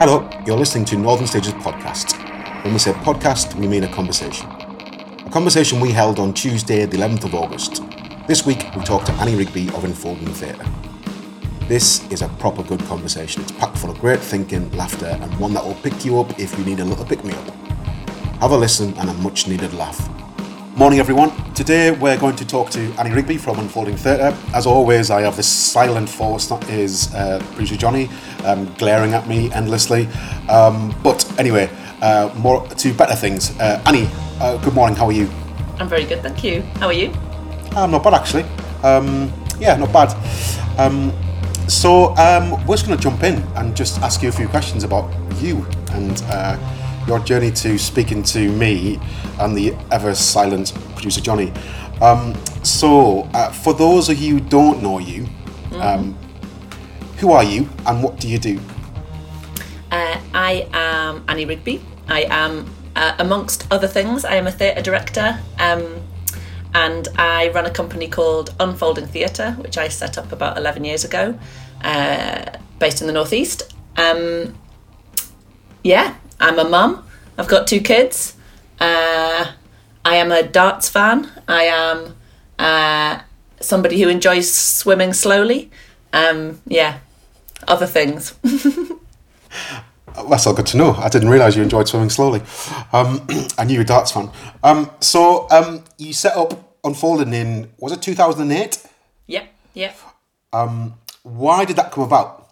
Hello, 0.00 0.28
you're 0.44 0.58
listening 0.58 0.84
to 0.86 0.96
Northern 0.96 1.28
Stages 1.28 1.52
podcast. 1.54 2.18
When 2.64 2.72
we 2.72 2.80
say 2.80 2.92
podcast, 2.92 3.54
we 3.54 3.68
mean 3.68 3.84
a 3.84 3.94
conversation. 3.94 4.50
A 4.50 5.30
conversation 5.30 5.78
we 5.78 5.92
held 5.92 6.18
on 6.18 6.34
Tuesday, 6.34 6.84
the 6.84 6.96
11th 6.96 7.26
of 7.26 7.34
August. 7.36 7.80
This 8.26 8.44
week, 8.44 8.66
we 8.76 8.82
talked 8.82 9.06
to 9.06 9.12
Annie 9.12 9.36
Rigby 9.36 9.68
of 9.68 9.84
Unfolding 9.84 10.34
Theatre. 10.34 10.64
This 11.68 12.04
is 12.10 12.22
a 12.22 12.28
proper 12.40 12.64
good 12.64 12.80
conversation. 12.86 13.42
It's 13.42 13.52
packed 13.52 13.78
full 13.78 13.90
of 13.90 14.00
great 14.00 14.18
thinking, 14.18 14.68
laughter, 14.72 15.06
and 15.06 15.32
one 15.38 15.54
that 15.54 15.64
will 15.64 15.76
pick 15.76 16.04
you 16.04 16.18
up 16.18 16.40
if 16.40 16.58
you 16.58 16.64
need 16.64 16.80
a 16.80 16.84
little 16.84 17.04
pick 17.04 17.22
me 17.22 17.32
up. 17.32 17.54
Have 18.40 18.50
a 18.50 18.56
listen 18.56 18.94
and 18.98 19.08
a 19.08 19.14
much 19.14 19.46
needed 19.46 19.72
laugh. 19.74 20.08
Morning, 20.76 20.98
everyone. 20.98 21.30
Today 21.54 21.92
we're 21.92 22.18
going 22.18 22.34
to 22.34 22.44
talk 22.44 22.68
to 22.70 22.92
Annie 22.98 23.12
Rigby 23.12 23.38
from 23.38 23.60
Unfolding 23.60 23.96
Theatre. 23.96 24.36
As 24.52 24.66
always, 24.66 25.08
I 25.08 25.20
have 25.20 25.36
this 25.36 25.46
silent 25.46 26.08
force 26.08 26.48
that 26.48 26.68
is 26.68 27.14
uh, 27.14 27.38
producer 27.52 27.76
Johnny 27.76 28.10
um, 28.44 28.74
glaring 28.74 29.14
at 29.14 29.28
me 29.28 29.52
endlessly. 29.52 30.08
Um, 30.48 30.92
but 31.04 31.32
anyway, 31.38 31.70
uh, 32.02 32.34
more 32.36 32.66
to 32.66 32.92
better 32.92 33.14
things. 33.14 33.56
Uh, 33.60 33.80
Annie, 33.86 34.08
uh, 34.40 34.56
good 34.64 34.74
morning. 34.74 34.96
How 34.96 35.06
are 35.06 35.12
you? 35.12 35.30
I'm 35.78 35.88
very 35.88 36.06
good, 36.06 36.22
thank 36.22 36.42
you. 36.42 36.62
How 36.80 36.88
are 36.88 36.92
you? 36.92 37.12
I'm 37.76 37.92
not 37.92 38.02
bad 38.02 38.14
actually. 38.14 38.42
Um, 38.82 39.32
yeah, 39.60 39.76
not 39.76 39.92
bad. 39.92 40.12
Um, 40.76 41.12
so 41.68 42.16
um, 42.16 42.50
we're 42.66 42.74
just 42.74 42.86
going 42.86 42.98
to 42.98 43.02
jump 43.02 43.22
in 43.22 43.36
and 43.54 43.76
just 43.76 44.00
ask 44.00 44.24
you 44.24 44.28
a 44.28 44.32
few 44.32 44.48
questions 44.48 44.82
about 44.82 45.08
you 45.40 45.64
and 45.92 46.20
uh, 46.26 46.58
your 47.06 47.18
journey 47.20 47.50
to 47.50 47.78
speaking 47.78 48.22
to 48.22 48.50
me 48.50 48.98
and 49.40 49.56
the 49.56 49.74
ever 49.90 50.14
silent 50.14 50.72
producer 50.94 51.20
Johnny. 51.20 51.52
Um, 52.00 52.34
so, 52.62 53.28
uh, 53.34 53.50
for 53.52 53.74
those 53.74 54.08
of 54.08 54.18
you 54.18 54.34
who 54.34 54.40
don't 54.40 54.82
know 54.82 54.98
you, 54.98 55.26
um, 55.78 56.16
who 57.18 57.32
are 57.32 57.44
you 57.44 57.68
and 57.86 58.02
what 58.02 58.18
do 58.18 58.28
you 58.28 58.38
do? 58.38 58.60
Uh, 59.90 60.18
I 60.32 60.68
am 60.72 61.24
Annie 61.28 61.44
Rigby. 61.44 61.80
I 62.08 62.22
am, 62.22 62.68
uh, 62.96 63.14
amongst 63.18 63.66
other 63.70 63.86
things, 63.86 64.24
I 64.24 64.34
am 64.34 64.46
a 64.46 64.52
theatre 64.52 64.82
director 64.82 65.38
um, 65.58 66.02
and 66.74 67.08
I 67.16 67.50
run 67.50 67.66
a 67.66 67.70
company 67.70 68.08
called 68.08 68.54
Unfolding 68.58 69.06
Theatre, 69.06 69.52
which 69.60 69.78
I 69.78 69.88
set 69.88 70.18
up 70.18 70.32
about 70.32 70.58
11 70.58 70.84
years 70.84 71.04
ago, 71.04 71.38
uh, 71.82 72.44
based 72.78 73.00
in 73.00 73.06
the 73.06 73.12
Northeast. 73.12 73.72
Um, 73.96 74.54
yeah, 75.84 76.16
I'm 76.44 76.58
a 76.58 76.68
mum. 76.68 77.02
I've 77.38 77.48
got 77.48 77.66
two 77.66 77.80
kids. 77.80 78.36
Uh, 78.78 79.50
I 80.04 80.16
am 80.16 80.30
a 80.30 80.42
darts 80.42 80.90
fan. 80.90 81.30
I 81.48 81.62
am 81.64 82.14
uh, 82.58 83.20
somebody 83.60 84.02
who 84.02 84.10
enjoys 84.10 84.52
swimming 84.52 85.14
slowly. 85.14 85.70
Um, 86.12 86.60
yeah, 86.66 86.98
other 87.66 87.86
things. 87.86 88.34
That's 90.28 90.46
all 90.46 90.52
good 90.52 90.66
to 90.66 90.76
know. 90.76 90.92
I 90.92 91.08
didn't 91.08 91.30
realise 91.30 91.56
you 91.56 91.62
enjoyed 91.62 91.88
swimming 91.88 92.10
slowly. 92.10 92.42
Um, 92.92 93.26
I 93.58 93.64
knew 93.64 93.72
you're 93.72 93.82
a 93.82 93.86
darts 93.86 94.12
fan. 94.12 94.30
Um, 94.62 94.90
so, 95.00 95.48
um, 95.50 95.82
you 95.96 96.12
set 96.12 96.36
up 96.36 96.76
Unfolding 96.84 97.32
in, 97.32 97.70
was 97.78 97.92
it 97.92 98.02
2008? 98.02 98.86
yep, 99.26 99.48
yep. 99.72 99.96
Why 101.22 101.64
did 101.64 101.76
that 101.76 101.90
come 101.90 102.04
about? 102.04 102.43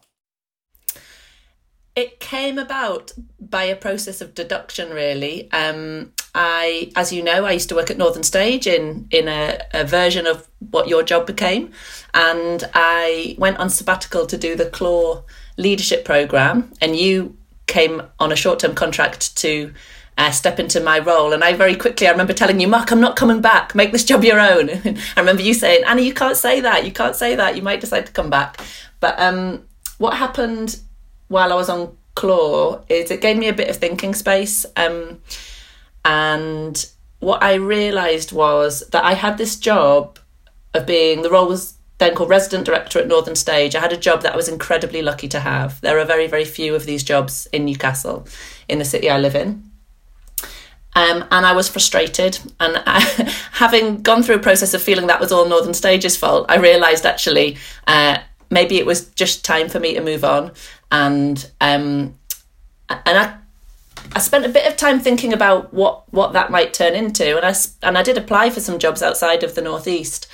It 1.94 2.20
came 2.20 2.58
about 2.58 3.12
by 3.38 3.64
a 3.64 3.76
process 3.76 4.22
of 4.22 4.34
deduction, 4.34 4.90
really. 4.90 5.50
Um, 5.52 6.12
I, 6.34 6.90
as 6.96 7.12
you 7.12 7.22
know, 7.22 7.44
I 7.44 7.52
used 7.52 7.68
to 7.68 7.74
work 7.74 7.90
at 7.90 7.98
Northern 7.98 8.22
Stage 8.22 8.66
in 8.66 9.06
in 9.10 9.28
a, 9.28 9.60
a 9.74 9.84
version 9.84 10.26
of 10.26 10.48
what 10.70 10.88
your 10.88 11.02
job 11.02 11.26
became, 11.26 11.70
and 12.14 12.64
I 12.72 13.36
went 13.38 13.58
on 13.58 13.68
sabbatical 13.68 14.26
to 14.26 14.38
do 14.38 14.56
the 14.56 14.64
Clore 14.64 15.24
leadership 15.58 16.06
program, 16.06 16.72
and 16.80 16.96
you 16.96 17.36
came 17.66 18.02
on 18.18 18.32
a 18.32 18.36
short 18.36 18.58
term 18.58 18.74
contract 18.74 19.36
to. 19.38 19.72
Uh, 20.18 20.30
step 20.30 20.60
into 20.60 20.78
my 20.78 20.98
role, 20.98 21.32
and 21.32 21.42
I 21.42 21.54
very 21.54 21.74
quickly 21.74 22.06
I 22.06 22.10
remember 22.10 22.34
telling 22.34 22.60
you, 22.60 22.68
Mark, 22.68 22.92
I'm 22.92 23.00
not 23.00 23.16
coming 23.16 23.40
back. 23.40 23.74
Make 23.74 23.92
this 23.92 24.04
job 24.04 24.22
your 24.22 24.38
own. 24.38 24.68
I 25.16 25.20
remember 25.20 25.40
you 25.40 25.54
saying, 25.54 25.84
Annie, 25.86 26.04
you 26.04 26.12
can't 26.12 26.36
say 26.36 26.60
that. 26.60 26.84
You 26.84 26.92
can't 26.92 27.16
say 27.16 27.34
that. 27.34 27.56
You 27.56 27.62
might 27.62 27.80
decide 27.80 28.04
to 28.04 28.12
come 28.12 28.28
back. 28.28 28.60
But 29.00 29.18
um, 29.18 29.66
what 29.96 30.18
happened 30.18 30.80
while 31.32 31.52
I 31.52 31.56
was 31.56 31.68
on 31.68 31.96
Clore 32.14 32.84
is 32.88 33.10
it 33.10 33.22
gave 33.22 33.38
me 33.38 33.48
a 33.48 33.54
bit 33.54 33.70
of 33.70 33.76
thinking 33.76 34.14
space. 34.14 34.66
Um, 34.76 35.20
and 36.04 36.86
what 37.20 37.42
I 37.42 37.54
realised 37.54 38.32
was 38.32 38.86
that 38.90 39.04
I 39.04 39.14
had 39.14 39.38
this 39.38 39.56
job 39.56 40.18
of 40.74 40.86
being 40.86 41.22
the 41.22 41.30
role 41.30 41.48
was 41.48 41.74
then 41.98 42.14
called 42.14 42.28
resident 42.28 42.66
director 42.66 42.98
at 42.98 43.08
Northern 43.08 43.36
Stage. 43.36 43.74
I 43.74 43.80
had 43.80 43.92
a 43.92 43.96
job 43.96 44.22
that 44.22 44.34
I 44.34 44.36
was 44.36 44.48
incredibly 44.48 45.02
lucky 45.02 45.28
to 45.28 45.40
have. 45.40 45.80
There 45.80 45.98
are 45.98 46.04
very, 46.04 46.26
very 46.26 46.44
few 46.44 46.74
of 46.74 46.84
these 46.84 47.02
jobs 47.02 47.46
in 47.52 47.64
Newcastle, 47.64 48.26
in 48.68 48.78
the 48.78 48.84
city 48.84 49.08
I 49.08 49.18
live 49.18 49.34
in. 49.34 49.70
Um, 50.94 51.24
and 51.30 51.46
I 51.46 51.52
was 51.52 51.68
frustrated. 51.68 52.38
And 52.60 52.82
I, 52.86 53.00
having 53.52 54.02
gone 54.02 54.22
through 54.22 54.36
a 54.36 54.40
process 54.40 54.74
of 54.74 54.82
feeling 54.82 55.06
that 55.06 55.20
was 55.20 55.32
all 55.32 55.48
Northern 55.48 55.74
Stage's 55.74 56.16
fault, 56.16 56.46
I 56.48 56.56
realised 56.56 57.06
actually 57.06 57.56
uh, 57.86 58.18
maybe 58.52 58.78
it 58.78 58.86
was 58.86 59.08
just 59.10 59.44
time 59.44 59.68
for 59.68 59.80
me 59.80 59.94
to 59.94 60.00
move 60.00 60.24
on. 60.24 60.52
And 60.92 61.50
um, 61.60 62.16
and 62.88 63.18
I 63.18 63.36
I 64.14 64.18
spent 64.18 64.44
a 64.44 64.50
bit 64.50 64.66
of 64.66 64.76
time 64.76 65.00
thinking 65.00 65.32
about 65.32 65.72
what 65.72 66.12
what 66.12 66.32
that 66.34 66.50
might 66.50 66.74
turn 66.74 66.94
into, 66.94 67.36
and 67.36 67.44
I 67.44 67.54
and 67.82 67.98
I 67.98 68.02
did 68.02 68.18
apply 68.18 68.50
for 68.50 68.60
some 68.60 68.78
jobs 68.78 69.02
outside 69.02 69.42
of 69.42 69.54
the 69.54 69.62
northeast. 69.62 70.28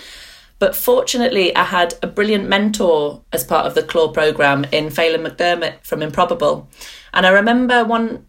But 0.58 0.74
fortunately, 0.74 1.54
I 1.54 1.62
had 1.62 1.94
a 2.02 2.08
brilliant 2.08 2.48
mentor 2.48 3.22
as 3.32 3.44
part 3.44 3.66
of 3.66 3.76
the 3.76 3.82
Clore 3.82 4.12
program 4.12 4.64
in 4.72 4.90
Phelim 4.90 5.24
McDermott 5.24 5.84
from 5.84 6.02
Improbable, 6.02 6.68
and 7.14 7.24
I 7.24 7.30
remember 7.30 7.84
one 7.84 8.26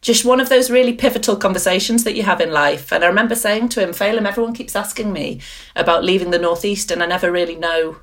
just 0.00 0.24
one 0.24 0.38
of 0.38 0.50
those 0.50 0.70
really 0.70 0.92
pivotal 0.92 1.34
conversations 1.34 2.04
that 2.04 2.14
you 2.14 2.22
have 2.22 2.38
in 2.38 2.52
life. 2.52 2.92
And 2.92 3.02
I 3.02 3.06
remember 3.06 3.34
saying 3.34 3.70
to 3.70 3.82
him, 3.82 3.94
Phelan, 3.94 4.26
everyone 4.26 4.52
keeps 4.52 4.76
asking 4.76 5.14
me 5.14 5.40
about 5.74 6.04
leaving 6.04 6.30
the 6.30 6.38
northeast, 6.38 6.90
and 6.90 7.02
I 7.02 7.06
never 7.06 7.32
really 7.32 7.56
know 7.56 7.96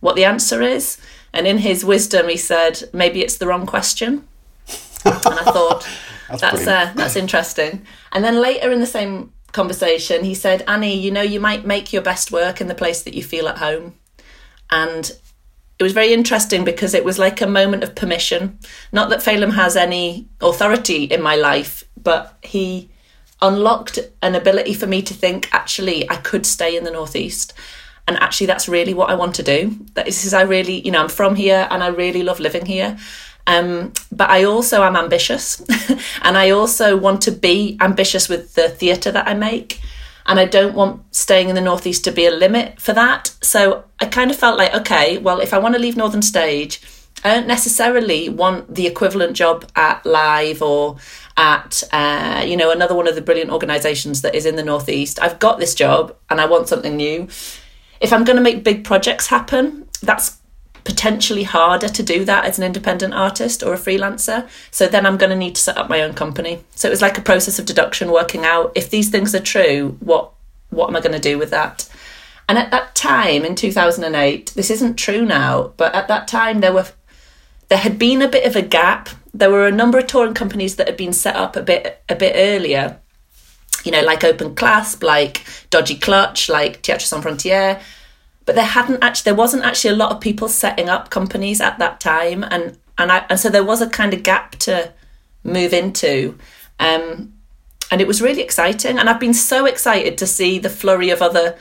what 0.00 0.16
the 0.16 0.24
answer 0.24 0.62
is. 0.62 0.98
And 1.32 1.46
in 1.46 1.58
his 1.58 1.84
wisdom, 1.84 2.28
he 2.28 2.36
said, 2.36 2.82
maybe 2.92 3.22
it's 3.22 3.38
the 3.38 3.46
wrong 3.46 3.66
question. 3.66 4.26
and 5.04 5.14
I 5.14 5.44
thought, 5.44 5.88
that's 6.28 6.42
brilliant. 6.42 6.68
uh, 6.68 6.92
that's 6.94 7.16
interesting. 7.16 7.86
And 8.12 8.22
then 8.22 8.40
later 8.40 8.70
in 8.70 8.80
the 8.80 8.86
same 8.86 9.32
conversation, 9.52 10.24
he 10.24 10.34
said, 10.34 10.62
Annie, 10.66 10.98
you 10.98 11.10
know, 11.10 11.22
you 11.22 11.40
might 11.40 11.66
make 11.66 11.92
your 11.92 12.02
best 12.02 12.32
work 12.32 12.60
in 12.60 12.68
the 12.68 12.74
place 12.74 13.02
that 13.02 13.14
you 13.14 13.22
feel 13.22 13.48
at 13.48 13.58
home. 13.58 13.94
And 14.70 15.10
it 15.78 15.82
was 15.82 15.92
very 15.92 16.12
interesting 16.12 16.64
because 16.64 16.94
it 16.94 17.04
was 17.04 17.18
like 17.18 17.40
a 17.40 17.46
moment 17.46 17.82
of 17.82 17.94
permission. 17.94 18.58
Not 18.92 19.10
that 19.10 19.20
Phelim 19.20 19.52
has 19.54 19.76
any 19.76 20.28
authority 20.40 21.04
in 21.04 21.22
my 21.22 21.36
life, 21.36 21.84
but 22.00 22.38
he 22.42 22.90
unlocked 23.40 23.98
an 24.22 24.34
ability 24.34 24.74
for 24.74 24.86
me 24.86 25.02
to 25.02 25.12
think 25.12 25.52
actually 25.52 26.08
I 26.08 26.16
could 26.16 26.46
stay 26.46 26.76
in 26.76 26.84
the 26.84 26.90
northeast. 26.90 27.52
And 28.08 28.16
actually, 28.18 28.48
that's 28.48 28.68
really 28.68 28.94
what 28.94 29.10
I 29.10 29.14
want 29.14 29.34
to 29.36 29.42
do. 29.42 29.76
That 29.94 30.08
is, 30.08 30.34
I 30.34 30.42
really, 30.42 30.80
you 30.80 30.90
know, 30.90 31.00
I'm 31.00 31.08
from 31.08 31.34
here 31.36 31.68
and 31.70 31.82
I 31.82 31.88
really 31.88 32.22
love 32.22 32.40
living 32.40 32.66
here. 32.66 32.98
Um, 33.46 33.92
but 34.10 34.30
I 34.30 34.44
also 34.44 34.82
am 34.82 34.96
ambitious, 34.96 35.60
and 36.22 36.38
I 36.38 36.50
also 36.50 36.96
want 36.96 37.22
to 37.22 37.32
be 37.32 37.76
ambitious 37.80 38.28
with 38.28 38.54
the 38.54 38.68
theatre 38.68 39.10
that 39.10 39.26
I 39.26 39.34
make. 39.34 39.80
And 40.26 40.38
I 40.38 40.44
don't 40.44 40.74
want 40.74 41.02
staying 41.14 41.48
in 41.48 41.56
the 41.56 41.60
northeast 41.60 42.04
to 42.04 42.12
be 42.12 42.26
a 42.26 42.30
limit 42.30 42.80
for 42.80 42.92
that. 42.92 43.34
So 43.40 43.84
I 43.98 44.06
kind 44.06 44.30
of 44.30 44.36
felt 44.36 44.56
like, 44.56 44.72
okay, 44.72 45.18
well, 45.18 45.40
if 45.40 45.52
I 45.52 45.58
want 45.58 45.74
to 45.74 45.80
leave 45.80 45.96
Northern 45.96 46.22
Stage, 46.22 46.80
I 47.24 47.34
don't 47.34 47.46
necessarily 47.46 48.28
want 48.28 48.74
the 48.74 48.86
equivalent 48.86 49.36
job 49.36 49.68
at 49.76 50.04
Live 50.06 50.62
or 50.62 50.96
at 51.36 51.82
uh, 51.92 52.42
you 52.46 52.56
know 52.56 52.70
another 52.70 52.94
one 52.94 53.08
of 53.08 53.14
the 53.14 53.22
brilliant 53.22 53.50
organisations 53.50 54.22
that 54.22 54.34
is 54.34 54.46
in 54.46 54.56
the 54.56 54.62
northeast. 54.62 55.20
I've 55.20 55.38
got 55.38 55.58
this 55.58 55.74
job 55.74 56.16
and 56.30 56.40
I 56.40 56.46
want 56.46 56.68
something 56.68 56.96
new. 56.96 57.28
If 58.02 58.12
I'm 58.12 58.24
going 58.24 58.36
to 58.36 58.42
make 58.42 58.64
big 58.64 58.84
projects 58.84 59.28
happen, 59.28 59.88
that's 60.02 60.38
potentially 60.84 61.44
harder 61.44 61.88
to 61.88 62.02
do 62.02 62.24
that 62.24 62.44
as 62.44 62.58
an 62.58 62.64
independent 62.64 63.14
artist 63.14 63.62
or 63.62 63.72
a 63.72 63.78
freelancer. 63.78 64.48
So 64.70 64.88
then 64.88 65.06
I'm 65.06 65.16
going 65.16 65.30
to 65.30 65.36
need 65.36 65.54
to 65.54 65.60
set 65.60 65.78
up 65.78 65.88
my 65.88 66.02
own 66.02 66.12
company. 66.14 66.64
So 66.74 66.88
it 66.88 66.90
was 66.90 67.02
like 67.02 67.16
a 67.16 67.22
process 67.22 67.58
of 67.58 67.66
deduction, 67.66 68.10
working 68.10 68.44
out 68.44 68.72
if 68.74 68.90
these 68.90 69.08
things 69.08 69.34
are 69.34 69.40
true, 69.40 69.96
what 70.00 70.32
what 70.70 70.88
am 70.88 70.96
I 70.96 71.00
going 71.00 71.12
to 71.12 71.20
do 71.20 71.38
with 71.38 71.50
that? 71.50 71.88
And 72.48 72.58
at 72.58 72.70
that 72.70 72.94
time 72.94 73.44
in 73.44 73.54
2008, 73.54 74.52
this 74.54 74.70
isn't 74.70 74.96
true 74.96 75.24
now, 75.24 75.74
but 75.76 75.94
at 75.94 76.08
that 76.08 76.26
time 76.26 76.60
there 76.60 76.72
were 76.72 76.86
there 77.68 77.78
had 77.78 77.98
been 77.98 78.20
a 78.20 78.28
bit 78.28 78.46
of 78.46 78.56
a 78.56 78.62
gap. 78.62 79.10
There 79.32 79.50
were 79.50 79.66
a 79.66 79.72
number 79.72 79.98
of 79.98 80.06
touring 80.06 80.34
companies 80.34 80.76
that 80.76 80.88
had 80.88 80.96
been 80.96 81.12
set 81.12 81.36
up 81.36 81.56
a 81.56 81.62
bit 81.62 82.02
a 82.08 82.14
bit 82.14 82.34
earlier. 82.36 82.98
You 83.84 83.92
know, 83.92 84.02
like 84.02 84.24
Open 84.24 84.54
Clasp, 84.54 85.02
like 85.02 85.44
Dodgy 85.70 85.96
Clutch, 85.96 86.48
like 86.48 86.82
Théâtre 86.82 87.02
Sans 87.02 87.24
Frontières. 87.24 87.82
But 88.44 88.54
there 88.54 88.64
hadn't 88.64 89.02
actually 89.02 89.30
there 89.30 89.34
wasn't 89.34 89.64
actually 89.64 89.90
a 89.90 89.96
lot 89.96 90.12
of 90.12 90.20
people 90.20 90.48
setting 90.48 90.88
up 90.88 91.10
companies 91.10 91.60
at 91.60 91.78
that 91.78 92.00
time 92.00 92.44
and 92.44 92.78
and 92.98 93.12
I 93.12 93.24
and 93.28 93.38
so 93.38 93.48
there 93.48 93.64
was 93.64 93.80
a 93.80 93.88
kind 93.88 94.14
of 94.14 94.22
gap 94.22 94.56
to 94.60 94.92
move 95.44 95.72
into. 95.72 96.38
Um 96.78 97.34
and 97.90 98.00
it 98.00 98.06
was 98.06 98.22
really 98.22 98.42
exciting 98.42 98.98
and 98.98 99.08
I've 99.08 99.20
been 99.20 99.34
so 99.34 99.66
excited 99.66 100.18
to 100.18 100.26
see 100.26 100.58
the 100.58 100.70
flurry 100.70 101.10
of 101.10 101.22
other 101.22 101.56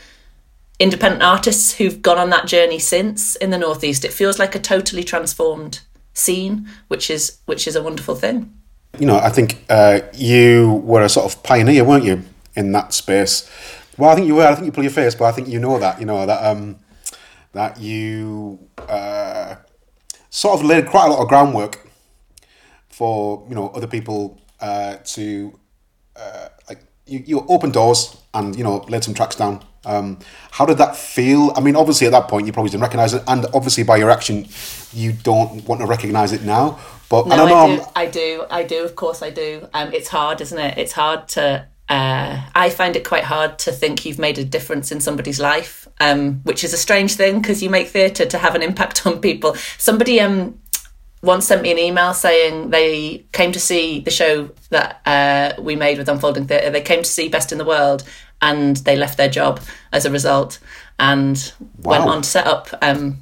independent 0.80 1.22
artists 1.22 1.74
who've 1.74 2.02
gone 2.02 2.18
on 2.18 2.32
that 2.32 2.48
journey 2.48 2.80
since 2.80 3.36
in 3.36 3.52
the 3.52 3.58
northeast. 3.58 4.04
It 4.04 4.14
feels 4.14 4.40
like 4.40 4.56
a 4.56 4.60
totally 4.60 5.04
transformed 5.04 5.82
scene, 6.14 6.68
which 6.88 7.10
is 7.10 7.38
which 7.46 7.68
is 7.68 7.76
a 7.76 7.84
wonderful 7.84 8.16
thing. 8.16 8.61
You 9.00 9.06
know, 9.06 9.18
I 9.18 9.30
think 9.30 9.64
uh, 9.70 10.02
you 10.14 10.82
were 10.84 11.02
a 11.02 11.10
sort 11.10 11.26
of 11.32 11.44
pioneer, 11.44 11.84
weren't 11.84 12.04
you, 12.04 12.24
in 12.56 12.72
that 12.74 12.94
space? 12.94 13.50
Well, 13.98 14.10
I 14.10 14.16
think 14.16 14.28
you 14.28 14.36
were. 14.36 14.46
I 14.46 14.54
think 14.54 14.66
you 14.66 14.72
pull 14.72 14.84
your 14.84 14.92
face, 14.92 15.16
but 15.16 15.26
I 15.26 15.32
think 15.32 15.48
you 15.48 15.60
know 15.60 15.80
that. 15.80 16.00
You 16.00 16.06
know 16.06 16.26
that 16.26 16.44
um, 16.46 16.78
that 17.54 17.80
you 17.80 18.60
uh, 18.90 19.56
sort 20.30 20.60
of 20.60 20.66
laid 20.66 20.88
quite 20.88 21.06
a 21.06 21.10
lot 21.10 21.22
of 21.22 21.28
groundwork 21.28 21.88
for 22.90 23.46
you 23.50 23.56
know 23.56 23.70
other 23.70 23.88
people 23.88 24.40
uh, 24.60 24.98
to 25.04 25.58
uh, 26.16 26.50
like 26.70 26.84
you, 27.06 27.24
you 27.26 27.46
opened 27.48 27.74
doors 27.74 28.18
and 28.34 28.56
you 28.56 28.64
know 28.64 28.78
laid 28.90 29.04
some 29.04 29.14
tracks 29.14 29.36
down. 29.36 29.64
Um, 29.86 30.20
how 30.52 30.66
did 30.66 30.78
that 30.78 30.96
feel? 30.96 31.54
I 31.56 31.62
mean, 31.62 31.76
obviously 31.76 32.08
at 32.08 32.12
that 32.12 32.28
point 32.28 32.46
you 32.46 32.54
probably 32.54 32.70
didn't 32.70 32.84
recognize 32.84 33.14
it, 33.14 33.24
and 33.28 33.46
obviously 33.54 33.84
by 33.84 33.98
your 33.98 34.10
action 34.10 34.48
you 34.94 35.12
don't 35.12 35.68
want 35.68 35.82
to 35.82 35.88
recognize 35.88 36.34
it 36.34 36.44
now. 36.44 36.80
But 37.10 37.28
No, 37.28 37.34
I 37.34 37.38
don't 37.38 37.50
know. 37.50 37.92
I 37.96 38.06
do, 38.06 38.06
I 38.06 38.06
do, 38.06 38.46
I 38.50 38.64
do. 38.64 38.86
Of 38.86 38.96
course, 38.96 39.22
I 39.22 39.32
do. 39.32 39.68
Um, 39.74 39.94
it's 39.94 40.08
hard, 40.08 40.40
isn't 40.40 40.58
it? 40.58 40.78
It's 40.78 40.94
hard 40.94 41.28
to. 41.30 41.68
Uh, 41.90 42.42
I 42.56 42.70
find 42.70 42.96
it 42.96 43.06
quite 43.06 43.26
hard 43.26 43.60
to 43.60 43.72
think 43.74 44.06
you've 44.06 44.20
made 44.20 44.38
a 44.38 44.46
difference 44.46 44.94
in 44.94 45.02
somebody's 45.02 45.42
life, 45.42 45.90
um, 46.00 46.36
which 46.44 46.64
is 46.64 46.74
a 46.74 46.78
strange 46.78 47.16
thing 47.16 47.42
because 47.42 47.62
you 47.62 47.70
make 47.70 47.90
theatre 47.90 48.26
to 48.26 48.38
have 48.38 48.56
an 48.56 48.62
impact 48.62 49.06
on 49.06 49.20
people. 49.20 49.56
Somebody 49.78 50.22
um, 50.22 50.58
once 51.22 51.48
sent 51.48 51.62
me 51.62 51.72
an 51.72 51.78
email 51.78 52.14
saying 52.14 52.70
they 52.70 53.26
came 53.34 53.52
to 53.52 53.60
see 53.60 54.00
the 54.00 54.12
show 54.12 54.50
that 54.70 55.02
uh, 55.06 55.62
we 55.62 55.76
made 55.76 55.98
with 55.98 56.08
Unfolding 56.08 56.48
Theatre. 56.48 56.70
They 56.70 56.82
came 56.82 57.04
to 57.04 57.10
see 57.10 57.28
Best 57.28 57.52
in 57.52 57.58
the 57.58 57.66
World 57.66 58.04
and 58.42 58.78
they 58.78 58.96
left 58.96 59.18
their 59.18 59.30
job 59.30 59.60
as 59.92 60.06
a 60.06 60.12
result 60.12 60.60
and 61.00 61.54
went 61.80 62.04
on 62.04 62.22
to 62.22 62.30
set 62.30 62.48
up 62.48 62.70
um, 62.82 63.18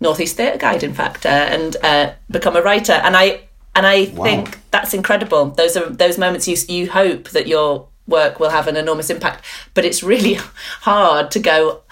Northeast 0.00 0.36
Theatre 0.36 0.58
Guide, 0.58 0.82
in 0.82 0.94
fact, 0.94 1.26
uh, 1.26 1.28
and 1.28 1.76
uh, 1.82 2.12
become 2.30 2.56
a 2.56 2.62
writer. 2.62 2.92
And 2.92 3.16
I 3.16 3.42
and 3.74 3.86
I 3.86 4.06
think 4.06 4.58
that's 4.70 4.94
incredible. 4.94 5.46
Those 5.50 5.76
are 5.76 5.88
those 5.88 6.18
moments 6.18 6.48
you 6.48 6.56
you 6.68 6.90
hope 6.90 7.30
that 7.30 7.46
your 7.46 7.88
work 8.06 8.40
will 8.40 8.50
have 8.50 8.66
an 8.68 8.76
enormous 8.76 9.10
impact, 9.10 9.44
but 9.74 9.84
it's 9.84 10.02
really 10.02 10.34
hard 10.80 11.30
to 11.32 11.40
go. 11.40 11.82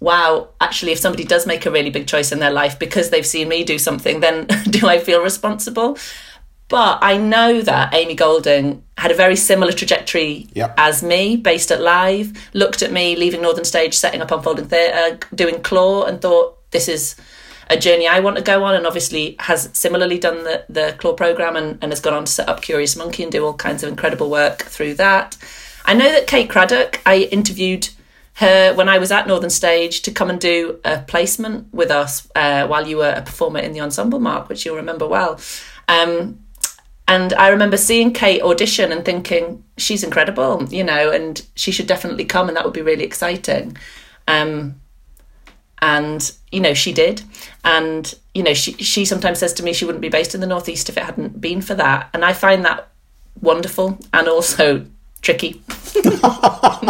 Wow, 0.00 0.48
actually, 0.62 0.92
if 0.92 0.98
somebody 0.98 1.24
does 1.24 1.46
make 1.46 1.66
a 1.66 1.70
really 1.70 1.90
big 1.90 2.06
choice 2.06 2.32
in 2.32 2.38
their 2.38 2.50
life 2.50 2.78
because 2.78 3.10
they've 3.10 3.26
seen 3.26 3.48
me 3.48 3.64
do 3.64 3.78
something, 3.78 4.20
then 4.20 4.46
do 4.70 4.88
I 4.88 4.98
feel 4.98 5.22
responsible? 5.22 5.98
But 6.70 7.00
I 7.02 7.16
know 7.16 7.60
that 7.62 7.92
Amy 7.92 8.14
Golding 8.14 8.84
had 8.96 9.10
a 9.10 9.14
very 9.14 9.34
similar 9.34 9.72
trajectory 9.72 10.46
Yep. 10.54 10.74
as 10.78 11.02
me, 11.02 11.36
based 11.36 11.72
at 11.72 11.80
Live, 11.80 12.32
looked 12.54 12.80
at 12.80 12.92
me 12.92 13.16
leaving 13.16 13.42
Northern 13.42 13.64
Stage, 13.64 13.94
setting 13.94 14.22
up 14.22 14.30
Unfolding 14.30 14.66
Theatre, 14.68 15.18
doing 15.34 15.56
Clore, 15.56 16.08
and 16.08 16.22
thought, 16.22 16.56
this 16.70 16.88
is 16.88 17.16
a 17.68 17.76
journey 17.76 18.06
I 18.06 18.20
want 18.20 18.36
to 18.36 18.42
go 18.42 18.62
on, 18.62 18.76
and 18.76 18.86
obviously 18.86 19.34
has 19.40 19.68
similarly 19.72 20.18
done 20.18 20.44
the, 20.44 20.64
the 20.68 20.94
Clore 20.98 21.16
programme 21.16 21.56
and, 21.56 21.76
and 21.82 21.90
has 21.90 22.00
gone 22.00 22.14
on 22.14 22.24
to 22.24 22.30
set 22.32 22.48
up 22.48 22.62
Curious 22.62 22.94
Monkey 22.96 23.24
and 23.24 23.32
do 23.32 23.44
all 23.44 23.54
kinds 23.54 23.82
of 23.82 23.88
incredible 23.88 24.30
work 24.30 24.62
through 24.62 24.94
that. 24.94 25.36
I 25.84 25.94
know 25.94 26.10
that 26.12 26.28
Kate 26.28 26.48
Craddock, 26.48 27.00
I 27.04 27.28
interviewed 27.32 27.88
her 28.34 28.74
when 28.74 28.88
I 28.88 28.98
was 28.98 29.10
at 29.10 29.26
Northern 29.26 29.50
Stage 29.50 30.02
to 30.02 30.12
come 30.12 30.30
and 30.30 30.40
do 30.40 30.78
a 30.84 31.00
placement 31.00 31.74
with 31.74 31.90
us 31.90 32.28
uh, 32.36 32.68
while 32.68 32.86
you 32.86 32.98
were 32.98 33.10
a 33.10 33.22
performer 33.22 33.58
in 33.58 33.72
the 33.72 33.80
ensemble, 33.80 34.20
Mark, 34.20 34.48
which 34.48 34.64
you'll 34.64 34.76
remember 34.76 35.08
well. 35.08 35.40
Um, 35.88 36.38
and 37.10 37.32
I 37.32 37.48
remember 37.48 37.76
seeing 37.76 38.12
Kate 38.12 38.40
audition 38.40 38.92
and 38.92 39.04
thinking, 39.04 39.64
she's 39.76 40.04
incredible, 40.04 40.64
you 40.70 40.84
know, 40.84 41.10
and 41.10 41.44
she 41.56 41.72
should 41.72 41.88
definitely 41.88 42.24
come 42.24 42.46
and 42.46 42.56
that 42.56 42.64
would 42.64 42.72
be 42.72 42.82
really 42.82 43.02
exciting. 43.02 43.76
Um, 44.28 44.80
and, 45.82 46.30
you 46.52 46.60
know, 46.60 46.72
she 46.72 46.92
did. 46.92 47.22
And, 47.64 48.14
you 48.32 48.44
know, 48.44 48.54
she, 48.54 48.74
she 48.74 49.04
sometimes 49.04 49.40
says 49.40 49.52
to 49.54 49.64
me 49.64 49.72
she 49.72 49.84
wouldn't 49.84 50.02
be 50.02 50.08
based 50.08 50.36
in 50.36 50.40
the 50.40 50.46
Northeast 50.46 50.88
if 50.88 50.96
it 50.96 51.02
hadn't 51.02 51.40
been 51.40 51.60
for 51.62 51.74
that. 51.74 52.10
And 52.14 52.24
I 52.24 52.32
find 52.32 52.64
that 52.64 52.88
wonderful 53.40 53.98
and 54.12 54.28
also 54.28 54.86
tricky. 55.20 55.60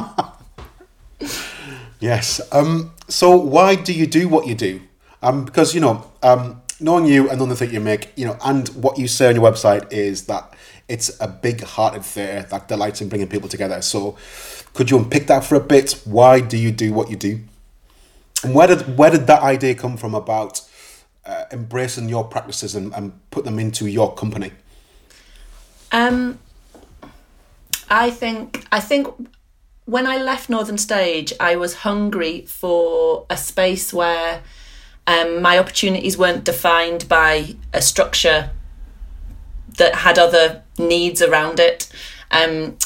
Yes. 2.00 2.40
Um, 2.50 2.92
so 3.08 3.36
why 3.36 3.74
do 3.74 3.92
you 3.92 4.06
do 4.06 4.28
what 4.28 4.46
you 4.46 4.54
do? 4.54 4.80
Um, 5.22 5.44
because 5.44 5.74
you 5.74 5.82
know, 5.82 6.10
um, 6.22 6.62
knowing 6.80 7.06
you 7.06 7.28
and 7.28 7.38
knowing 7.38 7.50
the 7.50 7.56
thing 7.56 7.72
you 7.72 7.80
make, 7.80 8.12
you 8.16 8.24
know, 8.26 8.36
and 8.44 8.68
what 8.70 8.98
you 8.98 9.08
say 9.08 9.28
on 9.28 9.34
your 9.34 9.50
website 9.50 9.92
is 9.92 10.26
that 10.26 10.54
it's 10.88 11.20
a 11.20 11.28
big-hearted 11.28 12.04
theatre 12.04 12.46
that 12.50 12.68
delights 12.68 13.00
in 13.00 13.08
bringing 13.08 13.28
people 13.28 13.48
together. 13.48 13.80
So, 13.82 14.16
could 14.74 14.90
you 14.90 14.98
unpick 14.98 15.26
that 15.28 15.44
for 15.44 15.54
a 15.54 15.60
bit? 15.60 16.00
Why 16.04 16.40
do 16.40 16.56
you 16.56 16.70
do 16.72 16.92
what 16.92 17.10
you 17.10 17.16
do? 17.16 17.40
And 18.42 18.54
where 18.54 18.66
did 18.66 18.96
where 18.96 19.10
did 19.10 19.26
that 19.26 19.42
idea 19.42 19.74
come 19.74 19.96
from 19.96 20.14
about 20.14 20.62
uh, 21.24 21.44
embracing 21.52 22.08
your 22.08 22.24
practices 22.24 22.74
and, 22.74 22.92
and 22.94 23.12
put 23.30 23.44
them 23.44 23.58
into 23.58 23.86
your 23.86 24.14
company? 24.14 24.52
Um, 25.92 26.38
I 27.88 28.10
think 28.10 28.64
I 28.72 28.80
think 28.80 29.08
when 29.84 30.06
I 30.06 30.18
left 30.18 30.48
Northern 30.48 30.78
Stage, 30.78 31.32
I 31.40 31.56
was 31.56 31.74
hungry 31.74 32.46
for 32.46 33.26
a 33.28 33.36
space 33.36 33.92
where 33.92 34.42
um, 35.06 35.42
my 35.42 35.58
opportunities 35.58 36.16
weren't 36.16 36.44
defined 36.44 37.08
by 37.08 37.56
a 37.72 37.82
structure 37.82 38.50
that 39.78 39.96
had 39.96 40.18
other 40.18 40.62
needs 40.78 41.22
around 41.22 41.58
it. 41.60 41.90
Um, 42.30 42.76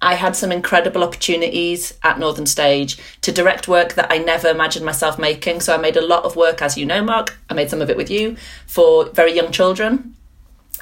I 0.00 0.14
had 0.14 0.36
some 0.36 0.52
incredible 0.52 1.02
opportunities 1.02 1.98
at 2.04 2.18
Northern 2.18 2.46
Stage 2.46 2.98
to 3.22 3.32
direct 3.32 3.66
work 3.66 3.94
that 3.94 4.10
I 4.10 4.18
never 4.18 4.48
imagined 4.48 4.84
myself 4.84 5.18
making. 5.18 5.60
So 5.60 5.74
I 5.74 5.78
made 5.78 5.96
a 5.96 6.06
lot 6.06 6.24
of 6.24 6.36
work, 6.36 6.62
as 6.62 6.78
you 6.78 6.86
know, 6.86 7.02
Mark. 7.02 7.38
I 7.50 7.54
made 7.54 7.68
some 7.68 7.82
of 7.82 7.90
it 7.90 7.96
with 7.96 8.10
you 8.10 8.36
for 8.66 9.06
very 9.06 9.34
young 9.34 9.50
children 9.50 10.14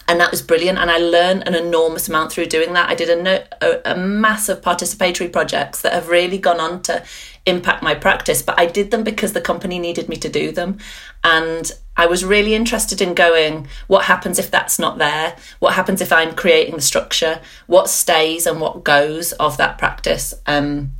and 0.08 0.20
that 0.20 0.30
was 0.30 0.42
brilliant 0.42 0.78
and 0.78 0.90
i 0.90 0.98
learned 0.98 1.46
an 1.46 1.54
enormous 1.54 2.08
amount 2.08 2.30
through 2.30 2.46
doing 2.46 2.72
that. 2.72 2.88
I 2.88 2.94
did 2.94 3.10
a, 3.10 3.22
no, 3.22 3.44
a, 3.60 3.92
a 3.92 3.96
massive 3.96 4.60
participatory 4.60 5.32
projects 5.32 5.80
that 5.82 5.92
have 5.92 6.08
really 6.08 6.38
gone 6.38 6.60
on 6.60 6.82
to 6.82 7.04
impact 7.44 7.82
my 7.82 7.94
practice 7.94 8.42
but 8.42 8.58
i 8.58 8.66
did 8.66 8.90
them 8.90 9.04
because 9.04 9.32
the 9.32 9.40
company 9.40 9.78
needed 9.78 10.08
me 10.08 10.16
to 10.16 10.28
do 10.28 10.50
them 10.50 10.78
and 11.22 11.72
i 11.96 12.06
was 12.06 12.24
really 12.24 12.54
interested 12.54 13.00
in 13.00 13.14
going 13.14 13.68
what 13.86 14.04
happens 14.04 14.38
if 14.38 14.50
that's 14.50 14.78
not 14.78 14.98
there? 14.98 15.36
What 15.58 15.74
happens 15.74 16.00
if 16.00 16.12
i'm 16.12 16.34
creating 16.34 16.76
the 16.76 16.82
structure? 16.82 17.40
What 17.66 17.88
stays 17.88 18.46
and 18.46 18.60
what 18.60 18.84
goes 18.84 19.32
of 19.32 19.56
that 19.56 19.78
practice? 19.78 20.34
Um, 20.46 20.92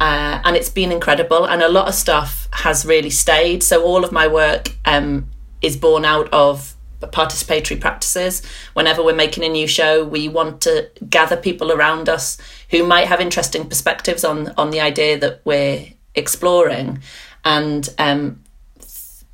uh, 0.00 0.40
and 0.44 0.56
it's 0.56 0.70
been 0.70 0.90
incredible 0.90 1.44
and 1.44 1.62
a 1.62 1.68
lot 1.68 1.86
of 1.86 1.94
stuff 1.94 2.48
has 2.52 2.86
really 2.86 3.10
stayed. 3.10 3.62
So 3.62 3.84
all 3.84 4.02
of 4.02 4.12
my 4.12 4.26
work 4.26 4.74
um, 4.86 5.28
is 5.60 5.76
born 5.76 6.06
out 6.06 6.32
of 6.32 6.74
participatory 7.06 7.80
practices. 7.80 8.42
Whenever 8.74 9.02
we're 9.02 9.14
making 9.14 9.44
a 9.44 9.48
new 9.48 9.66
show 9.66 10.04
we 10.04 10.28
want 10.28 10.60
to 10.62 10.90
gather 11.08 11.36
people 11.36 11.72
around 11.72 12.08
us 12.08 12.38
who 12.70 12.84
might 12.84 13.06
have 13.06 13.20
interesting 13.20 13.68
perspectives 13.68 14.24
on 14.24 14.52
on 14.56 14.70
the 14.70 14.80
idea 14.80 15.18
that 15.18 15.40
we're 15.44 15.86
exploring. 16.14 17.00
And 17.44 17.88
um, 17.98 18.42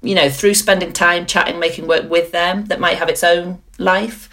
you 0.02 0.14
know 0.14 0.30
through 0.30 0.54
spending 0.54 0.92
time 0.92 1.26
chatting 1.26 1.58
making 1.58 1.86
work 1.88 2.08
with 2.08 2.32
them 2.32 2.66
that 2.66 2.80
might 2.80 2.98
have 2.98 3.08
its 3.08 3.24
own 3.24 3.62
life 3.78 4.28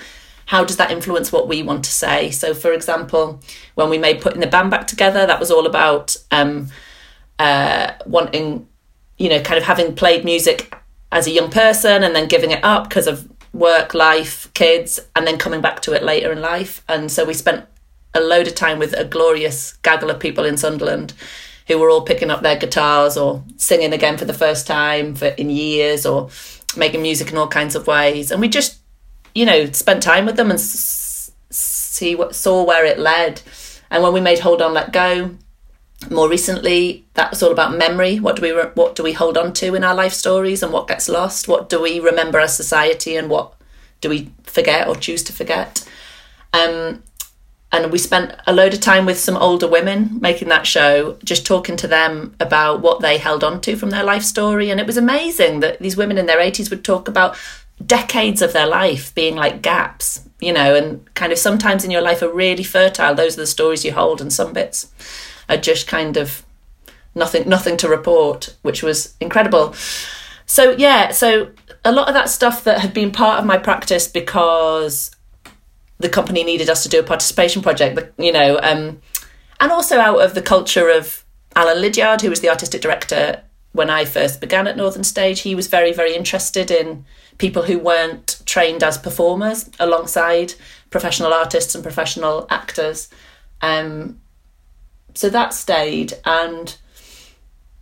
how 0.45 0.63
does 0.63 0.77
that 0.77 0.91
influence 0.91 1.31
what 1.31 1.47
we 1.47 1.63
want 1.63 1.85
to 1.85 1.91
say? 1.91 2.29
So 2.29 2.53
for 2.53 2.73
example 2.73 3.39
when 3.75 3.89
we 3.89 3.97
made 3.97 4.21
putting 4.21 4.41
the 4.41 4.47
band 4.47 4.71
back 4.71 4.87
together 4.87 5.25
that 5.25 5.39
was 5.39 5.49
all 5.49 5.65
about 5.65 6.15
um, 6.31 6.67
uh, 7.39 7.93
wanting 8.05 8.67
you 9.17 9.29
know 9.29 9.41
kind 9.41 9.57
of 9.57 9.63
having 9.63 9.95
played 9.95 10.25
music 10.25 10.75
as 11.13 11.27
a 11.27 11.31
young 11.31 11.51
person 11.51 12.03
and 12.03 12.15
then 12.15 12.27
giving 12.27 12.49
it 12.49 12.63
up 12.63 12.89
because 12.89 13.05
of 13.05 13.31
work 13.53 13.93
life 13.93 14.51
kids 14.55 14.99
and 15.15 15.27
then 15.27 15.37
coming 15.37 15.61
back 15.61 15.79
to 15.81 15.93
it 15.93 16.01
later 16.01 16.31
in 16.31 16.41
life. 16.41 16.83
And 16.89 17.11
so 17.11 17.23
we 17.23 17.35
spent 17.35 17.65
a 18.15 18.19
load 18.19 18.47
of 18.47 18.55
time 18.55 18.79
with 18.79 18.93
a 18.93 19.05
glorious 19.05 19.73
gaggle 19.83 20.09
of 20.09 20.19
people 20.19 20.43
in 20.43 20.57
sunderland 20.57 21.13
who 21.67 21.77
were 21.77 21.89
all 21.89 22.01
picking 22.01 22.31
up 22.31 22.41
their 22.41 22.57
guitars 22.57 23.15
or 23.15 23.43
singing 23.57 23.93
again 23.93 24.17
for 24.17 24.25
the 24.25 24.33
first 24.33 24.65
time 24.65 25.13
for 25.13 25.27
in 25.27 25.51
years 25.51 26.05
or 26.05 26.29
making 26.75 27.03
music 27.03 27.31
in 27.31 27.37
all 27.37 27.47
kinds 27.47 27.75
of 27.75 27.85
ways. 27.85 28.31
And 28.31 28.41
we 28.41 28.49
just 28.49 28.79
you 29.35 29.45
know 29.45 29.67
spent 29.67 30.01
time 30.01 30.25
with 30.25 30.35
them 30.35 30.49
and 30.49 30.59
see 30.59 32.15
what 32.15 32.35
saw 32.35 32.63
where 32.63 32.85
it 32.85 32.97
led. 32.97 33.43
And 33.91 34.01
when 34.01 34.13
we 34.13 34.19
made 34.19 34.39
hold 34.39 34.63
on 34.63 34.73
let 34.73 34.91
go 34.91 35.37
more 36.09 36.29
recently 36.29 37.05
that 37.13 37.29
was 37.29 37.43
all 37.43 37.51
about 37.51 37.77
memory. 37.77 38.19
What 38.19 38.35
do 38.35 38.41
we 38.41 38.51
re- 38.51 38.71
what 38.73 38.95
do 38.95 39.03
we 39.03 39.13
hold 39.13 39.37
on 39.37 39.53
to 39.53 39.75
in 39.75 39.83
our 39.83 39.95
life 39.95 40.13
stories 40.13 40.63
and 40.63 40.73
what 40.73 40.87
gets 40.87 41.09
lost? 41.09 41.47
What 41.47 41.69
do 41.69 41.81
we 41.81 41.99
remember 41.99 42.39
as 42.39 42.55
society 42.55 43.15
and 43.15 43.29
what 43.29 43.53
do 44.01 44.09
we 44.09 44.31
forget 44.43 44.87
or 44.87 44.95
choose 44.95 45.23
to 45.23 45.33
forget? 45.33 45.87
Um, 46.53 47.03
and 47.71 47.91
we 47.91 47.97
spent 47.97 48.35
a 48.45 48.53
load 48.53 48.73
of 48.73 48.81
time 48.81 49.05
with 49.05 49.19
some 49.19 49.35
older 49.35 49.67
women 49.67 50.19
making 50.21 50.49
that 50.49 50.67
show 50.67 51.17
just 51.23 51.45
talking 51.45 51.75
to 51.77 51.87
them 51.87 52.35
about 52.39 52.81
what 52.81 53.01
they 53.01 53.17
held 53.17 53.43
on 53.43 53.61
to 53.61 53.75
from 53.75 53.89
their 53.89 54.03
life 54.03 54.23
story. 54.23 54.69
And 54.69 54.79
it 54.79 54.85
was 54.85 54.97
amazing 54.97 55.61
that 55.61 55.79
these 55.79 55.97
women 55.97 56.19
in 56.19 56.27
their 56.27 56.37
80s 56.37 56.69
would 56.69 56.83
talk 56.83 57.07
about 57.07 57.35
decades 57.83 58.43
of 58.43 58.53
their 58.53 58.67
life 58.67 59.13
being 59.15 59.35
like 59.35 59.63
gaps 59.63 60.21
you 60.39 60.53
know 60.53 60.75
and 60.75 61.13
kind 61.15 61.31
of 61.31 61.39
sometimes 61.39 61.83
in 61.83 61.91
your 61.91 62.01
life 62.01 62.21
are 62.21 62.31
really 62.31 62.63
fertile. 62.63 63.15
Those 63.15 63.37
are 63.37 63.41
the 63.41 63.47
stories 63.47 63.83
you 63.85 63.93
hold 63.93 64.21
and 64.21 64.31
some 64.31 64.53
bits 64.53 64.91
just 65.57 65.87
kind 65.87 66.17
of 66.17 66.43
nothing 67.15 67.47
nothing 67.47 67.77
to 67.77 67.87
report 67.87 68.55
which 68.63 68.81
was 68.81 69.13
incredible 69.19 69.73
so 70.45 70.71
yeah 70.71 71.11
so 71.11 71.51
a 71.85 71.91
lot 71.91 72.07
of 72.07 72.13
that 72.13 72.29
stuff 72.29 72.63
that 72.63 72.79
had 72.79 72.93
been 72.93 73.11
part 73.11 73.39
of 73.39 73.45
my 73.45 73.57
practice 73.57 74.07
because 74.07 75.15
the 76.03 76.09
company 76.09 76.43
needed 76.43 76.69
us 76.69 76.83
to 76.83 76.89
do 76.89 76.99
a 76.99 77.03
participation 77.03 77.61
project, 77.61 77.99
you 78.19 78.31
know, 78.31 78.59
um, 78.61 79.01
and 79.59 79.71
also 79.71 79.99
out 79.99 80.21
of 80.21 80.35
the 80.35 80.41
culture 80.41 80.89
of 80.89 81.23
Alan 81.55 81.81
Lyddiard, 81.81 82.21
who 82.21 82.29
was 82.29 82.41
the 82.41 82.49
artistic 82.49 82.81
director 82.81 83.41
when 83.71 83.89
I 83.89 84.05
first 84.05 84.41
began 84.41 84.67
at 84.67 84.77
Northern 84.77 85.03
Stage. 85.03 85.41
He 85.41 85.55
was 85.55 85.67
very, 85.67 85.93
very 85.93 86.15
interested 86.15 86.69
in 86.69 87.05
people 87.37 87.63
who 87.63 87.79
weren't 87.79 88.41
trained 88.45 88.83
as 88.83 88.97
performers 88.97 89.69
alongside 89.79 90.53
professional 90.89 91.33
artists 91.33 91.73
and 91.73 91.83
professional 91.83 92.45
actors. 92.49 93.09
Um, 93.61 94.19
so 95.13 95.29
that 95.29 95.53
stayed, 95.53 96.13
and 96.25 96.75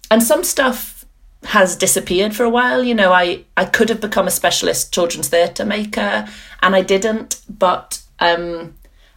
and 0.09 0.21
some 0.21 0.43
stuff 0.43 1.05
has 1.43 1.75
disappeared 1.75 2.35
for 2.35 2.43
a 2.43 2.49
while. 2.49 2.83
You 2.83 2.95
know, 2.95 3.11
I 3.11 3.45
I 3.57 3.65
could 3.65 3.89
have 3.89 4.01
become 4.01 4.27
a 4.27 4.31
specialist 4.31 4.93
children's 4.93 5.29
theatre 5.29 5.65
maker, 5.65 6.27
and 6.61 6.75
I 6.75 6.81
didn't. 6.81 7.41
But 7.49 8.01
um, 8.19 8.75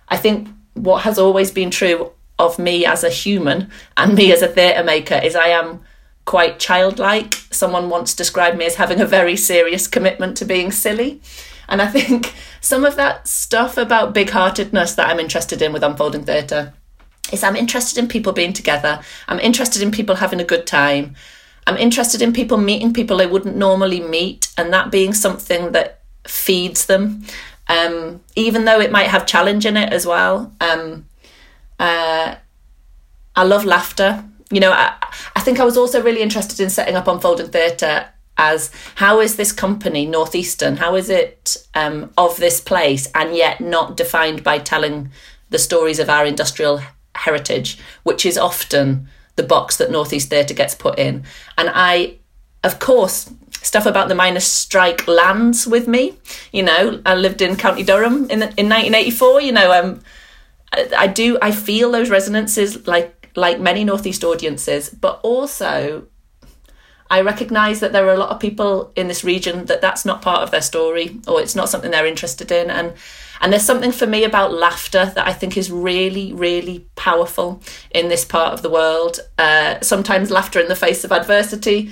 I 0.08 0.16
think 0.16 0.48
what 0.74 1.02
has 1.02 1.18
always 1.18 1.50
been 1.50 1.70
true 1.70 2.12
of 2.38 2.58
me 2.58 2.84
as 2.84 3.04
a 3.04 3.10
human 3.10 3.70
and 3.96 4.14
me 4.14 4.32
as 4.32 4.42
a 4.42 4.48
theatre 4.48 4.82
maker 4.82 5.14
is 5.14 5.36
I 5.36 5.48
am 5.48 5.82
quite 6.24 6.58
childlike. 6.58 7.34
Someone 7.50 7.90
once 7.90 8.14
described 8.14 8.58
me 8.58 8.66
as 8.66 8.76
having 8.76 9.00
a 9.00 9.06
very 9.06 9.36
serious 9.36 9.86
commitment 9.86 10.36
to 10.38 10.44
being 10.44 10.72
silly. 10.72 11.20
And 11.68 11.80
I 11.80 11.86
think 11.86 12.34
some 12.60 12.84
of 12.84 12.96
that 12.96 13.28
stuff 13.28 13.76
about 13.76 14.14
big 14.14 14.30
heartedness 14.30 14.94
that 14.94 15.08
I'm 15.08 15.20
interested 15.20 15.62
in 15.62 15.72
with 15.72 15.84
unfolding 15.84 16.24
theatre 16.24 16.72
is 17.32 17.42
I'm 17.42 17.56
interested 17.56 17.98
in 17.98 18.08
people 18.08 18.32
being 18.32 18.52
together. 18.52 19.00
I'm 19.28 19.40
interested 19.40 19.82
in 19.82 19.90
people 19.90 20.16
having 20.16 20.40
a 20.40 20.44
good 20.44 20.66
time. 20.66 21.14
I'm 21.66 21.76
interested 21.76 22.20
in 22.20 22.32
people 22.32 22.58
meeting 22.58 22.92
people 22.92 23.16
they 23.16 23.26
wouldn't 23.26 23.56
normally 23.56 24.00
meet 24.00 24.52
and 24.58 24.72
that 24.72 24.90
being 24.90 25.14
something 25.14 25.72
that 25.72 26.00
feeds 26.26 26.86
them. 26.86 27.24
Um, 27.68 28.20
even 28.36 28.66
though 28.66 28.80
it 28.80 28.92
might 28.92 29.08
have 29.08 29.26
challenge 29.26 29.64
in 29.64 29.76
it 29.76 29.92
as 29.92 30.06
well. 30.06 30.52
Um, 30.60 31.06
uh, 31.78 32.36
I 33.34 33.42
love 33.42 33.64
laughter 33.64 34.24
you 34.50 34.60
know, 34.60 34.72
I, 34.72 34.94
I 35.34 35.40
think 35.40 35.58
I 35.58 35.64
was 35.64 35.76
also 35.76 36.02
really 36.02 36.22
interested 36.22 36.60
in 36.60 36.70
setting 36.70 36.94
up 36.94 37.08
Unfolding 37.08 37.48
Theatre 37.48 38.08
as 38.36 38.70
how 38.96 39.20
is 39.20 39.36
this 39.36 39.52
company 39.52 40.04
northeastern 40.04 40.76
how 40.76 40.96
is 40.96 41.08
it 41.08 41.56
um, 41.74 42.12
of 42.18 42.36
this 42.38 42.60
place 42.60 43.08
and 43.14 43.32
yet 43.32 43.60
not 43.60 43.96
defined 43.96 44.42
by 44.42 44.58
telling 44.58 45.08
the 45.50 45.58
stories 45.58 46.00
of 46.00 46.10
our 46.10 46.26
industrial 46.26 46.80
heritage 47.14 47.78
which 48.02 48.26
is 48.26 48.36
often 48.36 49.08
the 49.36 49.42
box 49.42 49.76
that 49.76 49.90
northeast 49.90 50.30
theatre 50.30 50.54
gets 50.54 50.74
put 50.74 50.98
in. 50.98 51.24
And 51.58 51.70
i 51.72 52.16
of 52.62 52.78
course 52.78 53.30
stuff 53.62 53.86
about 53.86 54.08
the 54.08 54.14
miners 54.14 54.44
strike 54.44 55.08
lands 55.08 55.66
with 55.66 55.88
me. 55.88 56.16
You 56.52 56.64
know 56.64 57.02
i 57.06 57.14
lived 57.14 57.42
in 57.42 57.56
county 57.56 57.82
durham 57.82 58.30
in, 58.30 58.40
the, 58.40 58.46
in 58.56 58.68
1984 58.68 59.40
you 59.40 59.52
know 59.52 59.72
um, 59.72 60.00
I, 60.72 60.88
I 60.96 61.06
do 61.06 61.38
i 61.40 61.50
feel 61.50 61.90
those 61.90 62.10
resonances 62.10 62.86
like 62.86 63.24
like 63.36 63.60
many 63.60 63.84
Northeast 63.84 64.24
audiences, 64.24 64.88
but 64.88 65.20
also 65.22 66.06
I 67.10 67.20
recognise 67.20 67.80
that 67.80 67.92
there 67.92 68.06
are 68.06 68.14
a 68.14 68.18
lot 68.18 68.30
of 68.30 68.40
people 68.40 68.92
in 68.96 69.08
this 69.08 69.24
region 69.24 69.66
that 69.66 69.80
that's 69.80 70.04
not 70.04 70.22
part 70.22 70.42
of 70.42 70.50
their 70.50 70.62
story 70.62 71.20
or 71.26 71.40
it's 71.40 71.54
not 71.54 71.68
something 71.68 71.90
they're 71.90 72.06
interested 72.06 72.50
in. 72.50 72.70
And 72.70 72.94
and 73.40 73.52
there's 73.52 73.64
something 73.64 73.92
for 73.92 74.06
me 74.06 74.24
about 74.24 74.52
laughter 74.52 75.06
that 75.14 75.26
I 75.26 75.32
think 75.32 75.56
is 75.56 75.70
really, 75.70 76.32
really 76.32 76.86
powerful 76.96 77.60
in 77.90 78.08
this 78.08 78.24
part 78.24 78.52
of 78.52 78.62
the 78.62 78.70
world. 78.70 79.20
Uh, 79.38 79.80
sometimes 79.80 80.30
laughter 80.30 80.60
in 80.60 80.68
the 80.68 80.76
face 80.76 81.04
of 81.04 81.12
adversity. 81.12 81.90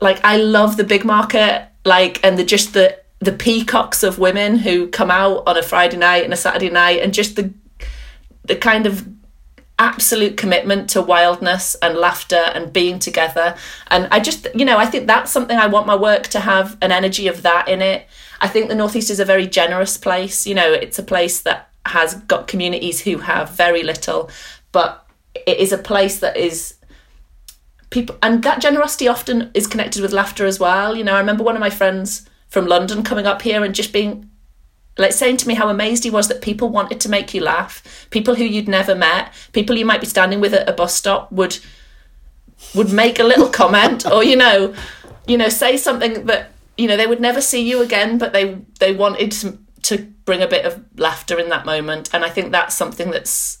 Like 0.00 0.24
I 0.24 0.36
love 0.36 0.76
the 0.76 0.84
big 0.84 1.04
market, 1.04 1.68
like 1.84 2.24
and 2.24 2.38
the 2.38 2.44
just 2.44 2.72
the 2.74 2.98
the 3.20 3.32
peacocks 3.32 4.02
of 4.04 4.18
women 4.18 4.58
who 4.58 4.86
come 4.88 5.10
out 5.10 5.42
on 5.46 5.56
a 5.56 5.62
Friday 5.62 5.96
night 5.96 6.24
and 6.24 6.32
a 6.32 6.36
Saturday 6.36 6.70
night 6.70 7.02
and 7.02 7.12
just 7.12 7.36
the 7.36 7.52
the 8.44 8.56
kind 8.56 8.86
of 8.86 9.06
absolute 9.78 10.36
commitment 10.36 10.90
to 10.90 11.00
wildness 11.00 11.76
and 11.76 11.96
laughter 11.96 12.42
and 12.54 12.72
being 12.72 12.98
together. 12.98 13.54
And 13.88 14.08
I 14.10 14.18
just, 14.18 14.48
you 14.54 14.64
know, 14.64 14.76
I 14.76 14.86
think 14.86 15.06
that's 15.06 15.30
something 15.30 15.56
I 15.56 15.68
want 15.68 15.86
my 15.86 15.94
work 15.94 16.24
to 16.28 16.40
have 16.40 16.76
an 16.82 16.90
energy 16.90 17.28
of 17.28 17.42
that 17.42 17.68
in 17.68 17.80
it. 17.80 18.08
I 18.40 18.48
think 18.48 18.68
the 18.68 18.74
Northeast 18.74 19.10
is 19.10 19.20
a 19.20 19.24
very 19.24 19.46
generous 19.46 19.96
place. 19.96 20.46
You 20.46 20.54
know, 20.54 20.72
it's 20.72 20.98
a 20.98 21.02
place 21.02 21.40
that 21.42 21.70
has 21.86 22.14
got 22.14 22.48
communities 22.48 23.00
who 23.00 23.18
have 23.18 23.50
very 23.50 23.82
little, 23.82 24.30
but 24.72 25.06
it 25.34 25.58
is 25.58 25.72
a 25.72 25.78
place 25.78 26.20
that 26.20 26.36
is 26.36 26.74
people 27.90 28.16
and 28.22 28.42
that 28.42 28.60
generosity 28.60 29.08
often 29.08 29.50
is 29.54 29.66
connected 29.66 30.02
with 30.02 30.12
laughter 30.12 30.46
as 30.46 30.60
well. 30.60 30.94
You 30.96 31.04
know, 31.04 31.14
I 31.14 31.20
remember 31.20 31.44
one 31.44 31.56
of 31.56 31.60
my 31.60 31.70
friends 31.70 32.28
from 32.48 32.66
London 32.66 33.02
coming 33.02 33.26
up 33.26 33.42
here 33.42 33.64
and 33.64 33.74
just 33.74 33.92
being 33.92 34.30
like 34.98 35.12
saying 35.12 35.36
to 35.38 35.48
me 35.48 35.54
how 35.54 35.68
amazed 35.68 36.04
he 36.04 36.10
was 36.10 36.28
that 36.28 36.42
people 36.42 36.68
wanted 36.68 37.00
to 37.00 37.08
make 37.08 37.32
you 37.32 37.40
laugh 37.40 38.08
people 38.10 38.34
who 38.34 38.42
you'd 38.42 38.66
never 38.66 38.96
met 38.96 39.32
people 39.52 39.76
you 39.76 39.84
might 39.84 40.00
be 40.00 40.08
standing 40.08 40.40
with 40.40 40.52
at 40.52 40.68
a 40.68 40.72
bus 40.72 40.92
stop 40.92 41.30
would 41.30 41.58
would 42.74 42.92
make 42.92 43.20
a 43.20 43.22
little 43.24 43.48
comment 43.60 44.04
or 44.10 44.24
you 44.24 44.34
know 44.34 44.74
you 45.28 45.36
know 45.36 45.48
say 45.48 45.76
something 45.76 46.26
that 46.26 46.50
you 46.78 46.88
know 46.88 46.96
they 46.96 47.06
would 47.06 47.20
never 47.20 47.40
see 47.40 47.68
you 47.68 47.82
again 47.82 48.16
but 48.18 48.32
they 48.32 48.58
they 48.78 48.94
wanted 48.94 49.30
to, 49.32 49.58
to 49.82 49.98
bring 50.24 50.40
a 50.40 50.46
bit 50.46 50.64
of 50.64 50.82
laughter 50.96 51.38
in 51.38 51.50
that 51.50 51.66
moment 51.66 52.08
and 52.14 52.24
i 52.24 52.30
think 52.30 52.52
that's 52.52 52.74
something 52.74 53.10
that's 53.10 53.58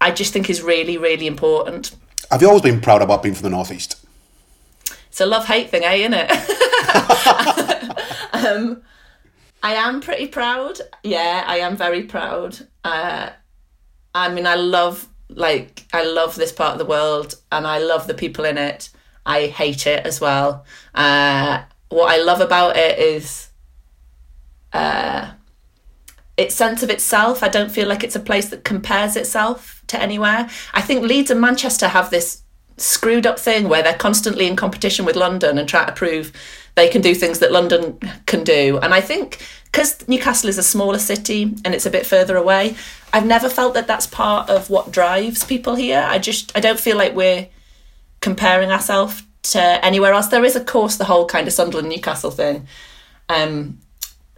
i 0.00 0.10
just 0.10 0.32
think 0.32 0.48
is 0.48 0.62
really 0.62 0.96
really 0.96 1.26
important 1.26 1.94
have 2.30 2.40
you 2.40 2.48
always 2.48 2.62
been 2.62 2.80
proud 2.80 3.02
about 3.02 3.22
being 3.22 3.34
from 3.34 3.44
the 3.44 3.50
northeast 3.50 3.96
it's 5.08 5.20
a 5.20 5.26
love 5.26 5.46
hate 5.46 5.68
thing 5.68 5.84
eh 5.84 5.94
isn't 5.94 6.14
it 6.14 6.30
um 8.32 8.82
I 9.62 9.74
am 9.74 10.00
pretty 10.00 10.26
proud. 10.26 10.80
Yeah, 11.04 11.44
I 11.46 11.58
am 11.58 11.76
very 11.76 12.02
proud. 12.02 12.58
Uh, 12.82 13.30
I 14.14 14.28
mean, 14.28 14.46
I 14.46 14.56
love 14.56 15.08
like 15.28 15.86
I 15.92 16.04
love 16.04 16.34
this 16.36 16.52
part 16.52 16.72
of 16.72 16.78
the 16.78 16.84
world, 16.84 17.36
and 17.50 17.66
I 17.66 17.78
love 17.78 18.06
the 18.06 18.14
people 18.14 18.44
in 18.44 18.58
it. 18.58 18.90
I 19.24 19.46
hate 19.46 19.86
it 19.86 20.04
as 20.04 20.20
well. 20.20 20.64
Uh, 20.94 21.62
what 21.92 22.10
I 22.10 22.22
love 22.22 22.40
about 22.40 22.76
it 22.76 22.98
is 22.98 23.48
uh, 24.72 25.32
its 26.36 26.54
sense 26.54 26.82
of 26.82 26.90
itself. 26.90 27.42
I 27.42 27.48
don't 27.48 27.70
feel 27.70 27.88
like 27.88 28.02
it's 28.02 28.16
a 28.16 28.20
place 28.20 28.48
that 28.50 28.64
compares 28.64 29.16
itself 29.16 29.82
to 29.88 30.00
anywhere. 30.00 30.48
I 30.74 30.80
think 30.80 31.04
Leeds 31.04 31.30
and 31.30 31.40
Manchester 31.40 31.88
have 31.88 32.10
this 32.10 32.42
screwed 32.78 33.26
up 33.26 33.38
thing 33.38 33.68
where 33.68 33.82
they're 33.82 33.94
constantly 33.94 34.46
in 34.46 34.56
competition 34.56 35.04
with 35.04 35.16
London 35.16 35.58
and 35.58 35.68
try 35.68 35.84
to 35.84 35.92
prove 35.92 36.32
they 36.74 36.88
can 36.88 37.02
do 37.02 37.14
things 37.14 37.38
that 37.40 37.52
London 37.52 37.98
can 38.26 38.44
do. 38.44 38.78
And 38.82 38.94
I 38.94 39.00
think 39.00 39.44
because 39.66 40.06
Newcastle 40.08 40.48
is 40.48 40.58
a 40.58 40.62
smaller 40.62 40.98
city 40.98 41.54
and 41.64 41.74
it's 41.74 41.86
a 41.86 41.90
bit 41.90 42.06
further 42.06 42.36
away, 42.36 42.76
I've 43.12 43.26
never 43.26 43.48
felt 43.48 43.74
that 43.74 43.86
that's 43.86 44.06
part 44.06 44.48
of 44.48 44.70
what 44.70 44.90
drives 44.90 45.44
people 45.44 45.74
here. 45.74 46.04
I 46.06 46.18
just 46.18 46.56
I 46.56 46.60
don't 46.60 46.80
feel 46.80 46.96
like 46.96 47.14
we're 47.14 47.48
comparing 48.20 48.70
ourselves 48.70 49.22
to 49.42 49.84
anywhere 49.84 50.12
else. 50.12 50.28
There 50.28 50.44
is, 50.44 50.56
of 50.56 50.66
course, 50.66 50.96
the 50.96 51.04
whole 51.04 51.26
kind 51.26 51.46
of 51.46 51.52
Sunderland 51.52 51.88
Newcastle 51.88 52.30
thing, 52.30 52.66
um, 53.28 53.78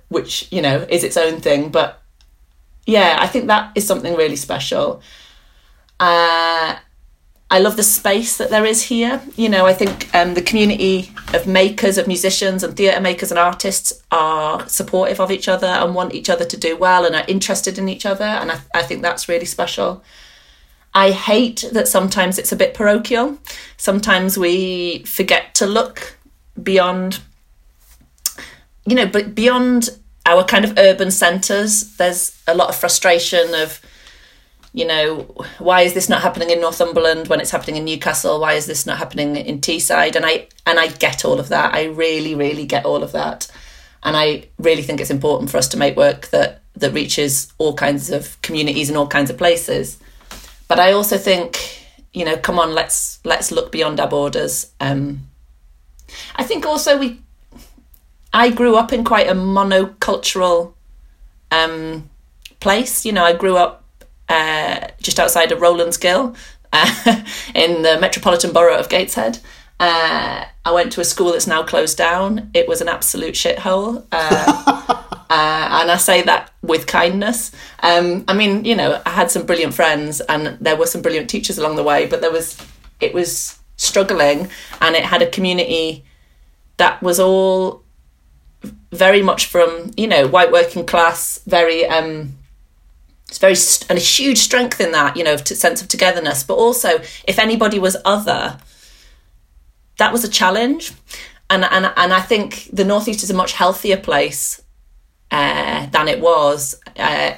which 0.08 0.50
you 0.50 0.62
know 0.62 0.86
is 0.88 1.04
its 1.04 1.16
own 1.16 1.40
thing. 1.40 1.70
But 1.70 2.02
yeah, 2.86 3.16
I 3.20 3.26
think 3.26 3.46
that 3.46 3.72
is 3.74 3.86
something 3.86 4.14
really 4.14 4.36
special. 4.36 5.02
Uh, 6.00 6.76
I 7.50 7.58
love 7.60 7.76
the 7.76 7.82
space 7.82 8.38
that 8.38 8.50
there 8.50 8.64
is 8.64 8.82
here. 8.82 9.22
You 9.36 9.48
know, 9.48 9.66
I 9.66 9.74
think 9.74 10.12
um, 10.14 10.34
the 10.34 10.42
community 10.42 11.12
of 11.32 11.46
makers, 11.46 11.98
of 11.98 12.06
musicians, 12.06 12.64
and 12.64 12.76
theatre 12.76 13.00
makers 13.00 13.30
and 13.30 13.38
artists 13.38 14.02
are 14.10 14.66
supportive 14.68 15.20
of 15.20 15.30
each 15.30 15.46
other 15.48 15.66
and 15.66 15.94
want 15.94 16.14
each 16.14 16.28
other 16.28 16.44
to 16.44 16.56
do 16.56 16.76
well 16.76 17.04
and 17.04 17.14
are 17.14 17.24
interested 17.28 17.78
in 17.78 17.88
each 17.88 18.06
other. 18.06 18.24
And 18.24 18.50
I, 18.50 18.60
I 18.74 18.82
think 18.82 19.02
that's 19.02 19.28
really 19.28 19.44
special. 19.44 20.02
I 20.94 21.10
hate 21.10 21.64
that 21.72 21.88
sometimes 21.88 22.38
it's 22.38 22.52
a 22.52 22.56
bit 22.56 22.74
parochial. 22.74 23.38
Sometimes 23.76 24.38
we 24.38 25.02
forget 25.04 25.54
to 25.56 25.66
look 25.66 26.16
beyond, 26.62 27.20
you 28.86 28.94
know, 28.94 29.06
but 29.06 29.34
beyond 29.34 29.90
our 30.26 30.44
kind 30.44 30.64
of 30.64 30.78
urban 30.78 31.10
centres. 31.10 31.96
There's 31.96 32.40
a 32.46 32.54
lot 32.54 32.68
of 32.68 32.76
frustration 32.76 33.54
of 33.54 33.80
you 34.74 34.84
know, 34.84 35.20
why 35.60 35.82
is 35.82 35.94
this 35.94 36.08
not 36.08 36.20
happening 36.20 36.50
in 36.50 36.60
Northumberland 36.60 37.28
when 37.28 37.40
it's 37.40 37.52
happening 37.52 37.76
in 37.76 37.84
Newcastle? 37.84 38.40
Why 38.40 38.54
is 38.54 38.66
this 38.66 38.84
not 38.84 38.98
happening 38.98 39.36
in 39.36 39.60
Teesside? 39.60 40.16
And 40.16 40.26
I 40.26 40.48
and 40.66 40.80
I 40.80 40.88
get 40.88 41.24
all 41.24 41.38
of 41.38 41.48
that. 41.50 41.72
I 41.72 41.84
really, 41.84 42.34
really 42.34 42.66
get 42.66 42.84
all 42.84 43.04
of 43.04 43.12
that. 43.12 43.48
And 44.02 44.16
I 44.16 44.48
really 44.58 44.82
think 44.82 45.00
it's 45.00 45.12
important 45.12 45.50
for 45.50 45.58
us 45.58 45.68
to 45.68 45.76
make 45.76 45.96
work 45.96 46.26
that 46.28 46.62
that 46.74 46.92
reaches 46.92 47.52
all 47.58 47.74
kinds 47.74 48.10
of 48.10 48.40
communities 48.42 48.88
and 48.88 48.98
all 48.98 49.06
kinds 49.06 49.30
of 49.30 49.38
places. 49.38 49.98
But 50.68 50.80
I 50.80 50.92
also 50.92 51.18
think, 51.18 51.86
you 52.12 52.24
know, 52.24 52.36
come 52.36 52.58
on, 52.58 52.74
let's 52.74 53.20
let's 53.24 53.52
look 53.52 53.70
beyond 53.72 54.00
our 54.00 54.08
borders. 54.08 54.72
Um, 54.80 55.28
I 56.36 56.44
think 56.44 56.66
also 56.66 56.98
we 56.98 57.20
I 58.32 58.50
grew 58.50 58.76
up 58.76 58.92
in 58.92 59.04
quite 59.04 59.28
a 59.28 59.34
monocultural 59.34 60.72
um, 61.50 62.10
place. 62.60 63.04
You 63.04 63.12
know, 63.12 63.24
I 63.24 63.34
grew 63.34 63.56
up 63.56 63.84
uh, 64.28 64.88
just 65.00 65.20
outside 65.20 65.52
of 65.52 65.60
Rowlands 65.60 65.96
Gill 65.96 66.34
uh, 66.72 67.22
in 67.54 67.82
the 67.82 67.98
metropolitan 68.00 68.52
borough 68.52 68.78
of 68.78 68.88
Gateshead. 68.88 69.38
Uh, 69.78 70.44
I 70.64 70.72
went 70.72 70.92
to 70.92 71.00
a 71.00 71.04
school 71.04 71.32
that's 71.32 71.46
now 71.46 71.62
closed 71.62 71.98
down. 71.98 72.50
It 72.54 72.68
was 72.68 72.80
an 72.80 72.88
absolute 72.88 73.34
shithole. 73.34 74.04
Uh, 74.10 75.02
uh, 75.30 75.68
and 75.82 75.90
I 75.90 75.96
say 75.96 76.22
that 76.22 76.52
with 76.62 76.86
kindness. 76.86 77.52
Um, 77.82 78.24
I 78.28 78.34
mean, 78.34 78.64
you 78.64 78.76
know, 78.76 79.00
I 79.04 79.10
had 79.10 79.30
some 79.30 79.46
brilliant 79.46 79.74
friends 79.74 80.20
and 80.22 80.58
there 80.60 80.76
were 80.76 80.86
some 80.86 81.02
brilliant 81.02 81.30
teachers 81.30 81.58
along 81.58 81.76
the 81.76 81.82
way, 81.82 82.06
but 82.06 82.20
there 82.20 82.32
was, 82.32 82.56
it 83.00 83.14
was 83.14 83.58
struggling 83.76 84.48
and 84.80 84.94
it 84.94 85.04
had 85.04 85.22
a 85.22 85.30
community 85.30 86.04
that 86.76 87.02
was 87.02 87.20
all 87.20 87.82
very 88.92 89.22
much 89.22 89.46
from, 89.46 89.90
you 89.96 90.06
know, 90.06 90.26
white 90.26 90.52
working 90.52 90.86
class, 90.86 91.40
very, 91.46 91.84
um, 91.86 92.34
it's 93.28 93.38
very 93.38 93.54
st- 93.54 93.90
and 93.90 93.98
a 93.98 94.02
huge 94.02 94.38
strength 94.38 94.80
in 94.80 94.92
that 94.92 95.16
you 95.16 95.24
know 95.24 95.36
t- 95.36 95.56
sense 95.56 95.82
of 95.82 95.88
togetherness 95.88 96.44
but 96.44 96.54
also 96.54 97.00
if 97.26 97.38
anybody 97.38 97.80
was 97.80 97.96
other 98.04 98.58
that 99.98 100.12
was 100.12 100.22
a 100.22 100.28
challenge 100.28 100.92
and 101.50 101.64
and 101.64 101.92
and 101.96 102.12
I 102.12 102.20
think 102.20 102.68
the 102.72 102.84
northeast 102.84 103.22
is 103.22 103.30
a 103.30 103.34
much 103.34 103.52
healthier 103.52 103.96
place 103.96 104.62
uh, 105.34 105.86
than 105.86 106.06
it 106.06 106.20
was 106.20 106.80
uh, 106.96 107.34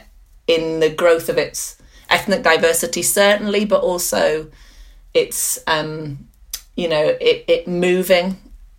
in 0.46 0.80
the 0.80 0.90
growth 0.90 1.30
of 1.30 1.38
its 1.38 1.78
ethnic 2.10 2.42
diversity 2.42 3.02
certainly 3.02 3.64
but 3.64 3.80
also 3.80 4.50
its 5.14 5.58
um, 5.66 6.28
you 6.76 6.88
know 6.88 7.16
it, 7.20 7.44
it 7.48 7.66
moving 7.66 8.36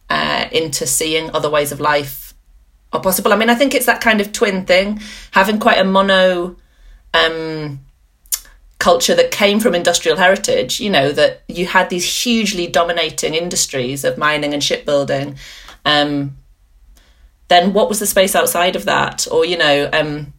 uh, 0.09 0.47
into 0.51 0.85
seeing 0.85 1.31
other 1.31 1.49
ways 1.49 1.71
of 1.71 1.79
life 1.79 2.35
are 2.93 3.01
possible 3.01 3.33
I 3.33 3.37
mean 3.37 3.49
I 3.49 3.55
think 3.55 3.73
it's 3.73 3.87
that 3.87 4.01
kind 4.01 4.21
of 4.21 4.31
twin 4.31 4.65
thing 4.65 5.01
having 5.31 5.59
quite 5.59 5.79
a 5.79 5.83
mono 5.83 6.55
um, 7.13 7.79
culture 8.77 9.15
that 9.15 9.31
came 9.31 9.59
from 9.59 9.73
industrial 9.73 10.17
heritage, 10.17 10.79
you 10.79 10.89
know, 10.89 11.11
that 11.11 11.41
you 11.47 11.65
had 11.65 11.89
these 11.89 12.23
hugely 12.23 12.67
dominating 12.67 13.33
industries 13.33 14.03
of 14.03 14.17
mining 14.17 14.53
and 14.53 14.63
shipbuilding. 14.63 15.35
Um, 15.83 16.37
then 17.47 17.73
what 17.73 17.89
was 17.89 17.99
the 17.99 18.07
space 18.07 18.35
outside 18.35 18.75
of 18.75 18.85
that? 18.85 19.27
Or, 19.31 19.45
you 19.45 19.57
know, 19.57 19.89
um, 19.93 20.33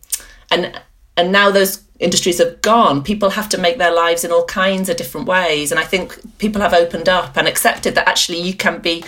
and 0.50 0.80
and 1.16 1.32
now 1.32 1.50
those 1.50 1.82
industries 1.98 2.38
have 2.38 2.62
gone. 2.62 3.02
People 3.02 3.30
have 3.30 3.48
to 3.48 3.58
make 3.58 3.78
their 3.78 3.92
lives 3.92 4.24
in 4.24 4.30
all 4.30 4.44
kinds 4.44 4.88
of 4.88 4.96
different 4.96 5.26
ways. 5.26 5.72
And 5.72 5.80
I 5.80 5.84
think 5.84 6.16
people 6.38 6.62
have 6.62 6.72
opened 6.72 7.08
up 7.08 7.36
and 7.36 7.48
accepted 7.48 7.94
that 7.96 8.08
actually 8.08 8.40
you 8.40 8.54
can 8.54 8.80
be 8.80 9.04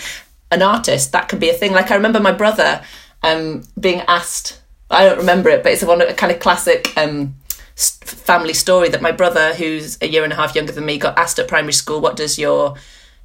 an 0.51 0.63
artist. 0.63 1.13
That 1.13 1.29
can 1.29 1.39
be 1.39 1.49
a 1.49 1.55
thing. 1.55 1.73
Like 1.73 1.91
I 1.91 1.95
remember 1.95 2.19
my 2.19 2.33
brother 2.33 2.83
um, 3.23 3.63
being 3.79 4.01
asked, 4.09 4.61
I 4.91 5.05
don't 5.05 5.19
remember 5.19 5.51
it, 5.51 5.63
but 5.63 5.73
it's 5.73 5.83
a 5.83 5.87
one 5.87 6.01
a 6.01 6.13
kind 6.15 6.33
of 6.33 6.41
classic 6.41 6.93
um, 6.97 7.35
family 7.77 8.55
story 8.55 8.89
that 8.89 9.03
my 9.03 9.13
brother, 9.13 9.55
who's 9.55 9.97
a 10.03 10.09
year 10.09 10.25
and 10.25 10.33
a 10.33 10.37
half 10.37 10.55
younger 10.55 10.73
than 10.73 10.85
me, 10.85 10.99
got 10.99 11.17
asked 11.17 11.39
at 11.39 11.47
primary 11.47 11.73
school, 11.73 12.01
"What 12.01 12.17
does 12.17 12.39
your 12.39 12.75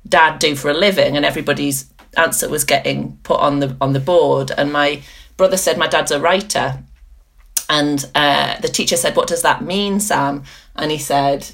dad 0.08 0.38
do 0.38 0.56
for 0.56 0.70
a 0.70 0.74
living?" 0.74 1.16
And 1.16 1.26
everybody's 1.26 1.86
answer 2.18 2.50
was 2.50 2.64
getting 2.64 3.18
put 3.24 3.40
on 3.40 3.60
the 3.60 3.76
on 3.82 3.94
the 3.94 4.00
board. 4.00 4.52
And 4.58 4.72
my 4.72 5.02
brother 5.38 5.58
said, 5.58 5.78
"My 5.78 5.88
dad's 5.88 6.12
a 6.12 6.20
writer." 6.20 6.84
And 7.68 8.06
uh, 8.14 8.60
the 8.60 8.68
teacher 8.68 8.98
said, 8.98 9.16
"What 9.16 9.28
does 9.28 9.42
that 9.42 9.64
mean, 9.64 10.00
Sam?" 10.00 10.44
And 10.76 10.92
he 10.92 10.98
said, 10.98 11.50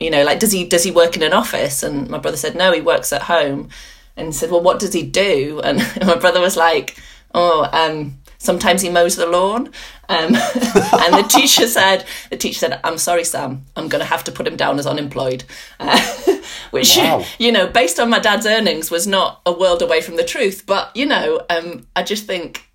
"You 0.00 0.10
know, 0.10 0.24
like 0.24 0.38
does 0.38 0.52
he 0.52 0.64
does 0.64 0.84
he 0.84 0.90
work 0.90 1.16
in 1.16 1.22
an 1.22 1.32
office?" 1.32 1.82
And 1.82 2.08
my 2.08 2.18
brother 2.18 2.36
said, 2.36 2.54
"No, 2.54 2.72
he 2.72 2.80
works 2.80 3.12
at 3.12 3.22
home." 3.22 3.68
And 4.16 4.28
he 4.28 4.32
said, 4.32 4.50
"Well, 4.50 4.62
what 4.62 4.78
does 4.78 4.92
he 4.92 5.02
do?" 5.02 5.60
And 5.64 5.78
my 6.06 6.16
brother 6.16 6.40
was 6.40 6.56
like, 6.56 6.96
"Oh, 7.34 7.68
um, 7.72 8.18
sometimes 8.44 8.82
he 8.82 8.90
mows 8.90 9.16
the 9.16 9.26
lawn. 9.26 9.68
Um, 10.08 10.34
and 10.34 11.14
the 11.14 11.26
teacher 11.28 11.66
said, 11.66 12.04
the 12.30 12.36
teacher 12.36 12.58
said, 12.58 12.80
I'm 12.84 12.98
sorry, 12.98 13.24
Sam, 13.24 13.64
I'm 13.74 13.88
going 13.88 14.00
to 14.00 14.08
have 14.08 14.22
to 14.24 14.32
put 14.32 14.46
him 14.46 14.56
down 14.56 14.78
as 14.78 14.86
unemployed. 14.86 15.44
Uh, 15.80 15.98
which, 16.74 16.96
wow. 16.96 17.24
you 17.38 17.52
know, 17.52 17.66
based 17.68 17.98
on 17.98 18.10
my 18.10 18.18
dad's 18.18 18.44
earnings 18.46 18.90
was 18.90 19.06
not 19.06 19.40
a 19.46 19.52
world 19.52 19.80
away 19.80 20.00
from 20.00 20.16
the 20.16 20.24
truth. 20.24 20.64
But, 20.66 20.94
you 20.94 21.06
know, 21.06 21.40
um, 21.48 21.86
I 21.96 22.02
just 22.02 22.26
think, 22.26 22.68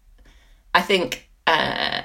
I 0.74 0.82
think, 0.82 1.30
uh, 1.46 2.04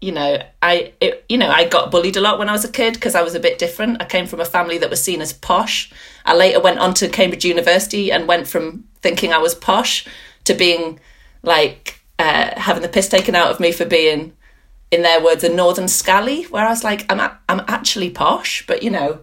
you 0.00 0.12
know, 0.12 0.42
I, 0.60 0.92
it, 1.00 1.24
you 1.28 1.38
know, 1.38 1.48
I 1.48 1.66
got 1.66 1.90
bullied 1.90 2.16
a 2.16 2.20
lot 2.20 2.38
when 2.38 2.48
I 2.50 2.52
was 2.52 2.64
a 2.64 2.70
kid 2.70 2.94
because 2.94 3.14
I 3.14 3.22
was 3.22 3.34
a 3.34 3.40
bit 3.40 3.58
different. 3.58 4.02
I 4.02 4.04
came 4.04 4.26
from 4.26 4.40
a 4.40 4.44
family 4.44 4.76
that 4.78 4.90
was 4.90 5.02
seen 5.02 5.22
as 5.22 5.32
posh. 5.32 5.90
I 6.26 6.34
later 6.34 6.60
went 6.60 6.80
on 6.80 6.92
to 6.94 7.08
Cambridge 7.08 7.44
University 7.44 8.12
and 8.12 8.28
went 8.28 8.46
from 8.46 8.84
thinking 9.00 9.32
I 9.32 9.38
was 9.38 9.54
posh 9.54 10.06
to 10.44 10.52
being 10.52 11.00
like 11.42 12.00
uh, 12.18 12.50
having 12.58 12.82
the 12.82 12.88
piss 12.88 13.08
taken 13.08 13.34
out 13.34 13.50
of 13.50 13.60
me 13.60 13.72
for 13.72 13.84
being, 13.86 14.34
in 14.90 15.02
their 15.02 15.22
words, 15.22 15.44
a 15.44 15.48
northern 15.48 15.88
scally. 15.88 16.42
Where 16.44 16.66
I 16.66 16.70
was 16.70 16.84
like, 16.84 17.10
I'm 17.10 17.20
a- 17.20 17.38
I'm 17.48 17.62
actually 17.66 18.10
posh, 18.10 18.66
but 18.66 18.82
you 18.82 18.90
know, 18.90 19.20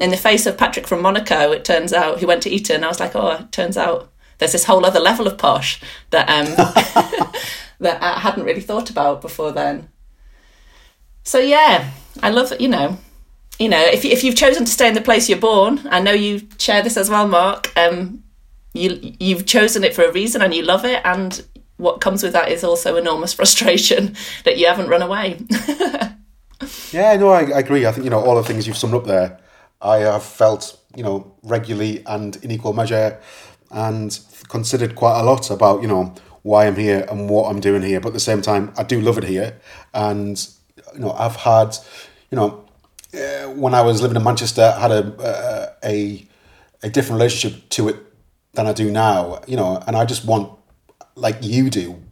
in 0.00 0.10
the 0.10 0.16
face 0.16 0.46
of 0.46 0.56
Patrick 0.56 0.86
from 0.86 1.02
Monaco, 1.02 1.52
it 1.52 1.64
turns 1.64 1.92
out 1.92 2.18
he 2.18 2.26
went 2.26 2.42
to 2.42 2.50
Eton. 2.50 2.84
I 2.84 2.88
was 2.88 3.00
like, 3.00 3.14
oh, 3.14 3.30
it 3.40 3.52
turns 3.52 3.76
out 3.76 4.10
there's 4.38 4.52
this 4.52 4.64
whole 4.64 4.86
other 4.86 5.00
level 5.00 5.26
of 5.26 5.38
posh 5.38 5.80
that 6.10 6.28
um 6.28 6.46
that 7.80 8.02
I 8.02 8.20
hadn't 8.20 8.44
really 8.44 8.60
thought 8.60 8.90
about 8.90 9.20
before 9.20 9.52
then. 9.52 9.88
So 11.24 11.38
yeah, 11.38 11.90
I 12.22 12.30
love. 12.30 12.52
You 12.60 12.68
know, 12.68 12.98
you 13.58 13.68
know, 13.68 13.84
if 13.84 14.04
if 14.04 14.24
you've 14.24 14.36
chosen 14.36 14.64
to 14.64 14.70
stay 14.70 14.88
in 14.88 14.94
the 14.94 15.00
place 15.00 15.28
you're 15.28 15.38
born, 15.38 15.80
I 15.90 16.00
know 16.00 16.12
you 16.12 16.48
share 16.58 16.82
this 16.82 16.96
as 16.96 17.10
well, 17.10 17.28
Mark. 17.28 17.72
Um, 17.76 18.22
you 18.78 19.14
you've 19.18 19.46
chosen 19.46 19.84
it 19.84 19.94
for 19.94 20.04
a 20.04 20.12
reason 20.12 20.42
and 20.42 20.54
you 20.54 20.62
love 20.62 20.84
it 20.84 21.00
and 21.04 21.44
what 21.76 22.00
comes 22.00 22.22
with 22.22 22.32
that 22.32 22.50
is 22.50 22.64
also 22.64 22.96
enormous 22.96 23.32
frustration 23.38 24.14
that 24.44 24.58
you 24.58 24.66
haven't 24.66 24.88
run 24.88 25.02
away 25.02 25.38
yeah 26.92 27.16
no 27.16 27.30
I, 27.30 27.42
I, 27.42 27.60
agree 27.60 27.86
i 27.86 27.92
think 27.92 28.04
you 28.04 28.10
know 28.10 28.20
all 28.20 28.36
the 28.36 28.42
things 28.42 28.66
you've 28.66 28.76
summed 28.76 28.94
up 28.94 29.04
there 29.04 29.38
i 29.80 29.98
have 29.98 30.22
felt 30.22 30.78
you 30.96 31.02
know 31.02 31.32
regularly 31.42 32.02
and 32.06 32.36
in 32.36 32.50
equal 32.50 32.72
measure 32.72 33.18
and 33.70 34.20
considered 34.48 34.94
quite 34.94 35.20
a 35.20 35.22
lot 35.22 35.50
about 35.50 35.82
you 35.82 35.88
know 35.88 36.14
why 36.42 36.66
i'm 36.66 36.76
here 36.76 37.06
and 37.10 37.28
what 37.28 37.50
i'm 37.50 37.60
doing 37.60 37.82
here 37.82 38.00
but 38.00 38.08
at 38.08 38.14
the 38.14 38.20
same 38.20 38.42
time 38.42 38.72
i 38.76 38.82
do 38.82 39.00
love 39.00 39.18
it 39.18 39.24
here 39.24 39.58
and 39.94 40.48
you 40.94 41.00
know 41.00 41.12
i've 41.12 41.36
had 41.36 41.76
you 42.30 42.36
know 42.36 42.64
uh, 43.14 43.48
when 43.50 43.74
i 43.74 43.80
was 43.80 44.00
living 44.02 44.16
in 44.16 44.24
manchester 44.24 44.72
I 44.76 44.80
had 44.80 44.90
a, 44.90 45.76
a 45.84 46.28
a 46.82 46.88
different 46.88 47.20
relationship 47.20 47.68
to 47.70 47.88
it 47.88 47.96
than 48.54 48.66
I 48.66 48.72
do 48.72 48.90
now, 48.90 49.40
you 49.46 49.56
know, 49.56 49.82
and 49.86 49.96
I 49.96 50.04
just 50.04 50.24
want, 50.24 50.52
like 51.14 51.38
you 51.40 51.70
do, 51.70 52.02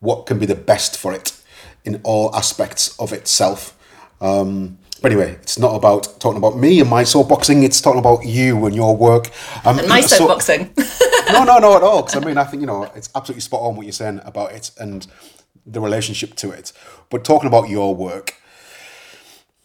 what 0.00 0.26
can 0.26 0.38
be 0.38 0.46
the 0.46 0.54
best 0.54 0.96
for 0.96 1.12
it 1.12 1.40
in 1.84 2.00
all 2.04 2.34
aspects 2.34 2.98
of 2.98 3.12
itself. 3.12 3.76
Um, 4.20 4.78
but 5.02 5.10
anyway, 5.10 5.32
it's 5.42 5.58
not 5.58 5.74
about 5.74 6.20
talking 6.20 6.38
about 6.38 6.56
me 6.56 6.80
and 6.80 6.88
my 6.88 7.02
soapboxing. 7.02 7.64
It's 7.64 7.80
talking 7.80 7.98
about 7.98 8.24
you 8.24 8.64
and 8.66 8.74
your 8.74 8.96
work. 8.96 9.30
Um, 9.66 9.78
and 9.80 9.88
my 9.88 10.00
soapboxing. 10.00 10.80
So, 10.80 11.32
no, 11.32 11.44
no, 11.44 11.58
no, 11.58 11.76
at 11.76 11.82
all. 11.82 12.02
Because 12.02 12.22
I 12.22 12.24
mean, 12.26 12.38
I 12.38 12.44
think 12.44 12.60
you 12.60 12.66
know 12.66 12.84
it's 12.94 13.10
absolutely 13.14 13.40
spot 13.40 13.62
on 13.62 13.76
what 13.76 13.84
you're 13.84 13.92
saying 13.92 14.20
about 14.24 14.52
it 14.52 14.70
and 14.78 15.06
the 15.66 15.80
relationship 15.80 16.34
to 16.36 16.50
it. 16.50 16.72
But 17.10 17.24
talking 17.24 17.48
about 17.48 17.68
your 17.68 17.94
work, 17.94 18.36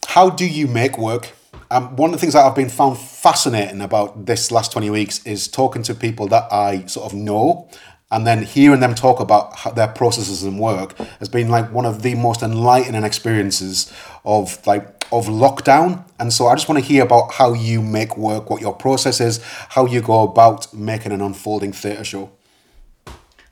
how 0.07 0.29
do 0.29 0.45
you 0.45 0.67
make 0.67 0.97
work? 0.97 1.31
Um, 1.69 1.95
one 1.95 2.09
of 2.09 2.13
the 2.13 2.19
things 2.19 2.33
that 2.33 2.45
I've 2.45 2.55
been 2.55 2.69
found 2.69 2.97
fascinating 2.97 3.81
about 3.81 4.25
this 4.25 4.51
last 4.51 4.71
20 4.71 4.89
weeks 4.89 5.23
is 5.25 5.47
talking 5.47 5.83
to 5.83 5.93
people 5.93 6.27
that 6.27 6.51
I 6.51 6.85
sort 6.85 7.11
of 7.11 7.17
know 7.17 7.69
and 8.09 8.25
then 8.25 8.43
hearing 8.43 8.79
them 8.79 8.95
talk 8.95 9.19
about 9.19 9.75
their 9.75 9.89
processes 9.89 10.43
and 10.43 10.59
work 10.59 10.97
has 11.19 11.27
been 11.27 11.49
like 11.49 11.71
one 11.71 11.85
of 11.85 12.03
the 12.03 12.15
most 12.15 12.41
enlightening 12.41 13.03
experiences 13.03 13.91
of 14.23 14.65
like 14.65 14.96
of 15.11 15.27
lockdown 15.27 16.03
and 16.19 16.33
so 16.33 16.47
i 16.47 16.55
just 16.55 16.67
want 16.67 16.79
to 16.79 16.85
hear 16.85 17.03
about 17.03 17.33
how 17.33 17.53
you 17.53 17.81
make 17.81 18.17
work 18.17 18.49
what 18.49 18.61
your 18.61 18.73
process 18.73 19.19
is 19.21 19.41
how 19.69 19.85
you 19.85 20.01
go 20.01 20.23
about 20.23 20.73
making 20.73 21.11
an 21.11 21.21
unfolding 21.21 21.71
theatre 21.71 22.03
show 22.03 22.29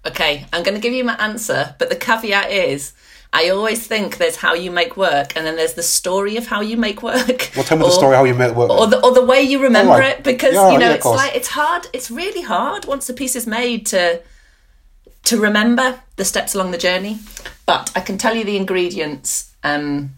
okay 0.05 0.45
i'm 0.53 0.63
going 0.63 0.75
to 0.75 0.81
give 0.81 0.93
you 0.93 1.03
my 1.03 1.15
answer 1.15 1.75
but 1.79 1.89
the 1.89 1.95
caveat 1.95 2.51
is 2.51 2.93
I 3.35 3.49
always 3.49 3.85
think 3.85 4.17
there's 4.17 4.37
how 4.37 4.53
you 4.53 4.71
make 4.71 4.95
work, 4.95 5.35
and 5.35 5.45
then 5.45 5.57
there's 5.57 5.73
the 5.73 5.83
story 5.83 6.37
of 6.37 6.47
how 6.47 6.61
you 6.61 6.77
make 6.77 7.03
work. 7.03 7.51
Well, 7.53 7.65
tell 7.65 7.77
me 7.77 7.83
or, 7.83 7.89
the 7.89 7.95
story 7.95 8.15
how 8.15 8.23
you 8.23 8.33
make 8.33 8.55
work, 8.55 8.69
or 8.69 8.87
the, 8.87 9.03
or 9.03 9.13
the 9.13 9.25
way 9.25 9.41
you 9.41 9.61
remember 9.61 9.91
right. 9.91 10.19
it, 10.19 10.23
because 10.23 10.53
yeah, 10.53 10.71
you 10.71 10.79
know 10.79 10.87
yeah, 10.87 10.95
it's 10.95 11.05
like 11.05 11.35
it's 11.35 11.49
hard. 11.49 11.85
It's 11.91 12.09
really 12.09 12.43
hard 12.43 12.85
once 12.85 13.09
a 13.09 13.13
piece 13.13 13.35
is 13.35 13.45
made 13.45 13.85
to 13.87 14.21
to 15.23 15.37
remember 15.37 15.99
the 16.15 16.23
steps 16.23 16.55
along 16.55 16.71
the 16.71 16.77
journey. 16.77 17.19
But 17.65 17.91
I 17.93 17.99
can 17.99 18.17
tell 18.17 18.35
you 18.35 18.45
the 18.45 18.55
ingredients 18.55 19.53
um, 19.65 20.11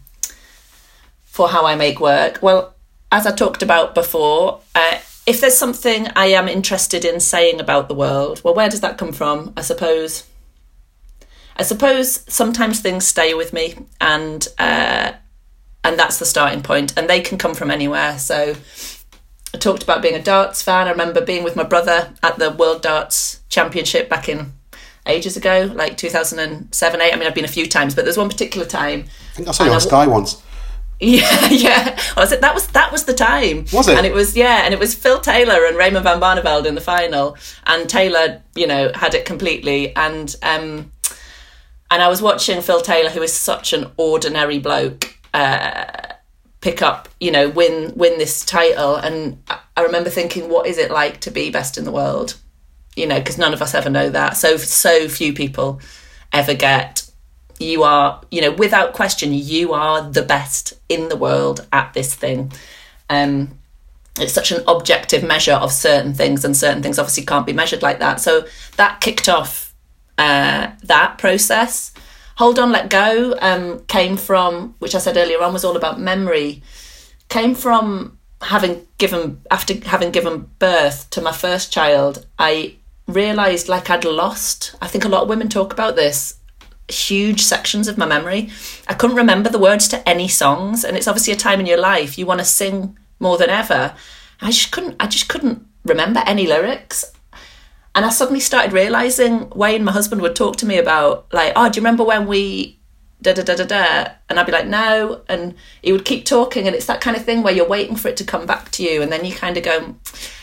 for 1.38 1.48
how 1.48 1.64
I 1.64 1.76
make 1.76 2.00
work. 2.00 2.40
Well, 2.42 2.74
as 3.12 3.24
I 3.24 3.30
talked 3.30 3.62
about 3.62 3.94
before, 3.94 4.60
uh, 4.74 4.98
if 5.24 5.40
there's 5.40 5.56
something 5.56 6.08
I 6.16 6.26
am 6.26 6.48
interested 6.48 7.04
in 7.04 7.20
saying 7.20 7.60
about 7.60 7.86
the 7.86 7.94
world, 7.94 8.40
well, 8.42 8.54
where 8.54 8.68
does 8.68 8.80
that 8.80 8.98
come 8.98 9.12
from? 9.12 9.52
I 9.56 9.60
suppose 9.62 10.24
I 11.56 11.62
suppose 11.62 12.24
sometimes 12.32 12.80
things 12.80 13.06
stay 13.06 13.34
with 13.34 13.52
me, 13.52 13.76
and 14.00 14.48
uh, 14.58 15.12
and 15.84 15.96
that's 15.96 16.18
the 16.18 16.26
starting 16.26 16.60
point, 16.60 16.98
and 16.98 17.08
they 17.08 17.20
can 17.20 17.38
come 17.38 17.54
from 17.54 17.70
anywhere. 17.70 18.18
So 18.18 18.56
I 19.54 19.58
talked 19.58 19.84
about 19.84 20.02
being 20.02 20.16
a 20.16 20.22
darts 20.22 20.60
fan. 20.60 20.88
I 20.88 20.90
remember 20.90 21.24
being 21.24 21.44
with 21.44 21.54
my 21.54 21.62
brother 21.62 22.12
at 22.24 22.40
the 22.40 22.50
World 22.50 22.82
Darts 22.82 23.40
Championship 23.48 24.08
back 24.08 24.28
in 24.28 24.54
ages 25.06 25.36
ago, 25.36 25.70
like 25.72 25.96
2007, 25.96 27.00
8. 27.00 27.12
I 27.12 27.16
mean, 27.16 27.28
I've 27.28 27.34
been 27.34 27.44
a 27.44 27.48
few 27.58 27.66
times, 27.68 27.94
but 27.94 28.04
there's 28.04 28.18
one 28.18 28.28
particular 28.28 28.66
time. 28.66 29.04
I 29.32 29.34
think 29.36 29.48
I 29.48 29.52
saw 29.52 29.64
you 29.64 29.72
on 29.72 29.80
Sky 29.80 30.08
once. 30.08 30.42
Yeah, 31.00 31.48
yeah. 31.50 31.98
Was 32.16 32.32
it 32.32 32.40
that 32.40 32.54
was 32.54 32.66
that 32.68 32.90
was 32.90 33.04
the 33.04 33.14
time? 33.14 33.66
Was 33.72 33.86
it? 33.88 33.96
And 33.96 34.04
it 34.04 34.12
was 34.12 34.36
yeah, 34.36 34.62
and 34.64 34.74
it 34.74 34.80
was 34.80 34.94
Phil 34.96 35.20
Taylor 35.20 35.64
and 35.66 35.76
Raymond 35.76 36.02
van 36.04 36.20
Barneveld 36.20 36.66
in 36.66 36.74
the 36.74 36.80
final, 36.80 37.36
and 37.66 37.88
Taylor, 37.88 38.42
you 38.56 38.66
know, 38.66 38.90
had 38.94 39.14
it 39.14 39.24
completely. 39.24 39.94
And 39.94 40.34
um, 40.42 40.90
and 41.90 42.02
I 42.02 42.08
was 42.08 42.20
watching 42.20 42.60
Phil 42.62 42.80
Taylor, 42.80 43.10
who 43.10 43.22
is 43.22 43.32
such 43.32 43.72
an 43.72 43.92
ordinary 43.96 44.58
bloke, 44.58 45.16
uh, 45.32 45.84
pick 46.60 46.82
up, 46.82 47.08
you 47.20 47.30
know, 47.30 47.48
win 47.48 47.92
win 47.94 48.18
this 48.18 48.44
title, 48.44 48.96
and 48.96 49.40
I- 49.48 49.60
I 49.76 49.82
remember 49.82 50.10
thinking, 50.10 50.48
what 50.48 50.66
is 50.66 50.78
it 50.78 50.90
like 50.90 51.20
to 51.20 51.30
be 51.30 51.50
best 51.50 51.78
in 51.78 51.84
the 51.84 51.92
world? 51.92 52.34
You 52.96 53.06
know, 53.06 53.20
because 53.20 53.38
none 53.38 53.52
of 53.54 53.62
us 53.62 53.72
ever 53.72 53.88
know 53.88 54.10
that. 54.10 54.36
So 54.36 54.56
so 54.56 55.08
few 55.08 55.32
people 55.32 55.80
ever 56.32 56.54
get 56.54 57.07
you 57.60 57.82
are 57.82 58.20
you 58.30 58.40
know 58.40 58.52
without 58.52 58.92
question 58.92 59.32
you 59.32 59.72
are 59.72 60.02
the 60.10 60.22
best 60.22 60.74
in 60.88 61.08
the 61.08 61.16
world 61.16 61.66
at 61.72 61.92
this 61.94 62.14
thing. 62.14 62.52
Um 63.10 63.58
it's 64.20 64.32
such 64.32 64.50
an 64.50 64.64
objective 64.66 65.22
measure 65.22 65.52
of 65.52 65.72
certain 65.72 66.12
things 66.12 66.44
and 66.44 66.56
certain 66.56 66.82
things 66.82 66.98
obviously 66.98 67.24
can't 67.24 67.46
be 67.46 67.52
measured 67.52 67.82
like 67.82 68.00
that. 68.00 68.20
So 68.20 68.46
that 68.76 69.00
kicked 69.00 69.28
off 69.28 69.72
uh, 70.18 70.72
that 70.82 71.18
process. 71.18 71.92
Hold 72.38 72.60
on 72.60 72.70
let 72.70 72.88
go 72.88 73.36
um, 73.40 73.80
came 73.86 74.16
from 74.16 74.76
which 74.78 74.94
i 74.94 74.98
said 74.98 75.16
earlier 75.16 75.42
on 75.42 75.52
was 75.52 75.64
all 75.64 75.76
about 75.76 75.98
memory 75.98 76.62
came 77.28 77.52
from 77.52 78.16
having 78.40 78.86
given 78.96 79.40
after 79.50 79.74
having 79.84 80.12
given 80.12 80.48
birth 80.60 81.10
to 81.10 81.20
my 81.20 81.32
first 81.32 81.72
child 81.72 82.26
i 82.38 82.76
realized 83.08 83.68
like 83.68 83.90
i'd 83.90 84.04
lost 84.04 84.76
i 84.80 84.86
think 84.86 85.04
a 85.04 85.08
lot 85.08 85.24
of 85.24 85.28
women 85.28 85.48
talk 85.48 85.72
about 85.72 85.96
this 85.96 86.37
huge 86.88 87.42
sections 87.42 87.88
of 87.88 87.98
my 87.98 88.06
memory. 88.06 88.50
I 88.86 88.94
couldn't 88.94 89.16
remember 89.16 89.50
the 89.50 89.58
words 89.58 89.88
to 89.88 90.08
any 90.08 90.28
songs, 90.28 90.84
and 90.84 90.96
it's 90.96 91.08
obviously 91.08 91.32
a 91.32 91.36
time 91.36 91.60
in 91.60 91.66
your 91.66 91.78
life 91.78 92.18
you 92.18 92.26
want 92.26 92.40
to 92.40 92.46
sing 92.46 92.96
more 93.20 93.38
than 93.38 93.50
ever. 93.50 93.94
I 94.40 94.50
just 94.50 94.70
couldn't. 94.70 94.96
I 95.00 95.06
just 95.06 95.28
couldn't 95.28 95.66
remember 95.84 96.22
any 96.26 96.46
lyrics, 96.46 97.04
and 97.94 98.04
I 98.04 98.10
suddenly 98.10 98.40
started 98.40 98.72
realizing 98.72 99.50
Wayne, 99.50 99.84
my 99.84 99.92
husband, 99.92 100.22
would 100.22 100.36
talk 100.36 100.56
to 100.56 100.66
me 100.66 100.78
about 100.78 101.32
like, 101.32 101.52
oh, 101.56 101.68
do 101.68 101.78
you 101.78 101.82
remember 101.82 102.04
when 102.04 102.26
we 102.26 102.78
da 103.20 103.32
da 103.32 103.42
da 103.42 103.56
da 103.56 103.64
da? 103.64 104.12
And 104.28 104.38
I'd 104.38 104.46
be 104.46 104.52
like, 104.52 104.66
no, 104.66 105.22
and 105.28 105.54
he 105.82 105.92
would 105.92 106.04
keep 106.04 106.24
talking, 106.24 106.66
and 106.66 106.74
it's 106.76 106.86
that 106.86 107.00
kind 107.00 107.16
of 107.16 107.24
thing 107.24 107.42
where 107.42 107.54
you're 107.54 107.68
waiting 107.68 107.96
for 107.96 108.08
it 108.08 108.16
to 108.18 108.24
come 108.24 108.46
back 108.46 108.70
to 108.72 108.82
you, 108.82 109.02
and 109.02 109.10
then 109.12 109.24
you 109.24 109.34
kind 109.34 109.56
of 109.56 109.64
go, 109.64 109.96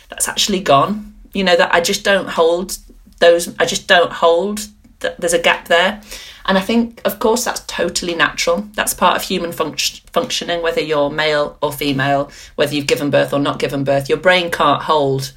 that's 0.10 0.28
actually 0.28 0.60
gone. 0.60 1.16
You 1.34 1.44
know 1.44 1.56
that 1.56 1.74
I 1.74 1.82
just 1.82 2.04
don't 2.04 2.30
hold 2.30 2.78
those. 3.20 3.58
I 3.60 3.66
just 3.66 3.88
don't 3.88 4.12
hold. 4.12 4.68
That 5.00 5.20
there's 5.20 5.34
a 5.34 5.42
gap 5.42 5.68
there. 5.68 6.02
And 6.46 6.58
I 6.58 6.62
think, 6.62 7.02
of 7.06 7.18
course, 7.20 7.44
that's 7.44 7.62
totally 7.62 8.14
natural. 8.14 8.68
That's 8.74 8.94
part 8.94 9.16
of 9.16 9.24
human 9.24 9.52
func- 9.52 10.08
functioning, 10.12 10.62
whether 10.62 10.82
you're 10.82 11.10
male 11.10 11.58
or 11.62 11.74
female, 11.74 12.32
whether 12.56 12.76
you've 12.76 12.88
given 12.88 13.10
birth 13.10 13.34
or 13.34 13.40
not 13.40 13.58
given 13.58 13.84
birth. 13.84 14.10
Your 14.10 14.20
brain 14.20 14.52
can't 14.52 14.84
hold 14.84 15.34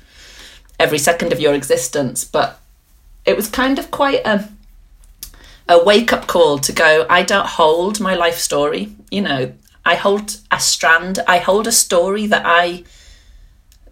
every 0.78 0.98
second 0.98 1.32
of 1.32 1.40
your 1.40 1.54
existence. 1.54 2.24
But 2.24 2.60
it 3.24 3.36
was 3.36 3.48
kind 3.48 3.78
of 3.78 3.90
quite 3.90 4.26
a, 4.26 4.50
a 5.66 5.82
wake 5.82 6.12
up 6.12 6.26
call 6.26 6.58
to 6.58 6.72
go, 6.72 7.06
I 7.08 7.22
don't 7.22 7.46
hold 7.46 8.00
my 8.00 8.14
life 8.14 8.38
story. 8.38 8.92
You 9.10 9.22
know, 9.22 9.52
I 9.86 9.94
hold 9.94 10.36
a 10.50 10.60
strand, 10.60 11.20
I 11.26 11.38
hold 11.38 11.66
a 11.66 11.72
story 11.72 12.26
that 12.26 12.42
I. 12.44 12.84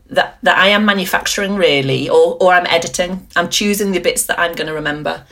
That, 0.08 0.38
that 0.44 0.56
I 0.56 0.68
am 0.68 0.84
manufacturing 0.84 1.56
really, 1.56 2.08
or, 2.08 2.40
or 2.40 2.52
I'm 2.52 2.66
editing. 2.66 3.26
I'm 3.34 3.48
choosing 3.48 3.90
the 3.90 3.98
bits 3.98 4.26
that 4.26 4.38
I'm 4.38 4.54
going 4.54 4.68
to 4.68 4.72
remember 4.72 5.26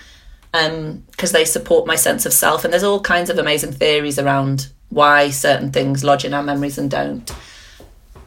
because 0.54 1.30
um, 1.30 1.32
they 1.32 1.44
support 1.44 1.84
my 1.84 1.96
sense 1.96 2.24
of 2.24 2.32
self. 2.32 2.64
And 2.64 2.72
there's 2.72 2.84
all 2.84 3.00
kinds 3.00 3.28
of 3.28 3.38
amazing 3.38 3.72
theories 3.72 4.20
around 4.20 4.68
why 4.88 5.30
certain 5.30 5.72
things 5.72 6.04
lodge 6.04 6.24
in 6.24 6.32
our 6.32 6.44
memories 6.44 6.78
and 6.78 6.88
don't. 6.88 7.34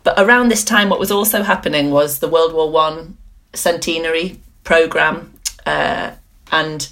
But 0.04 0.20
around 0.20 0.50
this 0.50 0.66
time, 0.66 0.90
what 0.90 1.00
was 1.00 1.12
also 1.12 1.44
happening 1.44 1.90
was 1.90 2.20
the 2.20 2.28
World 2.28 2.54
War 2.54 2.70
One 2.70 3.18
centenary 3.54 4.42
program, 4.66 5.34
uh, 5.66 6.12
and 6.52 6.90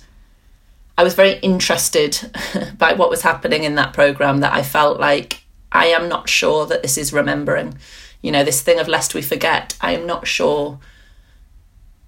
I 0.97 1.03
was 1.03 1.15
very 1.15 1.33
interested 1.39 2.17
by 2.77 2.93
what 2.93 3.09
was 3.09 3.21
happening 3.21 3.65
in 3.65 3.75
that 3.75 3.93
program. 3.93 4.39
That 4.39 4.53
I 4.53 4.63
felt 4.63 5.01
like 5.01 5.43
I 5.71 5.87
am 5.87 6.07
not 6.07 6.29
sure 6.29 6.65
that 6.65 6.81
this 6.81 6.97
is 6.97 7.11
remembering. 7.11 7.77
You 8.21 8.31
know, 8.31 8.43
this 8.45 8.61
thing 8.61 8.79
of 8.79 8.87
lest 8.87 9.13
we 9.13 9.21
forget. 9.21 9.77
I 9.81 9.91
am 9.91 10.07
not 10.07 10.27
sure 10.27 10.79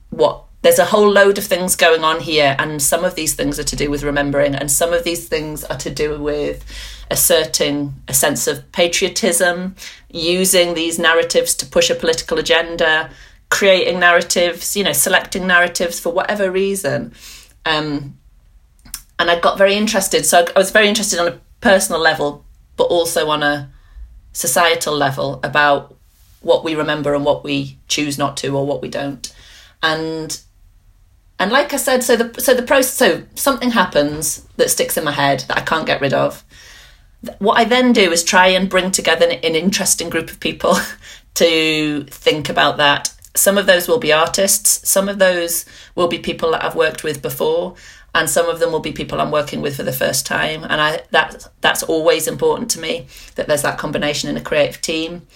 what 0.09 0.46
there's 0.67 0.79
a 0.79 0.85
whole 0.85 1.09
load 1.09 1.37
of 1.37 1.45
things 1.45 1.77
going 1.77 2.03
on 2.03 2.19
here, 2.19 2.53
and 2.59 2.81
some 2.81 3.05
of 3.05 3.15
these 3.15 3.33
things 3.33 3.57
are 3.57 3.63
to 3.63 3.77
do 3.77 3.89
with 3.89 4.03
remembering, 4.03 4.53
and 4.53 4.69
some 4.69 4.91
of 4.91 5.05
these 5.05 5.25
things 5.25 5.63
are 5.63 5.77
to 5.77 5.89
do 5.89 6.21
with 6.21 6.65
asserting 7.09 7.93
a 8.09 8.13
sense 8.13 8.47
of 8.47 8.69
patriotism, 8.73 9.77
using 10.11 10.73
these 10.73 10.99
narratives 10.99 11.55
to 11.55 11.65
push 11.65 11.89
a 11.89 11.95
political 11.95 12.37
agenda, 12.37 13.09
creating 13.47 13.97
narratives, 14.01 14.75
you 14.75 14.83
know, 14.83 14.91
selecting 14.91 15.47
narratives 15.47 16.01
for 16.01 16.11
whatever 16.11 16.51
reason. 16.51 17.13
Um, 17.65 18.17
and 19.19 19.31
I 19.31 19.39
got 19.39 19.57
very 19.57 19.75
interested. 19.75 20.25
So 20.25 20.47
I 20.53 20.59
was 20.59 20.71
very 20.71 20.89
interested 20.89 21.17
on 21.17 21.29
a 21.29 21.39
personal 21.61 22.01
level, 22.01 22.43
but 22.75 22.87
also 22.87 23.29
on 23.29 23.41
a 23.41 23.71
societal 24.33 24.97
level 24.97 25.39
about 25.43 25.95
what 26.41 26.65
we 26.65 26.75
remember 26.75 27.15
and 27.15 27.23
what 27.23 27.45
we 27.45 27.77
choose 27.87 28.17
not 28.17 28.35
to 28.35 28.57
or 28.57 28.65
what 28.67 28.81
we 28.81 28.89
don't. 28.89 29.33
And 29.81 30.37
and 31.39 31.51
like 31.51 31.73
I 31.73 31.77
said, 31.77 32.03
so 32.03 32.15
the 32.15 32.41
so 32.41 32.53
the 32.53 32.63
process 32.63 32.93
so 32.93 33.23
something 33.35 33.71
happens 33.71 34.47
that 34.57 34.69
sticks 34.69 34.97
in 34.97 35.03
my 35.03 35.11
head 35.11 35.41
that 35.47 35.57
I 35.57 35.61
can't 35.61 35.85
get 35.85 36.01
rid 36.01 36.13
of. 36.13 36.43
What 37.39 37.59
I 37.59 37.63
then 37.63 37.93
do 37.93 38.11
is 38.11 38.23
try 38.23 38.47
and 38.47 38.69
bring 38.69 38.91
together 38.91 39.25
an, 39.25 39.39
an 39.43 39.55
interesting 39.55 40.09
group 40.09 40.31
of 40.31 40.39
people 40.39 40.75
to 41.35 42.03
think 42.05 42.49
about 42.49 42.77
that. 42.77 43.13
Some 43.35 43.57
of 43.57 43.67
those 43.67 43.87
will 43.87 43.99
be 43.99 44.11
artists, 44.11 44.87
some 44.89 45.07
of 45.07 45.19
those 45.19 45.65
will 45.93 46.07
be 46.07 46.17
people 46.17 46.51
that 46.51 46.63
I've 46.63 46.75
worked 46.75 47.03
with 47.03 47.21
before, 47.21 47.75
and 48.15 48.27
some 48.27 48.49
of 48.49 48.59
them 48.59 48.71
will 48.71 48.79
be 48.79 48.91
people 48.91 49.21
I'm 49.21 49.29
working 49.31 49.61
with 49.61 49.75
for 49.75 49.83
the 49.83 49.93
first 49.93 50.25
time. 50.25 50.63
And 50.63 50.81
I 50.81 51.03
that 51.11 51.47
that's 51.61 51.83
always 51.83 52.27
important 52.27 52.71
to 52.71 52.79
me 52.79 53.05
that 53.35 53.47
there's 53.47 53.61
that 53.61 53.77
combination 53.77 54.27
in 54.29 54.37
a 54.37 54.41
creative 54.41 54.81
team. 54.81 55.27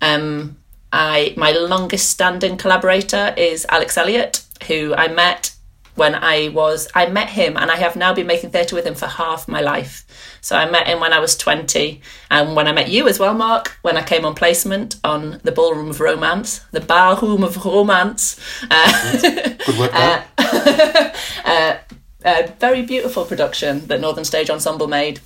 Um, 0.00 0.56
I 0.92 1.34
my 1.36 1.52
longest 1.52 2.08
standing 2.08 2.56
collaborator 2.56 3.34
is 3.36 3.66
Alex 3.68 3.98
Elliott, 3.98 4.44
who 4.64 4.94
I 4.94 5.08
met 5.08 5.54
when 5.94 6.14
I 6.14 6.48
was 6.48 6.88
I 6.94 7.06
met 7.06 7.28
him 7.28 7.56
and 7.56 7.70
I 7.70 7.76
have 7.76 7.96
now 7.96 8.14
been 8.14 8.26
making 8.26 8.50
theatre 8.50 8.74
with 8.74 8.86
him 8.86 8.94
for 8.94 9.06
half 9.06 9.46
my 9.46 9.60
life. 9.60 10.06
So 10.40 10.56
I 10.56 10.68
met 10.70 10.86
him 10.86 11.00
when 11.00 11.12
I 11.12 11.18
was 11.18 11.36
20 11.36 12.00
and 12.30 12.56
when 12.56 12.66
I 12.66 12.72
met 12.72 12.88
you 12.88 13.08
as 13.08 13.18
well, 13.18 13.34
Mark, 13.34 13.76
when 13.82 13.96
I 13.96 14.02
came 14.02 14.24
on 14.24 14.34
placement 14.34 14.96
on 15.04 15.40
the 15.44 15.52
Ballroom 15.52 15.90
of 15.90 16.00
Romance, 16.00 16.60
the 16.70 16.80
Ballroom 16.80 17.44
of 17.44 17.64
Romance. 17.64 18.40
Uh, 18.70 19.20
Good 19.66 19.78
work 19.78 19.92
there. 19.92 20.24
uh, 21.44 21.76
a 22.24 22.46
very 22.58 22.82
beautiful 22.82 23.24
production 23.24 23.86
that 23.88 24.00
Northern 24.00 24.24
Stage 24.24 24.48
Ensemble 24.48 24.88
made. 24.88 25.20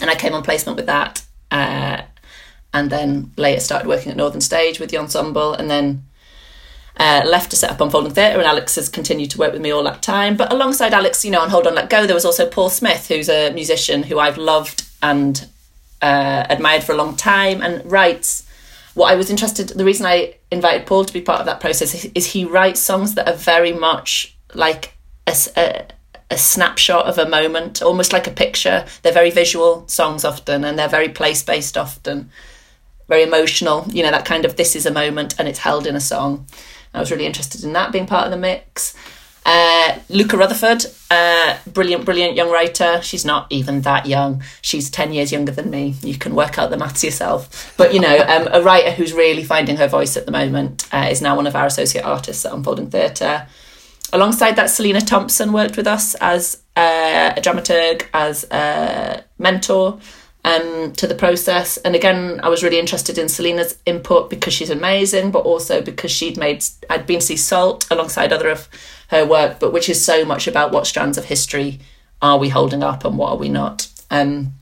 And 0.00 0.10
I 0.10 0.14
came 0.14 0.34
on 0.34 0.42
placement 0.42 0.76
with 0.76 0.86
that. 0.86 1.24
Uh, 1.50 2.02
and 2.72 2.90
then 2.90 3.32
later 3.36 3.60
started 3.60 3.88
working 3.88 4.10
at 4.10 4.16
Northern 4.16 4.40
Stage 4.40 4.78
with 4.78 4.90
the 4.90 4.98
ensemble 4.98 5.54
and 5.54 5.70
then 5.70 6.04
uh, 6.98 7.22
left 7.26 7.50
to 7.50 7.56
set 7.56 7.70
up 7.70 7.80
Unfolding 7.80 8.12
Theatre, 8.12 8.38
and 8.38 8.46
Alex 8.46 8.74
has 8.74 8.88
continued 8.88 9.30
to 9.30 9.38
work 9.38 9.52
with 9.52 9.62
me 9.62 9.70
all 9.70 9.84
that 9.84 10.02
time. 10.02 10.36
But 10.36 10.52
alongside 10.52 10.92
Alex, 10.92 11.24
you 11.24 11.30
know, 11.30 11.40
on 11.40 11.50
Hold 11.50 11.66
On 11.66 11.74
Let 11.74 11.90
Go, 11.90 12.06
there 12.06 12.14
was 12.14 12.24
also 12.24 12.48
Paul 12.48 12.70
Smith, 12.70 13.08
who's 13.08 13.28
a 13.28 13.52
musician 13.52 14.02
who 14.02 14.18
I've 14.18 14.38
loved 14.38 14.84
and 15.02 15.46
uh, 16.02 16.46
admired 16.48 16.82
for 16.82 16.92
a 16.92 16.96
long 16.96 17.16
time 17.16 17.62
and 17.62 17.90
writes. 17.90 18.44
What 18.94 19.12
I 19.12 19.16
was 19.16 19.30
interested, 19.30 19.68
the 19.68 19.84
reason 19.84 20.06
I 20.06 20.34
invited 20.50 20.86
Paul 20.86 21.04
to 21.04 21.12
be 21.12 21.20
part 21.20 21.38
of 21.38 21.46
that 21.46 21.60
process 21.60 22.06
is, 22.14 22.26
he 22.26 22.44
writes 22.44 22.80
songs 22.80 23.14
that 23.14 23.28
are 23.28 23.36
very 23.36 23.72
much 23.72 24.36
like 24.54 24.94
a, 25.24 25.36
a, 25.56 25.86
a 26.32 26.38
snapshot 26.38 27.06
of 27.06 27.16
a 27.16 27.28
moment, 27.28 27.80
almost 27.80 28.12
like 28.12 28.26
a 28.26 28.32
picture. 28.32 28.84
They're 29.02 29.12
very 29.12 29.30
visual 29.30 29.86
songs 29.86 30.24
often, 30.24 30.64
and 30.64 30.76
they're 30.76 30.88
very 30.88 31.10
place 31.10 31.44
based 31.44 31.78
often, 31.78 32.30
very 33.06 33.22
emotional. 33.22 33.86
You 33.88 34.02
know, 34.02 34.10
that 34.10 34.24
kind 34.24 34.44
of 34.44 34.56
this 34.56 34.74
is 34.74 34.84
a 34.84 34.92
moment 34.92 35.36
and 35.38 35.46
it's 35.46 35.60
held 35.60 35.86
in 35.86 35.94
a 35.94 36.00
song. 36.00 36.46
I 36.94 37.00
was 37.00 37.10
really 37.10 37.26
interested 37.26 37.64
in 37.64 37.72
that 37.74 37.92
being 37.92 38.06
part 38.06 38.24
of 38.24 38.30
the 38.30 38.36
mix. 38.36 38.94
Uh, 39.50 39.98
Luca 40.10 40.36
Rutherford, 40.36 40.84
uh, 41.10 41.56
brilliant, 41.66 42.04
brilliant 42.04 42.36
young 42.36 42.50
writer. 42.50 43.00
She's 43.00 43.24
not 43.24 43.46
even 43.48 43.80
that 43.80 44.04
young. 44.04 44.42
She's 44.60 44.90
10 44.90 45.14
years 45.14 45.32
younger 45.32 45.52
than 45.52 45.70
me. 45.70 45.94
You 46.02 46.18
can 46.18 46.34
work 46.34 46.58
out 46.58 46.68
the 46.68 46.76
maths 46.76 47.02
yourself. 47.02 47.72
But, 47.78 47.94
you 47.94 48.00
know, 48.00 48.18
um, 48.28 48.48
a 48.52 48.62
writer 48.62 48.90
who's 48.90 49.14
really 49.14 49.44
finding 49.44 49.76
her 49.78 49.88
voice 49.88 50.18
at 50.18 50.26
the 50.26 50.32
moment 50.32 50.86
uh, 50.92 51.08
is 51.10 51.22
now 51.22 51.34
one 51.34 51.46
of 51.46 51.56
our 51.56 51.64
associate 51.64 52.04
artists 52.04 52.44
at 52.44 52.52
Unfolding 52.52 52.90
Theatre. 52.90 53.46
Alongside 54.12 54.56
that, 54.56 54.68
Selina 54.68 55.00
Thompson 55.00 55.52
worked 55.52 55.78
with 55.78 55.86
us 55.86 56.14
as 56.16 56.62
uh, 56.76 57.32
a 57.36 57.40
dramaturg, 57.40 58.06
as 58.12 58.44
a 58.50 59.24
mentor 59.38 59.98
um, 60.48 60.92
to 60.92 61.06
the 61.06 61.14
process. 61.14 61.76
And 61.78 61.94
again, 61.94 62.40
I 62.42 62.48
was 62.48 62.62
really 62.62 62.78
interested 62.78 63.18
in 63.18 63.28
Selina's 63.28 63.78
input 63.84 64.30
because 64.30 64.54
she's 64.54 64.70
amazing, 64.70 65.30
but 65.30 65.40
also 65.40 65.82
because 65.82 66.10
she'd 66.10 66.38
made, 66.38 66.64
I'd 66.88 67.06
been 67.06 67.20
to 67.20 67.26
see 67.26 67.36
Salt 67.36 67.86
alongside 67.90 68.32
other 68.32 68.48
of 68.48 68.68
her 69.08 69.26
work, 69.26 69.60
but 69.60 69.72
which 69.72 69.88
is 69.88 70.02
so 70.02 70.24
much 70.24 70.46
about 70.46 70.72
what 70.72 70.86
strands 70.86 71.18
of 71.18 71.26
history 71.26 71.80
are 72.22 72.38
we 72.38 72.48
holding 72.48 72.82
up 72.82 73.04
and 73.04 73.18
what 73.18 73.32
are 73.32 73.36
we 73.36 73.50
not. 73.50 73.88
Um, 74.10 74.54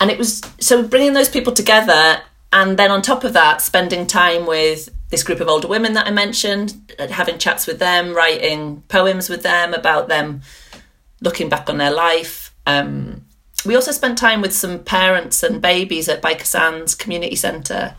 and 0.00 0.10
it 0.10 0.18
was 0.18 0.42
so 0.58 0.82
bringing 0.82 1.12
those 1.12 1.28
people 1.28 1.52
together 1.52 2.20
and 2.52 2.78
then 2.78 2.90
on 2.90 3.02
top 3.02 3.24
of 3.24 3.34
that 3.34 3.60
spending 3.60 4.06
time 4.06 4.46
with 4.46 4.88
this 5.10 5.22
group 5.22 5.40
of 5.40 5.48
older 5.48 5.68
women 5.68 5.92
that 5.94 6.06
i 6.06 6.10
mentioned 6.10 6.94
having 7.10 7.36
chats 7.36 7.66
with 7.66 7.78
them 7.78 8.14
writing 8.14 8.82
poems 8.88 9.28
with 9.28 9.42
them 9.42 9.74
about 9.74 10.08
them 10.08 10.40
looking 11.20 11.48
back 11.48 11.68
on 11.68 11.78
their 11.78 11.90
life 11.90 12.54
um, 12.66 13.22
we 13.64 13.74
also 13.74 13.92
spent 13.92 14.18
time 14.18 14.40
with 14.40 14.54
some 14.54 14.78
parents 14.84 15.42
and 15.42 15.60
babies 15.60 16.08
at 16.08 16.22
Byker 16.22 16.44
Sands 16.44 16.94
Community 16.94 17.36
Centre. 17.36 17.94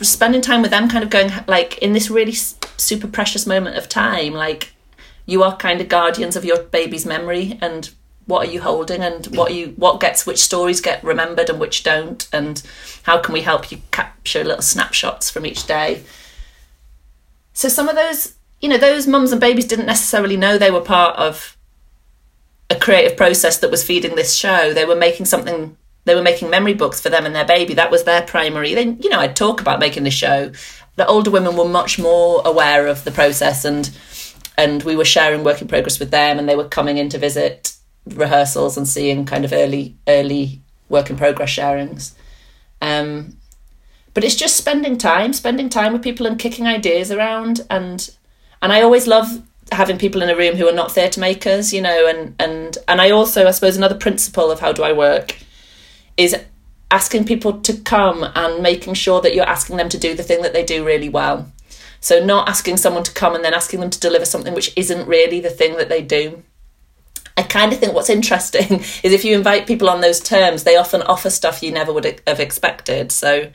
Spending 0.00 0.40
time 0.40 0.62
with 0.62 0.70
them 0.70 0.88
kind 0.88 1.04
of 1.04 1.10
going 1.10 1.30
like 1.46 1.78
in 1.78 1.92
this 1.92 2.10
really 2.10 2.32
super 2.32 3.06
precious 3.06 3.46
moment 3.46 3.76
of 3.76 3.88
time 3.88 4.32
like 4.32 4.72
you 5.26 5.42
are 5.42 5.56
kind 5.56 5.80
of 5.80 5.88
guardians 5.88 6.34
of 6.36 6.44
your 6.44 6.62
baby's 6.64 7.06
memory 7.06 7.58
and 7.62 7.90
what 8.26 8.46
are 8.46 8.50
you 8.50 8.60
holding 8.60 9.00
and 9.00 9.26
what 9.36 9.54
you 9.54 9.68
what 9.76 10.00
gets 10.00 10.26
which 10.26 10.38
stories 10.38 10.80
get 10.80 11.02
remembered 11.02 11.50
and 11.50 11.60
which 11.60 11.82
don't 11.82 12.28
and 12.32 12.62
how 13.02 13.18
can 13.18 13.32
we 13.32 13.42
help 13.42 13.70
you 13.70 13.80
capture 13.90 14.44
little 14.44 14.62
snapshots 14.62 15.30
from 15.30 15.44
each 15.44 15.66
day. 15.66 16.02
So 17.52 17.68
some 17.68 17.88
of 17.88 17.96
those 17.96 18.34
you 18.60 18.68
know 18.68 18.78
those 18.78 19.06
mums 19.06 19.32
and 19.32 19.40
babies 19.40 19.66
didn't 19.66 19.86
necessarily 19.86 20.36
know 20.36 20.58
they 20.58 20.70
were 20.70 20.80
part 20.80 21.16
of 21.16 21.56
a 22.70 22.76
creative 22.76 23.16
process 23.16 23.58
that 23.58 23.70
was 23.70 23.84
feeding 23.84 24.14
this 24.14 24.34
show. 24.34 24.72
They 24.72 24.84
were 24.84 24.96
making 24.96 25.26
something 25.26 25.76
they 26.06 26.14
were 26.14 26.22
making 26.22 26.48
memory 26.48 26.72
books 26.72 27.00
for 27.00 27.10
them 27.10 27.26
and 27.26 27.34
their 27.34 27.44
baby. 27.44 27.74
That 27.74 27.90
was 27.90 28.04
their 28.04 28.22
primary 28.22 28.74
then 28.74 28.98
you 29.02 29.10
know 29.10 29.18
i'd 29.18 29.36
talk 29.36 29.60
about 29.60 29.80
making 29.80 30.04
the 30.04 30.10
show. 30.10 30.52
The 30.96 31.06
older 31.06 31.30
women 31.30 31.56
were 31.56 31.68
much 31.68 31.98
more 31.98 32.42
aware 32.44 32.86
of 32.86 33.04
the 33.04 33.10
process 33.10 33.64
and 33.64 33.90
and 34.56 34.82
we 34.82 34.96
were 34.96 35.04
sharing 35.04 35.42
work 35.44 35.60
in 35.60 35.68
progress 35.68 35.98
with 35.98 36.10
them 36.10 36.38
and 36.38 36.48
they 36.48 36.56
were 36.56 36.68
coming 36.68 36.98
in 36.98 37.08
to 37.10 37.18
visit 37.18 37.74
rehearsals 38.06 38.76
and 38.76 38.86
seeing 38.86 39.24
kind 39.24 39.44
of 39.44 39.52
early 39.52 39.96
early 40.06 40.60
work 40.88 41.10
in 41.10 41.16
progress 41.16 41.50
sharings. 41.50 42.12
Um, 42.82 43.36
but 44.12 44.24
it's 44.24 44.34
just 44.34 44.56
spending 44.56 44.98
time, 44.98 45.32
spending 45.32 45.68
time 45.68 45.92
with 45.92 46.02
people 46.02 46.26
and 46.26 46.38
kicking 46.38 46.66
ideas 46.66 47.10
around 47.10 47.66
and 47.68 48.10
and 48.62 48.72
I 48.72 48.82
always 48.82 49.06
love 49.06 49.42
having 49.72 49.98
people 49.98 50.22
in 50.22 50.30
a 50.30 50.36
room 50.36 50.56
who 50.56 50.68
are 50.68 50.72
not 50.72 50.92
theatre 50.92 51.20
makers, 51.20 51.72
you 51.72 51.80
know, 51.80 52.06
and 52.06 52.34
and 52.38 52.78
and 52.88 53.00
I 53.00 53.10
also 53.10 53.46
I 53.46 53.50
suppose 53.50 53.76
another 53.76 53.96
principle 53.96 54.50
of 54.50 54.60
how 54.60 54.72
do 54.72 54.82
I 54.82 54.92
work 54.92 55.36
is 56.16 56.36
asking 56.90 57.24
people 57.24 57.60
to 57.60 57.76
come 57.78 58.24
and 58.34 58.62
making 58.62 58.94
sure 58.94 59.20
that 59.20 59.34
you're 59.34 59.48
asking 59.48 59.76
them 59.76 59.88
to 59.88 59.98
do 59.98 60.14
the 60.14 60.22
thing 60.22 60.42
that 60.42 60.52
they 60.52 60.64
do 60.64 60.84
really 60.84 61.08
well. 61.08 61.50
So 62.00 62.24
not 62.24 62.48
asking 62.48 62.78
someone 62.78 63.04
to 63.04 63.12
come 63.12 63.34
and 63.34 63.44
then 63.44 63.54
asking 63.54 63.80
them 63.80 63.90
to 63.90 64.00
deliver 64.00 64.24
something 64.24 64.54
which 64.54 64.72
isn't 64.76 65.06
really 65.06 65.40
the 65.40 65.50
thing 65.50 65.76
that 65.76 65.88
they 65.88 66.02
do. 66.02 66.42
I 67.36 67.42
kind 67.42 67.72
of 67.72 67.78
think 67.78 67.94
what's 67.94 68.10
interesting 68.10 68.80
is 69.02 69.12
if 69.12 69.24
you 69.24 69.36
invite 69.36 69.66
people 69.66 69.88
on 69.88 70.00
those 70.00 70.20
terms, 70.20 70.64
they 70.64 70.76
often 70.76 71.02
offer 71.02 71.30
stuff 71.30 71.62
you 71.62 71.70
never 71.70 71.92
would 71.92 72.20
have 72.26 72.40
expected. 72.40 73.12
So 73.12 73.50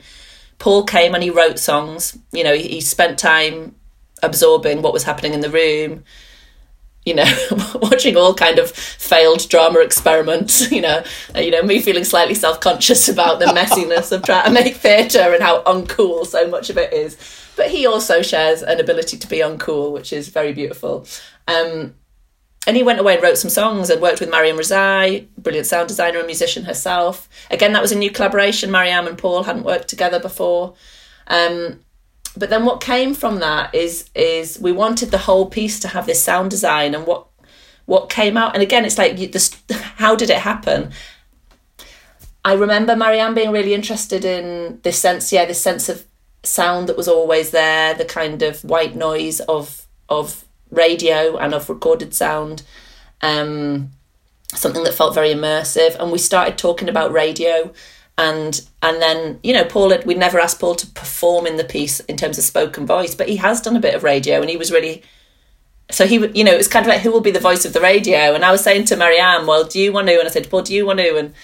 Paul 0.58 0.84
came 0.84 1.14
and 1.14 1.22
he 1.22 1.30
wrote 1.30 1.58
songs. 1.58 2.18
You 2.32 2.44
know, 2.44 2.54
he, 2.54 2.68
he 2.68 2.80
spent 2.80 3.18
time 3.18 3.74
absorbing 4.22 4.82
what 4.82 4.92
was 4.92 5.04
happening 5.04 5.34
in 5.34 5.40
the 5.40 5.50
room. 5.50 6.04
You 7.04 7.14
know, 7.14 7.46
watching 7.76 8.16
all 8.16 8.34
kind 8.34 8.58
of 8.58 8.70
failed 8.70 9.48
drama 9.48 9.80
experiments. 9.80 10.70
You 10.76 10.82
know, 10.82 11.02
uh, 11.34 11.40
you 11.40 11.50
know 11.50 11.62
me 11.62 11.80
feeling 11.80 12.04
slightly 12.04 12.34
self 12.34 12.60
conscious 12.60 13.08
about 13.16 13.38
the 13.38 13.46
messiness 13.46 14.12
of 14.12 14.22
trying 14.24 14.46
to 14.46 14.50
make 14.50 14.76
theatre 14.76 15.32
and 15.32 15.42
how 15.42 15.62
uncool 15.62 16.26
so 16.26 16.48
much 16.48 16.70
of 16.70 16.78
it 16.78 16.92
is. 16.92 17.16
But 17.56 17.70
he 17.70 17.86
also 17.86 18.22
shares 18.22 18.62
an 18.62 18.80
ability 18.80 19.16
to 19.16 19.26
be 19.28 19.38
uncool, 19.38 19.92
which 19.92 20.12
is 20.12 20.28
very 20.28 20.52
beautiful. 20.52 21.06
Um, 21.48 21.94
and 22.66 22.76
he 22.76 22.82
went 22.82 22.98
away 22.98 23.14
and 23.14 23.22
wrote 23.22 23.38
some 23.38 23.50
songs 23.50 23.90
and 23.90 24.02
worked 24.02 24.20
with 24.20 24.30
Mariam 24.30 24.56
Rezaei, 24.56 25.28
brilliant 25.38 25.68
sound 25.68 25.86
designer 25.88 26.18
and 26.18 26.26
musician 26.26 26.64
herself. 26.64 27.28
Again, 27.50 27.72
that 27.72 27.82
was 27.82 27.92
a 27.92 27.96
new 27.96 28.10
collaboration. 28.10 28.72
Mariam 28.72 29.06
and 29.06 29.16
Paul 29.16 29.44
hadn't 29.44 29.62
worked 29.62 29.88
together 29.88 30.18
before. 30.18 30.74
Um, 31.28 31.80
but 32.36 32.50
then 32.50 32.64
what 32.64 32.80
came 32.80 33.14
from 33.14 33.40
that 33.40 33.74
is 33.74 34.10
is 34.14 34.58
we 34.58 34.72
wanted 34.72 35.10
the 35.10 35.18
whole 35.18 35.46
piece 35.46 35.80
to 35.80 35.88
have 35.88 36.06
this 36.06 36.22
sound 36.22 36.50
design 36.50 36.94
and 36.94 37.06
what 37.06 37.26
what 37.86 38.10
came 38.10 38.36
out. 38.36 38.54
And 38.54 38.62
again, 38.62 38.84
it's 38.84 38.98
like 38.98 39.18
you, 39.18 39.28
this, 39.28 39.56
how 39.96 40.14
did 40.14 40.28
it 40.28 40.38
happen? 40.38 40.90
I 42.44 42.52
remember 42.52 42.94
Mariam 42.94 43.34
being 43.34 43.50
really 43.50 43.74
interested 43.74 44.24
in 44.24 44.80
this 44.82 44.98
sense, 44.98 45.32
yeah, 45.32 45.46
this 45.46 45.60
sense 45.60 45.88
of 45.88 46.04
sound 46.42 46.88
that 46.88 46.96
was 46.96 47.08
always 47.08 47.50
there, 47.50 47.94
the 47.94 48.04
kind 48.04 48.42
of 48.42 48.62
white 48.62 48.94
noise 48.94 49.40
of 49.40 49.86
of 50.08 50.44
radio 50.70 51.36
and 51.38 51.54
of 51.54 51.68
recorded 51.68 52.14
sound. 52.14 52.62
Um, 53.22 53.90
something 54.54 54.84
that 54.84 54.94
felt 54.94 55.14
very 55.14 55.30
immersive, 55.30 55.96
and 55.98 56.12
we 56.12 56.18
started 56.18 56.58
talking 56.58 56.88
about 56.88 57.12
radio. 57.12 57.72
And 58.18 58.60
and 58.82 59.00
then 59.02 59.40
you 59.42 59.52
know 59.52 59.64
Paul 59.64 59.90
had 59.90 60.06
we'd 60.06 60.18
never 60.18 60.40
asked 60.40 60.58
Paul 60.58 60.74
to 60.76 60.86
perform 60.86 61.46
in 61.46 61.56
the 61.56 61.64
piece 61.64 62.00
in 62.00 62.16
terms 62.16 62.38
of 62.38 62.44
spoken 62.44 62.86
voice, 62.86 63.14
but 63.14 63.28
he 63.28 63.36
has 63.36 63.60
done 63.60 63.76
a 63.76 63.80
bit 63.80 63.94
of 63.94 64.04
radio, 64.04 64.40
and 64.40 64.48
he 64.48 64.56
was 64.56 64.72
really 64.72 65.02
so 65.90 66.06
he 66.06 66.16
you 66.28 66.44
know 66.44 66.52
it 66.52 66.56
was 66.56 66.68
kind 66.68 66.84
of 66.84 66.88
like 66.88 67.02
who 67.02 67.12
will 67.12 67.20
be 67.20 67.30
the 67.30 67.40
voice 67.40 67.64
of 67.64 67.72
the 67.72 67.80
radio? 67.80 68.34
And 68.34 68.44
i 68.44 68.50
was 68.50 68.62
saying 68.62 68.86
to 68.86 68.96
Mariam 68.96 69.46
well 69.46 69.64
do 69.64 69.80
you 69.80 69.92
want 69.92 70.08
to? 70.08 70.18
And 70.18 70.26
i 70.26 70.30
said 70.30 70.50
paul 70.50 70.62
do 70.62 70.74
you 70.74 70.86
want 70.86 70.98
to? 70.98 71.16
And 71.16 71.34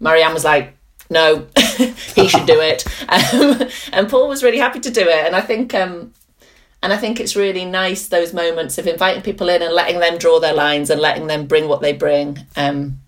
Mariam 0.00 0.34
was 0.34 0.44
like 0.44 0.76
no 1.08 1.46
he 2.14 2.28
should 2.28 2.46
do 2.46 2.60
it. 2.60 2.84
Um, 3.08 3.68
and 3.92 4.08
paul 4.08 4.28
was 4.28 4.42
really 4.42 4.58
happy 4.58 4.80
to 4.80 4.90
do 4.90 5.02
it. 5.02 5.24
And 5.26 5.34
i 5.34 5.40
think 5.40 5.74
um, 5.74 6.12
and 6.82 6.92
I 6.92 6.96
think 6.96 7.18
it's 7.18 7.34
really 7.34 7.64
nice 7.64 8.06
those 8.06 8.32
moments 8.32 8.78
of 8.78 8.86
inviting 8.86 9.22
people 9.22 9.48
in 9.48 9.62
and 9.62 9.74
letting 9.74 9.98
them 9.98 10.16
draw 10.16 10.38
their 10.38 10.54
lines 10.54 10.90
and 10.90 11.00
letting 11.00 11.26
them 11.26 11.46
bring 11.46 11.66
what 11.66 11.80
they 11.80 11.92
bring. 11.92 12.38
Um, 12.56 13.00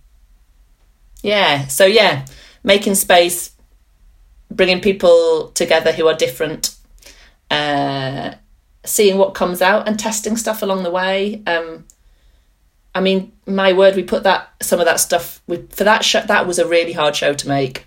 yeah, 1.22 1.66
so 1.68 1.86
yeah, 1.86 2.26
making 2.62 2.94
space, 2.94 3.52
bringing 4.50 4.80
people 4.80 5.48
together 5.54 5.92
who 5.92 6.06
are 6.06 6.14
different, 6.14 6.76
uh, 7.50 8.32
seeing 8.84 9.18
what 9.18 9.34
comes 9.34 9.62
out 9.62 9.86
and 9.88 9.98
testing 9.98 10.36
stuff 10.36 10.62
along 10.62 10.82
the 10.82 10.90
way. 10.90 11.42
Um, 11.46 11.84
I 12.94 13.00
mean, 13.00 13.32
my 13.46 13.72
word, 13.72 13.96
we 13.96 14.02
put 14.02 14.24
that 14.24 14.50
some 14.60 14.80
of 14.80 14.86
that 14.86 15.00
stuff 15.00 15.40
we, 15.46 15.58
for 15.70 15.84
that 15.84 16.04
show. 16.04 16.22
That 16.22 16.46
was 16.46 16.58
a 16.58 16.66
really 16.66 16.92
hard 16.92 17.14
show 17.14 17.34
to 17.34 17.48
make. 17.48 17.86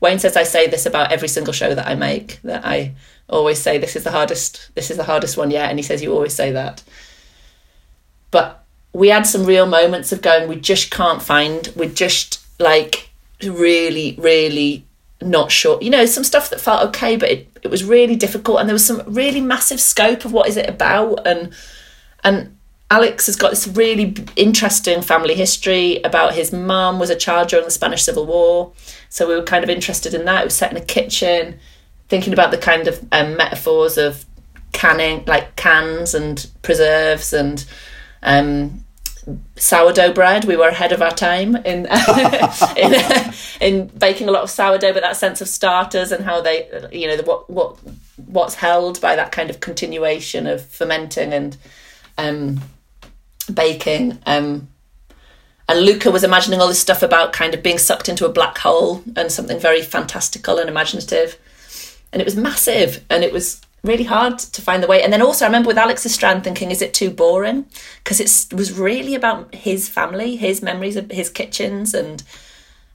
Wayne 0.00 0.18
says 0.18 0.36
I 0.36 0.42
say 0.42 0.66
this 0.68 0.86
about 0.86 1.12
every 1.12 1.28
single 1.28 1.52
show 1.52 1.74
that 1.74 1.88
I 1.88 1.94
make 1.94 2.40
that 2.42 2.64
I 2.64 2.94
always 3.28 3.58
say 3.58 3.78
this 3.78 3.96
is 3.96 4.04
the 4.04 4.10
hardest 4.10 4.70
this 4.74 4.90
is 4.90 4.96
the 4.96 5.04
hardest 5.04 5.36
one 5.36 5.50
yet 5.50 5.70
and 5.70 5.78
he 5.78 5.82
says 5.82 6.02
you 6.02 6.12
always 6.12 6.34
say 6.34 6.52
that 6.52 6.82
but 8.30 8.64
we 8.92 9.08
had 9.08 9.26
some 9.26 9.44
real 9.44 9.66
moments 9.66 10.12
of 10.12 10.20
going 10.20 10.46
we 10.46 10.56
just 10.56 10.90
can't 10.90 11.22
find 11.22 11.72
we 11.74 11.88
just 11.88 12.44
like 12.60 13.10
really 13.46 14.16
really 14.18 14.84
not 15.22 15.50
sure. 15.50 15.78
You 15.80 15.90
know 15.90 16.06
some 16.06 16.24
stuff 16.24 16.50
that 16.50 16.60
felt 16.60 16.88
okay 16.88 17.16
but 17.16 17.30
it, 17.30 17.58
it 17.62 17.68
was 17.68 17.84
really 17.84 18.16
difficult 18.16 18.60
and 18.60 18.68
there 18.68 18.74
was 18.74 18.84
some 18.84 19.02
really 19.06 19.40
massive 19.40 19.80
scope 19.80 20.24
of 20.24 20.32
what 20.32 20.48
is 20.48 20.56
it 20.56 20.68
about 20.68 21.26
and 21.26 21.52
and 22.22 22.56
alex 22.90 23.26
has 23.26 23.34
got 23.34 23.50
this 23.50 23.66
really 23.66 24.14
interesting 24.36 25.00
family 25.00 25.34
history 25.34 26.02
about 26.02 26.34
his 26.34 26.52
mum 26.52 26.98
was 26.98 27.08
a 27.08 27.16
child 27.16 27.48
during 27.48 27.64
the 27.64 27.70
spanish 27.70 28.02
civil 28.02 28.26
war 28.26 28.72
so 29.14 29.28
we 29.28 29.36
were 29.36 29.44
kind 29.44 29.62
of 29.62 29.70
interested 29.70 30.12
in 30.12 30.24
that. 30.24 30.40
It 30.42 30.46
was 30.46 30.56
set 30.56 30.72
in 30.72 30.76
a 30.76 30.84
kitchen 30.84 31.60
thinking 32.08 32.32
about 32.32 32.50
the 32.50 32.58
kind 32.58 32.88
of 32.88 32.98
um, 33.12 33.36
metaphors 33.36 33.96
of 33.96 34.24
canning, 34.72 35.22
like 35.28 35.54
cans 35.54 36.16
and 36.16 36.44
preserves 36.62 37.32
and 37.32 37.64
um, 38.24 38.83
sourdough 39.56 40.12
bread. 40.12 40.44
We 40.44 40.56
were 40.56 40.68
ahead 40.68 40.92
of 40.92 41.02
our 41.02 41.10
time 41.10 41.56
in 41.56 41.86
in, 42.76 43.32
in, 43.60 43.86
baking 43.88 44.28
a 44.28 44.32
lot 44.32 44.42
of 44.42 44.50
sourdough, 44.50 44.92
but 44.92 45.02
that 45.02 45.16
sense 45.16 45.40
of 45.40 45.48
starters 45.48 46.12
and 46.12 46.24
how 46.24 46.40
they, 46.40 46.88
you 46.92 47.06
know, 47.06 47.16
the, 47.16 47.22
what 47.22 47.48
what 47.50 47.78
what's 48.16 48.54
held 48.54 49.00
by 49.00 49.16
that 49.16 49.32
kind 49.32 49.50
of 49.50 49.60
continuation 49.60 50.46
of 50.46 50.64
fermenting 50.66 51.32
and 51.32 51.56
um, 52.18 52.60
baking. 53.52 54.18
Um, 54.26 54.68
and 55.66 55.80
Luca 55.80 56.10
was 56.10 56.24
imagining 56.24 56.60
all 56.60 56.68
this 56.68 56.80
stuff 56.80 57.02
about 57.02 57.32
kind 57.32 57.54
of 57.54 57.62
being 57.62 57.78
sucked 57.78 58.08
into 58.08 58.26
a 58.26 58.32
black 58.32 58.58
hole 58.58 59.02
and 59.16 59.32
something 59.32 59.58
very 59.58 59.80
fantastical 59.80 60.58
and 60.58 60.68
imaginative 60.68 61.38
and 62.14 62.22
it 62.22 62.24
was 62.24 62.36
massive 62.36 63.04
and 63.10 63.24
it 63.24 63.32
was 63.32 63.60
really 63.84 64.04
hard 64.04 64.38
to 64.38 64.62
find 64.62 64.82
the 64.82 64.86
way. 64.86 65.02
And 65.02 65.12
then 65.12 65.22
also, 65.22 65.44
I 65.44 65.48
remember 65.48 65.68
with 65.68 65.78
Alex 65.78 66.06
Estrand 66.06 66.42
thinking, 66.42 66.70
is 66.70 66.82
it 66.82 66.94
too 66.94 67.10
boring? 67.10 67.66
Because 68.02 68.20
it 68.20 68.54
was 68.54 68.76
really 68.76 69.14
about 69.14 69.54
his 69.54 69.88
family, 69.88 70.36
his 70.36 70.62
memories 70.62 70.96
of 70.96 71.10
his 71.10 71.30
kitchens, 71.30 71.94
and 71.94 72.22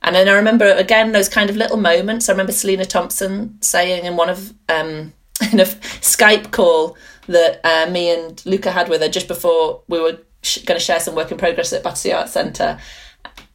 and 0.02 0.16
then 0.16 0.28
I 0.28 0.34
remember 0.34 0.66
again 0.66 1.12
those 1.12 1.30
kind 1.30 1.50
of 1.50 1.56
little 1.56 1.78
moments. 1.78 2.28
I 2.28 2.34
remember 2.34 2.52
Selina 2.52 2.86
Thompson 2.86 3.62
saying 3.62 4.06
in 4.06 4.18
one 4.18 4.30
of 4.30 4.54
um, 4.68 5.14
in 5.52 5.60
a 5.60 5.66
Skype 5.66 6.52
call 6.52 6.98
that 7.28 7.62
uh, 7.64 7.90
me 7.92 8.12
and 8.12 8.44
Luca 8.46 8.72
had 8.72 8.90
with 8.90 9.02
her 9.02 9.10
just 9.10 9.28
before 9.28 9.84
we 9.88 10.00
were 10.00 10.18
sh- 10.42 10.64
going 10.66 10.80
to 10.80 10.84
share 10.84 11.00
some 11.00 11.16
work 11.16 11.32
in 11.32 11.38
progress 11.38 11.72
at 11.74 11.84
Battersea 11.84 12.14
Arts 12.14 12.32
Centre. 12.32 12.80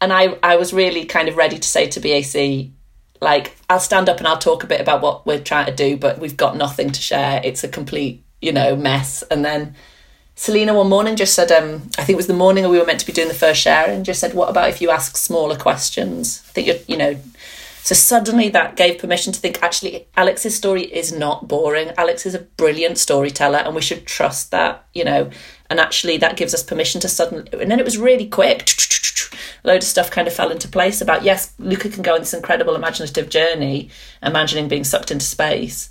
And 0.01 0.12
I, 0.12 0.38
I 0.42 0.57
was 0.57 0.73
really 0.73 1.05
kind 1.05 1.29
of 1.29 1.37
ready 1.37 1.59
to 1.59 1.68
say 1.68 1.88
to 1.88 2.01
BAC, 2.01 2.70
like 3.20 3.57
I'll 3.70 3.81
stand 3.81 4.09
up 4.09 4.18
and 4.18 4.27
I'll 4.27 4.38
talk 4.38 4.64
a 4.64 4.66
bit 4.66 4.81
about 4.81 5.03
what 5.03 5.27
we're 5.27 5.42
trying 5.42 5.66
to 5.66 5.74
do, 5.74 5.96
but 5.96 6.18
we've 6.18 6.37
got 6.37 6.57
nothing 6.57 6.90
to 6.90 7.00
share. 7.00 7.40
It's 7.44 7.64
a 7.64 7.68
complete, 7.68 8.22
you 8.40 8.53
know, 8.53 8.77
mess. 8.77 9.22
And 9.31 9.44
then 9.44 9.74
Selina 10.37 10.74
one 10.74 10.88
morning 10.88 11.16
just 11.16 11.35
said, 11.35 11.53
um, 11.53 11.90
I 11.96 12.05
think 12.05 12.11
it 12.11 12.16
was 12.16 12.27
the 12.27 12.35
morning 12.35 12.68
we 12.68 12.79
were 12.79 12.87
meant 12.87 13.00
to 13.00 13.07
be 13.07 13.12
doing 13.12 13.29
the 13.29 13.35
first 13.35 13.61
share, 13.61 13.87
and 13.88 14.05
just 14.05 14.20
said, 14.20 14.35
"What 14.35 14.50
about 14.50 14.68
if 14.68 14.81
you 14.81 14.90
ask 14.90 15.16
smaller 15.16 15.57
questions?" 15.57 16.42
I 16.48 16.53
think 16.53 16.66
you're, 16.66 16.77
you 16.88 16.96
know. 16.96 17.16
So 17.85 17.94
suddenly 17.94 18.49
that 18.49 18.77
gave 18.77 18.97
permission 18.97 19.35
to 19.35 19.38
think 19.38 19.62
actually 19.62 20.09
Alex's 20.16 20.57
story 20.57 20.85
is 20.85 21.12
not 21.12 21.49
boring. 21.49 21.90
Alex 21.99 22.25
is 22.25 22.35
a 22.35 22.38
brilliant 22.38 22.97
storyteller, 22.97 23.59
and 23.59 23.75
we 23.75 23.83
should 23.83 24.07
trust 24.07 24.51
that, 24.53 24.87
you 24.94 25.05
know. 25.05 25.31
And 25.68 25.79
actually, 25.79 26.16
that 26.16 26.38
gives 26.38 26.55
us 26.55 26.62
permission 26.62 27.03
to 27.03 27.09
suddenly. 27.11 27.47
And 27.53 27.70
then 27.70 27.79
it 27.79 27.85
was 27.85 27.99
really 27.99 28.27
quick. 28.27 28.70
A 29.62 29.68
load 29.68 29.83
of 29.83 29.85
stuff 29.85 30.11
kind 30.11 30.27
of 30.27 30.33
fell 30.33 30.51
into 30.51 30.66
place 30.66 31.03
about 31.03 31.25
yes, 31.25 31.53
Luca 31.59 31.90
can 31.90 32.03
go 32.03 32.14
on 32.14 32.20
this 32.20 32.33
incredible 32.33 32.75
imaginative 32.75 33.29
journey, 33.29 33.90
imagining 34.23 34.66
being 34.66 34.85
sucked 34.85 35.11
into 35.11 35.27
space 35.27 35.90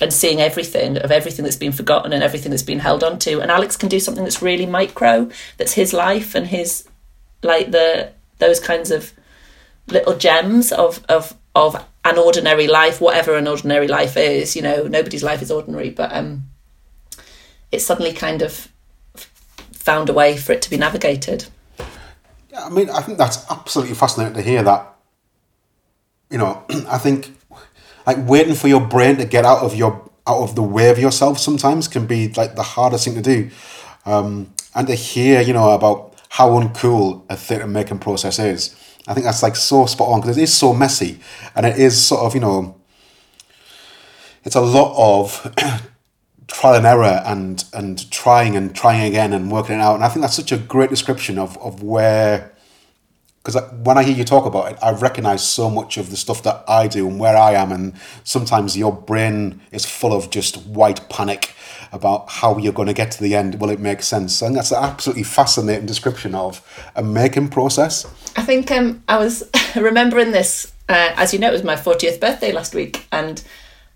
and 0.00 0.12
seeing 0.12 0.40
everything 0.40 0.96
of 0.98 1.10
everything 1.10 1.42
that's 1.42 1.56
been 1.56 1.72
forgotten 1.72 2.12
and 2.12 2.22
everything 2.22 2.50
that's 2.50 2.62
been 2.62 2.78
held 2.78 3.02
on 3.02 3.18
to. 3.18 3.40
And 3.40 3.50
Alex 3.50 3.76
can 3.76 3.88
do 3.88 3.98
something 3.98 4.22
that's 4.22 4.42
really 4.42 4.66
micro, 4.66 5.28
that's 5.56 5.72
his 5.72 5.92
life 5.92 6.36
and 6.36 6.46
his 6.46 6.88
like 7.42 7.72
the 7.72 8.12
those 8.38 8.60
kinds 8.60 8.92
of 8.92 9.12
little 9.88 10.16
gems 10.16 10.72
of 10.72 11.04
of 11.08 11.36
of 11.54 11.84
an 12.04 12.18
ordinary 12.18 12.66
life, 12.66 13.00
whatever 13.00 13.36
an 13.36 13.46
ordinary 13.46 13.88
life 13.88 14.16
is. 14.16 14.56
You 14.56 14.62
know, 14.62 14.84
nobody's 14.84 15.22
life 15.22 15.42
is 15.42 15.50
ordinary, 15.50 15.90
but 15.90 16.12
um, 16.14 16.44
it's 17.70 17.84
suddenly 17.84 18.12
kind 18.12 18.42
of 18.42 18.68
found 19.72 20.08
a 20.08 20.12
way 20.12 20.36
for 20.36 20.52
it 20.52 20.62
to 20.62 20.70
be 20.70 20.76
navigated. 20.76 21.46
Yeah, 22.50 22.64
I 22.64 22.68
mean, 22.70 22.90
I 22.90 23.00
think 23.00 23.18
that's 23.18 23.48
absolutely 23.50 23.94
fascinating 23.94 24.34
to 24.34 24.42
hear 24.42 24.62
that. 24.62 24.94
You 26.30 26.38
know, 26.38 26.64
I 26.88 26.98
think 26.98 27.36
like 28.06 28.18
waiting 28.26 28.54
for 28.54 28.68
your 28.68 28.80
brain 28.80 29.16
to 29.16 29.24
get 29.24 29.44
out 29.44 29.62
of 29.62 29.74
your 29.74 30.10
out 30.26 30.42
of 30.42 30.54
the 30.54 30.62
way 30.62 30.88
of 30.88 30.98
yourself 30.98 31.38
sometimes 31.38 31.88
can 31.88 32.06
be 32.06 32.28
like 32.34 32.54
the 32.54 32.62
hardest 32.62 33.04
thing 33.04 33.14
to 33.14 33.22
do. 33.22 33.50
Um, 34.04 34.52
and 34.74 34.86
to 34.86 34.94
hear, 34.94 35.40
you 35.40 35.52
know, 35.52 35.70
about 35.70 36.14
how 36.28 36.50
uncool 36.50 37.22
a 37.28 37.36
theatre 37.36 37.66
making 37.66 37.98
process 37.98 38.38
is, 38.38 38.74
I 39.06 39.14
think 39.14 39.24
that's 39.24 39.42
like 39.42 39.56
so 39.56 39.86
spot 39.86 40.08
on 40.08 40.20
because 40.20 40.38
it 40.38 40.42
is 40.42 40.54
so 40.54 40.72
messy 40.72 41.20
and 41.54 41.66
it 41.66 41.78
is 41.78 42.00
sort 42.00 42.22
of, 42.22 42.34
you 42.34 42.40
know, 42.40 42.76
it's 44.44 44.56
a 44.56 44.60
lot 44.60 44.94
of 44.96 45.54
trial 46.46 46.74
and 46.74 46.86
error 46.86 47.22
and 47.24 47.64
and 47.72 48.10
trying 48.10 48.56
and 48.56 48.74
trying 48.74 49.02
again 49.06 49.32
and 49.32 49.50
working 49.50 49.76
it 49.76 49.80
out. 49.80 49.94
And 49.94 50.04
I 50.04 50.08
think 50.08 50.22
that's 50.22 50.36
such 50.36 50.52
a 50.52 50.58
great 50.58 50.90
description 50.90 51.38
of 51.38 51.56
of 51.58 51.82
where 51.82 52.52
because 53.42 53.60
when 53.82 53.98
I 53.98 54.04
hear 54.04 54.14
you 54.14 54.24
talk 54.24 54.46
about 54.46 54.70
it, 54.70 54.78
I 54.80 54.92
recognize 54.92 55.44
so 55.44 55.68
much 55.68 55.96
of 55.96 56.10
the 56.10 56.16
stuff 56.16 56.44
that 56.44 56.64
I 56.68 56.86
do 56.86 57.08
and 57.08 57.18
where 57.18 57.36
I 57.36 57.54
am, 57.54 57.72
and 57.72 57.94
sometimes 58.22 58.76
your 58.76 58.92
brain 58.92 59.60
is 59.72 59.84
full 59.84 60.12
of 60.12 60.30
just 60.30 60.64
white 60.64 61.08
panic 61.08 61.54
about 61.92 62.30
how 62.30 62.56
you're 62.56 62.72
going 62.72 62.88
to 62.88 62.94
get 62.94 63.10
to 63.12 63.22
the 63.22 63.34
end. 63.34 63.60
Will 63.60 63.70
it 63.70 63.78
make 63.78 64.02
sense? 64.02 64.40
And 64.40 64.56
that's 64.56 64.72
an 64.72 64.82
absolutely 64.82 65.24
fascinating 65.24 65.86
description 65.86 66.34
of 66.34 66.66
a 66.96 67.02
making 67.02 67.48
process. 67.48 68.06
I 68.34 68.42
think 68.42 68.70
um, 68.70 69.02
I 69.08 69.18
was 69.18 69.48
remembering 69.76 70.32
this, 70.32 70.72
uh, 70.88 71.12
as 71.16 71.32
you 71.32 71.38
know, 71.38 71.48
it 71.48 71.52
was 71.52 71.64
my 71.64 71.76
40th 71.76 72.18
birthday 72.18 72.52
last 72.52 72.74
week, 72.74 73.06
and 73.12 73.42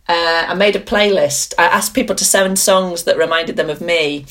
uh, 0.08 0.46
I 0.48 0.54
made 0.54 0.76
a 0.76 0.80
playlist. 0.80 1.54
I 1.58 1.64
asked 1.64 1.94
people 1.94 2.14
to 2.16 2.24
send 2.24 2.58
songs 2.58 3.04
that 3.04 3.16
reminded 3.16 3.56
them 3.56 3.70
of 3.70 3.80
me. 3.80 4.26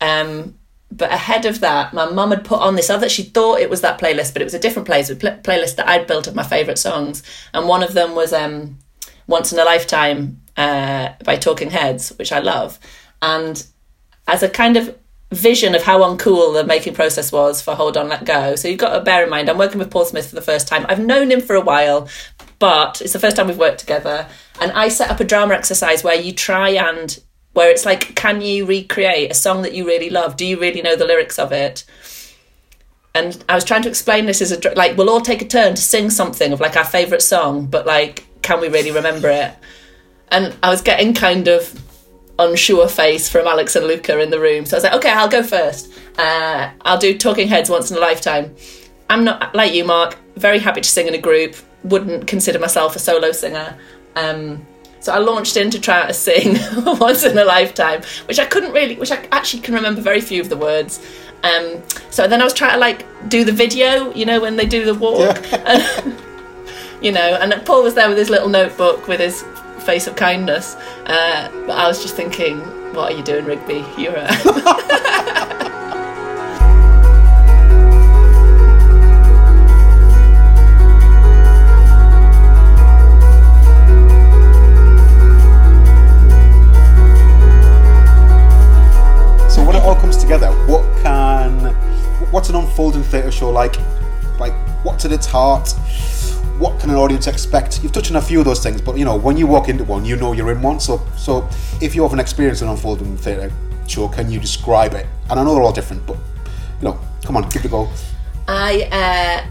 Um, 0.00 0.58
but 0.90 1.10
ahead 1.10 1.46
of 1.46 1.60
that, 1.60 1.94
my 1.94 2.08
mum 2.10 2.30
had 2.30 2.44
put 2.44 2.60
on 2.60 2.76
this 2.76 2.90
other. 2.90 3.08
She 3.08 3.22
thought 3.22 3.60
it 3.60 3.70
was 3.70 3.80
that 3.80 3.98
playlist, 3.98 4.34
but 4.34 4.42
it 4.42 4.44
was 4.44 4.54
a 4.54 4.58
different 4.58 4.86
playlist, 4.86 5.42
playlist 5.42 5.76
that 5.76 5.88
I'd 5.88 6.06
built 6.06 6.26
of 6.26 6.34
my 6.34 6.42
favourite 6.42 6.78
songs, 6.78 7.22
and 7.54 7.66
one 7.66 7.82
of 7.82 7.94
them 7.94 8.14
was 8.14 8.32
um, 8.32 8.78
"Once 9.26 9.52
in 9.52 9.58
a 9.58 9.64
Lifetime" 9.64 10.41
uh, 10.56 11.10
by 11.24 11.36
Talking 11.36 11.70
Heads, 11.70 12.10
which 12.18 12.32
I 12.32 12.40
love. 12.40 12.78
And 13.20 13.64
as 14.26 14.42
a 14.42 14.48
kind 14.48 14.76
of 14.76 14.96
vision 15.32 15.74
of 15.74 15.82
how 15.82 16.00
uncool 16.00 16.52
the 16.54 16.64
making 16.64 16.94
process 16.94 17.32
was 17.32 17.62
for 17.62 17.74
Hold 17.74 17.96
On, 17.96 18.08
Let 18.08 18.24
Go. 18.24 18.54
So 18.54 18.68
you've 18.68 18.78
got 18.78 18.94
to 18.94 19.00
bear 19.00 19.24
in 19.24 19.30
mind, 19.30 19.48
I'm 19.48 19.58
working 19.58 19.78
with 19.78 19.90
Paul 19.90 20.04
Smith 20.04 20.28
for 20.28 20.34
the 20.34 20.42
first 20.42 20.68
time. 20.68 20.84
I've 20.88 20.98
known 20.98 21.30
him 21.30 21.40
for 21.40 21.56
a 21.56 21.60
while, 21.60 22.08
but 22.58 23.00
it's 23.00 23.14
the 23.14 23.18
first 23.18 23.36
time 23.36 23.46
we've 23.46 23.58
worked 23.58 23.80
together. 23.80 24.28
And 24.60 24.70
I 24.72 24.88
set 24.88 25.10
up 25.10 25.20
a 25.20 25.24
drama 25.24 25.54
exercise 25.54 26.04
where 26.04 26.20
you 26.20 26.32
try 26.32 26.70
and 26.70 27.18
where 27.54 27.70
it's 27.70 27.84
like, 27.84 28.14
can 28.14 28.40
you 28.40 28.66
recreate 28.66 29.30
a 29.30 29.34
song 29.34 29.62
that 29.62 29.74
you 29.74 29.86
really 29.86 30.10
love? 30.10 30.36
Do 30.36 30.46
you 30.46 30.60
really 30.60 30.82
know 30.82 30.96
the 30.96 31.06
lyrics 31.06 31.38
of 31.38 31.52
it? 31.52 31.84
And 33.14 33.42
I 33.48 33.54
was 33.54 33.64
trying 33.64 33.82
to 33.82 33.88
explain 33.88 34.26
this 34.26 34.40
as 34.40 34.52
a 34.52 34.74
like, 34.74 34.96
we'll 34.96 35.10
all 35.10 35.20
take 35.20 35.42
a 35.42 35.46
turn 35.46 35.74
to 35.74 35.82
sing 35.82 36.08
something 36.08 36.52
of 36.52 36.60
like 36.60 36.76
our 36.76 36.84
favourite 36.84 37.22
song, 37.22 37.66
but 37.66 37.86
like, 37.86 38.26
can 38.42 38.60
we 38.60 38.68
really 38.68 38.90
remember 38.90 39.28
it? 39.28 39.54
And 40.32 40.56
I 40.62 40.70
was 40.70 40.80
getting 40.80 41.14
kind 41.14 41.46
of 41.46 41.80
unsure 42.38 42.88
face 42.88 43.28
from 43.28 43.46
Alex 43.46 43.76
and 43.76 43.86
Luca 43.86 44.18
in 44.18 44.30
the 44.30 44.40
room. 44.40 44.64
So 44.64 44.76
I 44.76 44.78
was 44.78 44.84
like, 44.84 44.94
okay, 44.94 45.10
I'll 45.10 45.28
go 45.28 45.42
first. 45.42 45.92
Uh, 46.18 46.70
I'll 46.80 46.98
do 46.98 47.16
Talking 47.16 47.48
Heads 47.48 47.70
once 47.70 47.90
in 47.90 47.96
a 47.96 48.00
lifetime. 48.00 48.54
I'm 49.10 49.24
not 49.24 49.54
like 49.54 49.74
you, 49.74 49.84
Mark. 49.84 50.16
Very 50.36 50.58
happy 50.58 50.80
to 50.80 50.88
sing 50.88 51.06
in 51.06 51.14
a 51.14 51.18
group. 51.18 51.54
Wouldn't 51.84 52.26
consider 52.26 52.58
myself 52.58 52.96
a 52.96 52.98
solo 52.98 53.32
singer. 53.32 53.78
Um, 54.16 54.66
so 55.00 55.12
I 55.12 55.18
launched 55.18 55.56
in 55.56 55.70
to 55.70 55.80
try 55.80 56.06
to 56.06 56.14
sing 56.14 56.56
once 56.98 57.24
in 57.24 57.36
a 57.36 57.44
lifetime, 57.44 58.02
which 58.26 58.38
I 58.38 58.46
couldn't 58.46 58.72
really, 58.72 58.96
which 58.96 59.10
I 59.10 59.28
actually 59.32 59.62
can 59.62 59.74
remember 59.74 60.00
very 60.00 60.20
few 60.20 60.40
of 60.40 60.48
the 60.48 60.56
words. 60.56 61.04
Um, 61.42 61.82
so 62.10 62.28
then 62.28 62.40
I 62.40 62.44
was 62.44 62.54
trying 62.54 62.72
to 62.72 62.78
like 62.78 63.04
do 63.28 63.44
the 63.44 63.52
video, 63.52 64.14
you 64.14 64.24
know, 64.24 64.40
when 64.40 64.56
they 64.56 64.64
do 64.64 64.84
the 64.84 64.94
walk, 64.94 65.44
yeah. 65.50 65.64
and, 66.04 67.04
you 67.04 67.10
know, 67.10 67.36
and 67.40 67.52
Paul 67.66 67.82
was 67.82 67.94
there 67.94 68.08
with 68.08 68.16
his 68.16 68.30
little 68.30 68.48
notebook 68.48 69.08
with 69.08 69.18
his 69.18 69.44
face 69.82 70.06
of 70.06 70.16
kindness. 70.16 70.76
Uh, 71.06 71.50
but 71.66 71.76
I 71.76 71.86
was 71.88 72.00
just 72.02 72.14
thinking, 72.14 72.58
what 72.94 73.12
are 73.12 73.16
you 73.16 73.22
doing, 73.22 73.44
Rigby? 73.44 73.84
You're 73.98 74.14
a. 74.16 74.32
So 89.50 89.62
when 89.64 89.76
it 89.76 89.82
all 89.82 89.96
comes 89.96 90.16
together, 90.16 90.48
what 90.66 90.82
can, 91.02 91.74
what's 92.30 92.48
an 92.48 92.56
unfolding 92.56 93.02
theatre 93.02 93.30
show 93.30 93.50
like? 93.50 93.76
Like, 94.38 94.54
what's 94.82 95.04
at 95.04 95.12
its 95.12 95.26
heart? 95.26 95.74
What 96.58 96.78
can 96.80 96.90
an 96.90 96.96
audience 96.96 97.26
expect? 97.26 97.82
You've 97.82 97.92
touched 97.92 98.10
on 98.10 98.16
a 98.16 98.22
few 98.22 98.38
of 98.38 98.44
those 98.44 98.62
things, 98.62 98.80
but 98.80 98.96
you 98.96 99.04
know, 99.04 99.16
when 99.16 99.36
you 99.36 99.46
walk 99.46 99.68
into 99.68 99.84
one, 99.84 100.04
you 100.04 100.16
know 100.16 100.32
you're 100.32 100.52
in 100.52 100.62
one. 100.62 100.80
So, 100.80 101.00
so 101.16 101.48
if 101.80 101.94
you 101.94 102.02
have 102.02 102.12
an 102.12 102.20
experience 102.20 102.62
in 102.62 102.68
unfolding 102.68 103.16
theatre 103.16 103.52
show, 103.88 104.08
can 104.08 104.30
you 104.30 104.38
describe 104.38 104.94
it? 104.94 105.06
And 105.30 105.40
I 105.40 105.44
know 105.44 105.54
they're 105.54 105.62
all 105.62 105.72
different, 105.72 106.06
but 106.06 106.16
you 106.80 106.88
know, 106.88 107.00
come 107.24 107.36
on, 107.36 107.48
give 107.48 107.64
it 107.64 107.66
a 107.66 107.68
go. 107.68 107.88
I 108.48 109.46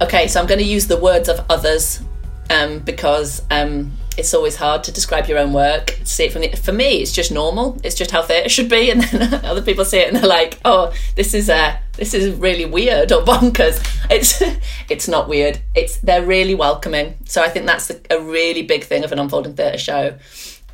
uh, 0.00 0.04
okay, 0.04 0.28
so 0.28 0.40
I'm 0.40 0.46
going 0.46 0.60
to 0.60 0.66
use 0.66 0.86
the 0.86 0.98
words 0.98 1.28
of 1.28 1.44
others 1.48 2.02
um, 2.50 2.80
because 2.80 3.42
um, 3.50 3.92
it's 4.16 4.34
always 4.34 4.56
hard 4.56 4.84
to 4.84 4.92
describe 4.92 5.28
your 5.28 5.38
own 5.38 5.52
work. 5.52 5.98
See 6.04 6.24
it 6.24 6.32
from 6.32 6.42
the, 6.42 6.50
for 6.56 6.72
me, 6.72 7.00
it's 7.00 7.12
just 7.12 7.32
normal. 7.32 7.80
It's 7.82 7.94
just 7.94 8.10
how 8.10 8.22
theatre 8.22 8.48
should 8.48 8.68
be, 8.68 8.90
and 8.92 9.02
then 9.02 9.44
other 9.44 9.62
people 9.62 9.84
see 9.84 9.98
it 9.98 10.08
and 10.08 10.16
they're 10.16 10.28
like, 10.28 10.60
"Oh, 10.64 10.92
this 11.16 11.34
is 11.34 11.48
uh, 11.48 11.76
this 11.96 12.14
is 12.14 12.34
really 12.36 12.64
weird 12.64 13.12
or 13.12 13.22
bonkers." 13.22 13.82
It's 14.10 14.42
it's 14.90 15.08
not 15.08 15.28
weird. 15.28 15.60
It's 15.74 15.98
they're 15.98 16.24
really 16.24 16.54
welcoming. 16.54 17.16
So 17.24 17.42
I 17.42 17.48
think 17.48 17.66
that's 17.66 17.90
a, 17.90 18.00
a 18.10 18.20
really 18.20 18.62
big 18.62 18.84
thing 18.84 19.04
of 19.04 19.12
an 19.12 19.18
unfolding 19.18 19.54
theatre 19.54 19.78
show. 19.78 20.18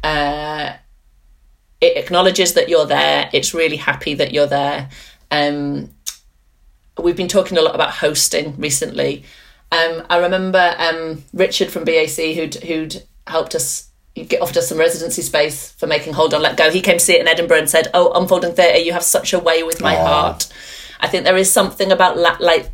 Uh, 0.03 0.75
it 1.81 1.97
acknowledges 1.97 2.55
that 2.55 2.69
you're 2.69 2.87
there. 2.87 3.31
It's 3.33 3.55
really 3.55 3.77
happy 3.77 4.15
that 4.15 4.33
you're 4.33 4.47
there. 4.47 4.91
Um, 5.31 5.91
we've 6.99 7.17
been 7.17 7.29
talking 7.29 7.57
a 7.57 7.63
lot 7.63 7.75
about 7.75 7.93
hosting 7.93 8.57
recently. 8.59 9.25
Um, 9.73 10.03
I 10.11 10.19
remember 10.19 10.75
um, 10.79 11.25
Richard 11.33 11.71
from 11.71 11.85
BAC 11.85 12.35
who'd 12.35 12.55
who'd 12.57 13.03
helped 13.27 13.55
us 13.55 13.89
get 14.15 14.43
offered 14.43 14.59
us 14.59 14.69
some 14.69 14.79
residency 14.79 15.23
space 15.23 15.71
for 15.73 15.87
making 15.87 16.15
Hold 16.15 16.35
On 16.35 16.43
Let 16.43 16.57
Go. 16.57 16.71
He 16.71 16.81
came 16.81 16.99
to 16.99 17.05
see 17.05 17.15
it 17.15 17.21
in 17.21 17.29
Edinburgh 17.29 17.59
and 17.59 17.71
said, 17.71 17.89
"Oh, 17.95 18.13
Unfolding 18.13 18.55
Theatre, 18.55 18.79
you 18.79 18.93
have 18.93 19.05
such 19.05 19.33
a 19.33 19.39
way 19.39 19.63
with 19.63 19.81
my 19.81 19.95
Aww. 19.95 20.07
heart." 20.07 20.53
I 21.01 21.09
think 21.09 21.25
there 21.25 21.37
is 21.37 21.53
something 21.53 21.91
about 21.91 22.17
la- 22.17 22.37
like 22.41 22.71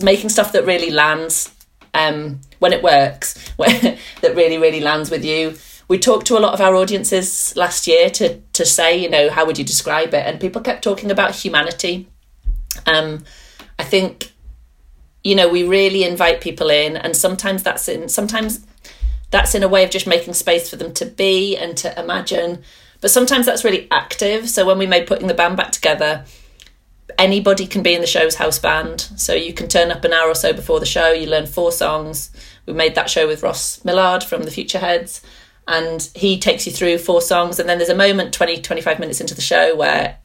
making 0.00 0.30
stuff 0.30 0.52
that 0.52 0.64
really 0.64 0.90
lands 0.90 1.52
um, 1.92 2.40
when 2.58 2.72
it 2.72 2.82
works, 2.82 3.34
that 3.58 3.98
really 4.34 4.58
really 4.58 4.80
lands 4.80 5.10
with 5.10 5.24
you. 5.24 5.56
We 5.86 5.98
talked 5.98 6.26
to 6.28 6.38
a 6.38 6.40
lot 6.40 6.54
of 6.54 6.60
our 6.60 6.74
audiences 6.74 7.54
last 7.56 7.86
year 7.86 8.08
to 8.10 8.40
to 8.54 8.64
say, 8.64 8.96
you 8.96 9.10
know, 9.10 9.30
how 9.30 9.44
would 9.44 9.58
you 9.58 9.64
describe 9.64 10.14
it? 10.14 10.26
And 10.26 10.40
people 10.40 10.62
kept 10.62 10.82
talking 10.82 11.10
about 11.10 11.34
humanity. 11.34 12.08
Um, 12.86 13.24
I 13.78 13.84
think, 13.84 14.32
you 15.22 15.34
know, 15.34 15.48
we 15.48 15.66
really 15.66 16.04
invite 16.04 16.40
people 16.40 16.70
in, 16.70 16.96
and 16.96 17.16
sometimes 17.16 17.62
that's 17.62 17.88
in 17.88 18.08
sometimes 18.08 18.64
that's 19.30 19.54
in 19.54 19.64
a 19.64 19.68
way 19.68 19.82
of 19.82 19.90
just 19.90 20.06
making 20.06 20.34
space 20.34 20.70
for 20.70 20.76
them 20.76 20.94
to 20.94 21.06
be 21.06 21.56
and 21.56 21.76
to 21.78 22.00
imagine. 22.00 22.62
But 23.00 23.10
sometimes 23.10 23.46
that's 23.46 23.64
really 23.64 23.88
active. 23.90 24.48
So 24.48 24.64
when 24.64 24.78
we 24.78 24.86
made 24.86 25.06
putting 25.06 25.26
the 25.26 25.34
band 25.34 25.56
back 25.56 25.72
together, 25.72 26.24
anybody 27.18 27.66
can 27.66 27.82
be 27.82 27.94
in 27.94 28.00
the 28.00 28.06
show's 28.06 28.36
house 28.36 28.58
band. 28.58 29.00
So 29.16 29.34
you 29.34 29.52
can 29.52 29.68
turn 29.68 29.90
up 29.90 30.04
an 30.04 30.12
hour 30.12 30.28
or 30.28 30.34
so 30.34 30.52
before 30.52 30.80
the 30.80 30.86
show, 30.86 31.12
you 31.12 31.26
learn 31.26 31.46
four 31.46 31.72
songs. 31.72 32.30
We 32.66 32.72
made 32.72 32.94
that 32.94 33.10
show 33.10 33.26
with 33.26 33.42
Ross 33.42 33.84
Millard 33.84 34.24
from 34.24 34.42
the 34.42 34.50
Futureheads, 34.50 35.22
and 35.68 36.08
he 36.14 36.38
takes 36.38 36.66
you 36.66 36.72
through 36.72 36.98
four 36.98 37.20
songs. 37.20 37.58
And 37.58 37.68
then 37.68 37.78
there's 37.78 37.90
a 37.90 37.94
moment, 37.94 38.32
20, 38.32 38.60
25 38.62 38.98
minutes 38.98 39.20
into 39.20 39.34
the 39.34 39.42
show, 39.42 39.76
where 39.76 40.18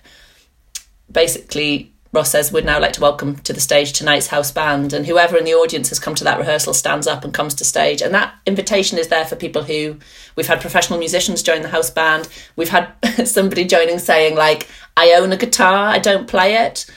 basically 1.11 1.93
Ross 2.11 2.31
says, 2.31 2.51
We'd 2.51 2.65
now 2.65 2.79
like 2.79 2.93
to 2.93 3.01
welcome 3.01 3.35
to 3.37 3.53
the 3.53 3.61
stage 3.61 3.93
tonight's 3.93 4.27
house 4.27 4.51
band. 4.51 4.93
And 4.93 5.05
whoever 5.05 5.37
in 5.37 5.45
the 5.45 5.53
audience 5.53 5.89
has 5.89 5.99
come 5.99 6.15
to 6.15 6.23
that 6.23 6.39
rehearsal 6.39 6.73
stands 6.73 7.05
up 7.05 7.23
and 7.23 7.33
comes 7.33 7.53
to 7.55 7.65
stage. 7.65 8.01
And 8.01 8.13
that 8.15 8.33
invitation 8.47 8.97
is 8.97 9.09
there 9.09 9.25
for 9.25 9.35
people 9.35 9.63
who 9.63 9.97
we've 10.35 10.47
had 10.47 10.59
professional 10.59 10.97
musicians 10.97 11.43
join 11.43 11.61
the 11.61 11.69
house 11.69 11.91
band. 11.91 12.27
We've 12.55 12.69
had 12.69 12.93
somebody 13.25 13.63
joining 13.65 13.99
saying, 13.99 14.35
like, 14.35 14.67
I 14.97 15.13
own 15.13 15.31
a 15.31 15.37
guitar, 15.37 15.87
I 15.87 15.99
don't 15.99 16.27
play 16.27 16.55
it. 16.55 16.87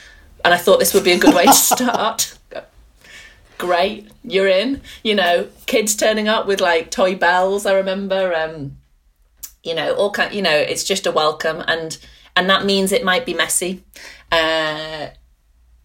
And 0.43 0.53
I 0.53 0.57
thought 0.57 0.79
this 0.79 0.93
would 0.93 1.03
be 1.03 1.11
a 1.11 1.19
good 1.19 1.35
way 1.35 1.45
to 1.45 1.53
start. 1.53 2.37
Great, 3.59 4.09
you're 4.23 4.47
in. 4.47 4.81
You 5.03 5.15
know, 5.15 5.47
kids 5.67 5.95
turning 5.95 6.27
up 6.27 6.47
with 6.47 6.59
like 6.59 6.89
toy 6.89 7.15
bells, 7.15 7.67
I 7.67 7.73
remember. 7.73 8.33
Um, 8.33 8.77
you 9.63 9.75
know, 9.75 9.93
all 9.93 10.11
kind 10.11 10.33
you 10.33 10.41
know, 10.41 10.57
it's 10.57 10.83
just 10.83 11.05
a 11.05 11.11
welcome 11.11 11.63
and 11.67 11.97
and 12.35 12.49
that 12.49 12.65
means 12.65 12.91
it 12.91 13.03
might 13.03 13.25
be 13.25 13.33
messy 13.33 13.83
uh, 14.33 15.09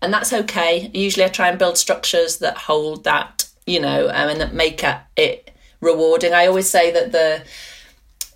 and 0.00 0.12
that's 0.12 0.32
okay. 0.32 0.90
Usually, 0.94 1.24
I 1.24 1.28
try 1.28 1.48
and 1.48 1.58
build 1.58 1.76
structures 1.76 2.38
that 2.38 2.56
hold 2.56 3.04
that, 3.04 3.46
you 3.66 3.78
know, 3.78 4.08
um, 4.08 4.30
and 4.30 4.40
that 4.40 4.54
make 4.54 4.82
it 5.16 5.50
rewarding. 5.82 6.32
I 6.32 6.46
always 6.46 6.70
say 6.70 6.90
that 6.90 7.12
the 7.12 7.44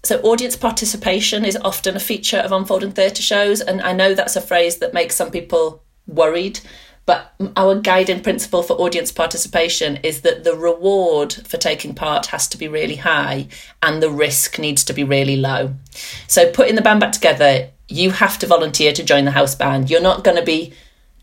so 0.04 0.20
audience 0.20 0.56
participation 0.56 1.44
is 1.44 1.56
often 1.56 1.96
a 1.96 2.00
feature 2.00 2.38
of 2.38 2.52
unfolding 2.52 2.92
theatre 2.92 3.22
shows, 3.22 3.62
and 3.62 3.80
I 3.80 3.92
know 3.94 4.12
that's 4.12 4.36
a 4.36 4.42
phrase 4.42 4.78
that 4.78 4.92
makes 4.92 5.16
some 5.16 5.30
people 5.30 5.82
worried. 6.06 6.60
But 7.04 7.32
our 7.56 7.74
guiding 7.74 8.22
principle 8.22 8.62
for 8.62 8.74
audience 8.74 9.10
participation 9.10 9.96
is 10.04 10.20
that 10.20 10.44
the 10.44 10.54
reward 10.54 11.32
for 11.32 11.56
taking 11.56 11.94
part 11.96 12.26
has 12.26 12.46
to 12.48 12.56
be 12.56 12.68
really 12.68 12.94
high 12.94 13.48
and 13.82 14.00
the 14.00 14.10
risk 14.10 14.58
needs 14.60 14.84
to 14.84 14.92
be 14.92 15.02
really 15.02 15.36
low. 15.36 15.74
So, 16.28 16.52
putting 16.52 16.76
the 16.76 16.82
band 16.82 17.00
back 17.00 17.10
together 17.10 17.70
you 17.88 18.10
have 18.10 18.38
to 18.38 18.46
volunteer 18.46 18.92
to 18.92 19.02
join 19.02 19.24
the 19.24 19.30
house 19.30 19.54
band. 19.54 19.90
You're 19.90 20.00
not 20.00 20.24
going 20.24 20.36
to 20.36 20.44
be 20.44 20.72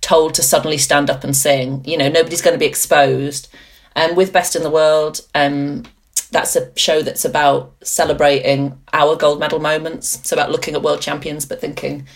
told 0.02 0.34
to 0.36 0.44
suddenly 0.44 0.78
stand 0.78 1.10
up 1.10 1.24
and 1.24 1.36
sing. 1.36 1.84
You 1.86 1.98
know, 1.98 2.10
nobody's 2.10 2.42
going 2.42 2.54
to 2.54 2.60
be 2.60 2.66
exposed. 2.66 3.50
And 3.96 4.16
with 4.16 4.34
Best 4.34 4.56
in 4.56 4.64
the 4.64 4.70
World, 4.70 5.22
um, 5.36 5.84
that's 6.32 6.56
a 6.56 6.72
show 6.78 7.02
that's 7.02 7.26
about 7.26 7.74
celebrating 7.84 8.80
our 8.94 9.16
gold 9.16 9.40
medal 9.40 9.60
moments. 9.60 10.20
It's 10.20 10.32
about 10.32 10.52
looking 10.52 10.76
at 10.76 10.84
world 10.84 11.02
champions, 11.02 11.46
but 11.46 11.60
thinking, 11.60 12.08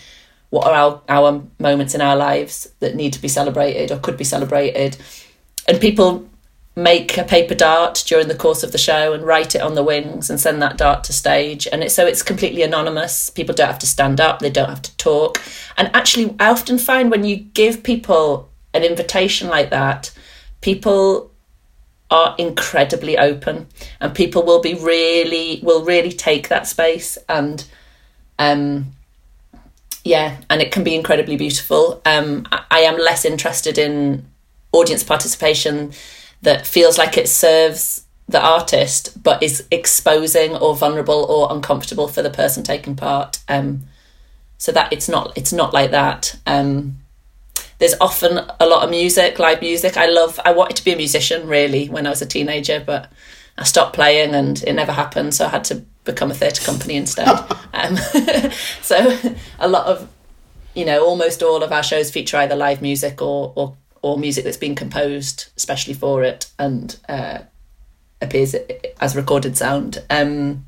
what 0.50 0.66
are 0.66 0.72
our, 0.72 1.02
our 1.08 1.42
moments 1.58 1.94
in 1.94 2.00
our 2.00 2.16
lives 2.16 2.72
that 2.78 2.94
need 2.94 3.12
to 3.14 3.20
be 3.20 3.28
celebrated 3.28 3.90
or 3.90 3.98
could 3.98 4.16
be 4.16 4.24
celebrated? 4.24 4.96
And 5.66 5.80
people 5.80 6.28
make 6.76 7.16
a 7.16 7.22
paper 7.22 7.54
dart 7.54 8.02
during 8.06 8.26
the 8.26 8.34
course 8.34 8.64
of 8.64 8.72
the 8.72 8.78
show 8.78 9.12
and 9.12 9.22
write 9.22 9.54
it 9.54 9.60
on 9.60 9.74
the 9.74 9.82
wings 9.82 10.28
and 10.28 10.40
send 10.40 10.60
that 10.60 10.76
dart 10.76 11.04
to 11.04 11.12
stage. 11.12 11.68
And 11.70 11.84
it, 11.84 11.92
so 11.92 12.04
it's 12.04 12.22
completely 12.22 12.62
anonymous. 12.62 13.30
People 13.30 13.54
don't 13.54 13.68
have 13.68 13.78
to 13.80 13.86
stand 13.86 14.20
up. 14.20 14.40
They 14.40 14.50
don't 14.50 14.68
have 14.68 14.82
to 14.82 14.96
talk. 14.96 15.40
And 15.76 15.90
actually 15.94 16.34
i 16.40 16.48
often 16.48 16.78
find 16.78 17.10
when 17.10 17.24
you 17.24 17.36
give 17.36 17.82
people 17.82 18.48
an 18.72 18.82
invitation 18.82 19.48
like 19.48 19.70
that 19.70 20.12
people 20.60 21.30
are 22.10 22.34
incredibly 22.38 23.16
open 23.18 23.66
and 24.00 24.14
people 24.14 24.44
will 24.44 24.60
be 24.60 24.74
really 24.74 25.60
will 25.62 25.84
really 25.84 26.12
take 26.12 26.48
that 26.48 26.66
space. 26.66 27.16
And 27.28 27.64
um 28.40 28.92
yeah 30.02 30.38
and 30.50 30.60
it 30.60 30.72
can 30.72 30.82
be 30.82 30.96
incredibly 30.96 31.36
beautiful. 31.36 32.02
Um 32.04 32.46
i 32.68 32.80
am 32.80 32.98
less 32.98 33.24
interested 33.24 33.78
in 33.78 34.26
audience 34.72 35.04
participation 35.04 35.92
that 36.44 36.66
feels 36.66 36.96
like 36.98 37.16
it 37.18 37.28
serves 37.28 38.04
the 38.26 38.40
artist 38.40 39.22
but 39.22 39.42
is 39.42 39.66
exposing 39.70 40.56
or 40.56 40.74
vulnerable 40.74 41.24
or 41.24 41.52
uncomfortable 41.54 42.08
for 42.08 42.22
the 42.22 42.30
person 42.30 42.62
taking 42.62 42.96
part. 42.96 43.40
Um, 43.48 43.84
so 44.56 44.72
that 44.72 44.92
it's 44.92 45.08
not 45.08 45.36
it's 45.36 45.52
not 45.52 45.74
like 45.74 45.90
that. 45.90 46.36
Um, 46.46 46.98
there's 47.78 47.94
often 48.00 48.38
a 48.60 48.66
lot 48.66 48.84
of 48.84 48.90
music 48.90 49.38
live 49.38 49.60
music. 49.60 49.96
I 49.96 50.06
love 50.06 50.40
i 50.44 50.52
wanted 50.52 50.76
to 50.76 50.84
be 50.84 50.92
a 50.92 50.96
musician 50.96 51.46
really 51.46 51.88
when 51.88 52.06
i 52.06 52.10
was 52.10 52.22
a 52.22 52.26
teenager 52.26 52.82
but 52.84 53.10
i 53.58 53.64
stopped 53.64 53.94
playing 53.94 54.34
and 54.34 54.62
it 54.62 54.72
never 54.72 54.92
happened 54.92 55.34
so 55.34 55.44
i 55.44 55.48
had 55.48 55.64
to 55.64 55.84
become 56.04 56.30
a 56.30 56.34
theatre 56.34 56.64
company 56.64 56.96
instead. 56.96 57.28
Um, 57.74 57.96
so 58.82 59.18
a 59.58 59.66
lot 59.66 59.86
of 59.86 60.08
you 60.76 60.84
know 60.84 61.04
almost 61.04 61.42
all 61.42 61.64
of 61.64 61.72
our 61.72 61.82
shows 61.82 62.12
feature 62.12 62.36
either 62.36 62.54
live 62.54 62.80
music 62.80 63.20
or 63.20 63.52
or 63.56 63.76
or 64.04 64.18
music 64.18 64.44
that's 64.44 64.58
been 64.58 64.74
composed 64.74 65.46
especially 65.56 65.94
for 65.94 66.22
it 66.22 66.50
and 66.58 66.98
uh, 67.08 67.38
appears 68.20 68.54
as 69.00 69.16
recorded 69.16 69.56
sound. 69.56 70.02
Um, 70.10 70.66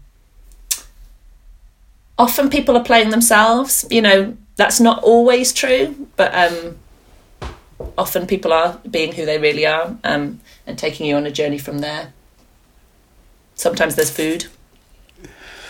often 2.16 2.49
people 2.49 2.78
are 2.78 2.82
playing 2.82 3.11
themselves. 3.11 3.84
You 3.91 4.01
know, 4.01 4.37
that's 4.57 4.80
not 4.80 5.03
always 5.03 5.53
true, 5.53 6.09
but 6.16 6.34
um, 6.34 6.78
often 7.99 8.26
people 8.26 8.55
are 8.55 8.80
being 8.91 9.12
who 9.12 9.26
they 9.26 9.37
really 9.37 9.66
are 9.66 9.99
um, 10.03 10.41
and 10.66 10.78
taking 10.78 11.07
you 11.07 11.14
on 11.14 11.26
a 11.26 11.30
journey 11.30 11.59
from 11.59 11.80
there. 11.80 12.14
Sometimes 13.55 13.97
there's 13.97 14.11
food. 14.11 14.47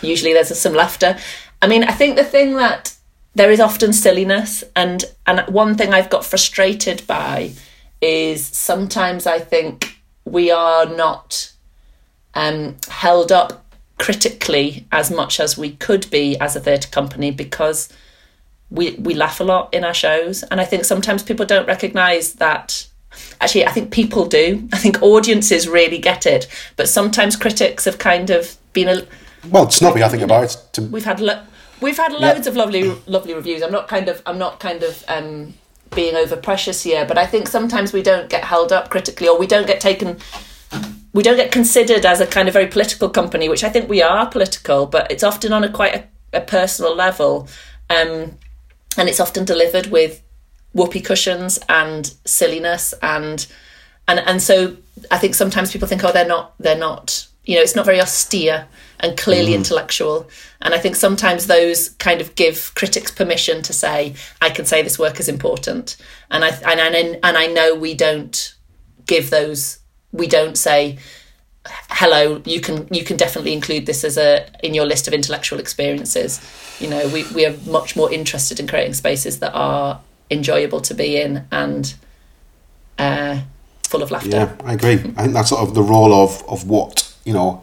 Usually 0.03 0.33
there's 0.33 0.57
some 0.57 0.75
laughter. 0.75 1.19
I 1.61 1.67
mean, 1.67 1.83
I 1.83 1.91
think 1.91 2.14
the 2.14 2.25
thing 2.25 2.55
that 2.59 2.95
there 3.37 3.51
is 3.51 3.61
often 3.61 3.93
silliness 3.93 4.64
and 4.74 5.05
and 5.26 5.41
one 5.49 5.76
thing 5.76 5.93
I've 5.93 6.11
got 6.11 6.24
frustrated 6.24 7.07
by 7.07 7.53
is 8.01 8.45
sometimes 8.47 9.26
I 9.26 9.39
think 9.39 9.99
we 10.24 10.51
are 10.51 10.87
not 10.87 11.53
um, 12.34 12.76
held 12.89 13.30
up 13.30 13.64
critically 13.99 14.87
as 14.91 15.11
much 15.11 15.39
as 15.39 15.57
we 15.57 15.72
could 15.72 16.11
be 16.11 16.39
as 16.39 16.57
a 16.57 16.61
theatre 16.61 16.89
company 16.89 17.30
because 17.30 17.91
we 18.70 18.95
we 18.95 19.14
laugh 19.14 19.39
a 19.39 19.45
lot 19.45 19.72
in 19.72 19.84
our 19.84 19.95
shows. 19.95 20.43
And 20.45 20.59
I 20.59 20.64
think 20.64 20.84
sometimes 20.84 21.22
people 21.22 21.45
don't 21.45 21.66
recognise 21.66 22.34
that 22.34 22.87
actually 23.43 23.66
I 23.66 23.70
think 23.70 23.91
people 23.91 24.26
do. 24.26 24.66
I 24.72 24.78
think 24.78 25.03
audiences 25.03 25.68
really 25.68 25.99
get 25.99 26.24
it. 26.24 26.49
But 26.76 26.89
sometimes 26.89 27.37
critics 27.37 27.84
have 27.84 27.99
kind 27.99 28.30
of 28.30 28.57
been 28.72 28.89
a 28.89 29.07
well 29.51 29.70
snobby 29.70 30.03
I 30.03 30.09
think 30.09 30.22
about 30.22 30.45
it. 30.45 30.57
To... 30.72 30.82
we've 30.82 31.05
had 31.05 31.20
lo- 31.20 31.43
We've 31.81 31.97
had 31.97 32.12
loads 32.12 32.47
of 32.47 32.57
lovely, 32.57 32.91
lovely 33.07 33.35
reviews. 33.35 33.62
I'm 33.62 33.72
not 33.72 33.89
kind 33.89 34.09
of, 34.09 34.22
I'm 34.27 34.39
not 34.39 34.61
kind 34.61 34.83
of 34.83 35.05
um, 35.09 35.55
being 35.95 36.16
over 36.16 36.37
precious 36.37 36.83
here, 36.83 37.05
but 37.05 37.18
I 37.18 37.27
think 37.27 37.49
sometimes 37.49 37.93
we 37.93 38.03
don't 38.03 38.31
get 38.31 38.45
held 38.45 38.72
up 38.72 38.89
critically, 38.89 39.29
or 39.29 39.39
we 39.39 39.47
don't 39.47 39.66
get 39.66 39.81
taken, 39.81 40.18
we 41.12 41.22
don't 41.22 41.37
get 41.37 41.53
considered 41.53 42.07
as 42.07 42.20
a 42.20 42.27
kind 42.27 42.49
of 42.49 42.55
very 42.55 42.66
political 42.66 43.09
company, 43.09 43.49
which 43.49 43.64
I 43.64 43.68
think 43.68 43.89
we 43.89 44.03
are 44.03 44.29
political, 44.29 44.87
but 44.87 45.11
it's 45.11 45.22
often 45.22 45.53
on 45.53 45.64
a 45.64 45.70
quite 45.70 45.95
a, 45.95 46.39
a 46.39 46.41
personal 46.41 46.95
level, 46.95 47.49
um, 47.91 48.39
and 48.99 49.09
it's 49.09 49.20
often 49.20 49.45
delivered 49.45 49.89
with 49.89 50.22
whoopee 50.72 51.01
cushions 51.01 51.59
and 51.68 52.14
silliness 52.27 52.93
and 53.01 53.47
and 54.09 54.20
and 54.20 54.43
so 54.43 54.77
I 55.11 55.18
think 55.18 55.35
sometimes 55.35 55.72
people 55.72 55.89
think, 55.89 56.05
oh, 56.05 56.12
they're 56.12 56.27
not, 56.27 56.55
they're 56.59 56.79
not, 56.79 57.27
you 57.45 57.57
know, 57.57 57.62
it's 57.62 57.77
not 57.77 57.87
very 57.87 58.01
austere 58.01 58.66
and 59.01 59.16
clearly 59.18 59.53
mm. 59.53 59.57
intellectual. 59.57 60.28
And 60.61 60.74
I 60.74 60.78
think 60.78 60.97
sometimes 60.97 61.47
those 61.47 61.90
kind 61.90 62.20
of 62.20 62.34
give 62.34 62.72
critics 62.74 63.11
permission 63.11 63.62
to 63.62 63.72
say, 63.72 64.14
I 64.40 64.51
can 64.51 64.64
say 64.64 64.82
this 64.82 64.99
work 64.99 65.20
is 65.20 65.28
important. 65.28 65.97
And 66.30 66.44
I 66.44 66.49
and 66.49 66.80
I, 66.80 67.18
and 67.22 67.36
I 67.36 67.47
know 67.47 67.74
we 67.74 67.94
don't 67.94 68.55
give 69.07 69.30
those. 69.30 69.78
We 70.12 70.26
don't 70.26 70.57
say, 70.57 70.99
hello 71.90 72.42
you 72.44 72.61
can 72.61 72.86
you 72.92 73.05
can 73.05 73.16
definitely 73.16 73.53
include 73.53 73.86
this 73.86 74.05
as 74.05 74.16
a 74.16 74.47
in 74.62 74.74
your 74.74 74.86
list 74.86 75.09
of 75.09 75.14
intellectual 75.14 75.59
experiences 75.59 76.40
you 76.80 76.88
know 76.88 77.09
we, 77.09 77.24
we 77.34 77.47
are 77.47 77.57
much 77.66 77.97
more 77.97 78.12
interested 78.12 78.61
in 78.61 78.66
creating 78.66 78.94
spaces 78.94 79.40
that 79.40 79.53
are 79.53 80.01
enjoyable 80.30 80.80
to 80.80 80.94
be 80.94 81.20
in 81.20 81.47
and 81.51 81.94
uh, 82.99 83.40
full 83.84 84.03
of 84.03 84.11
laughter 84.11 84.30
yeah 84.30 84.57
i 84.64 84.74
agree 84.74 84.92
i 84.92 85.22
think 85.22 85.32
that's 85.32 85.49
sort 85.49 85.62
of 85.66 85.74
the 85.74 85.82
role 85.82 86.12
of 86.14 86.42
of 86.49 86.68
what 86.68 87.14
you 87.24 87.32
know 87.32 87.62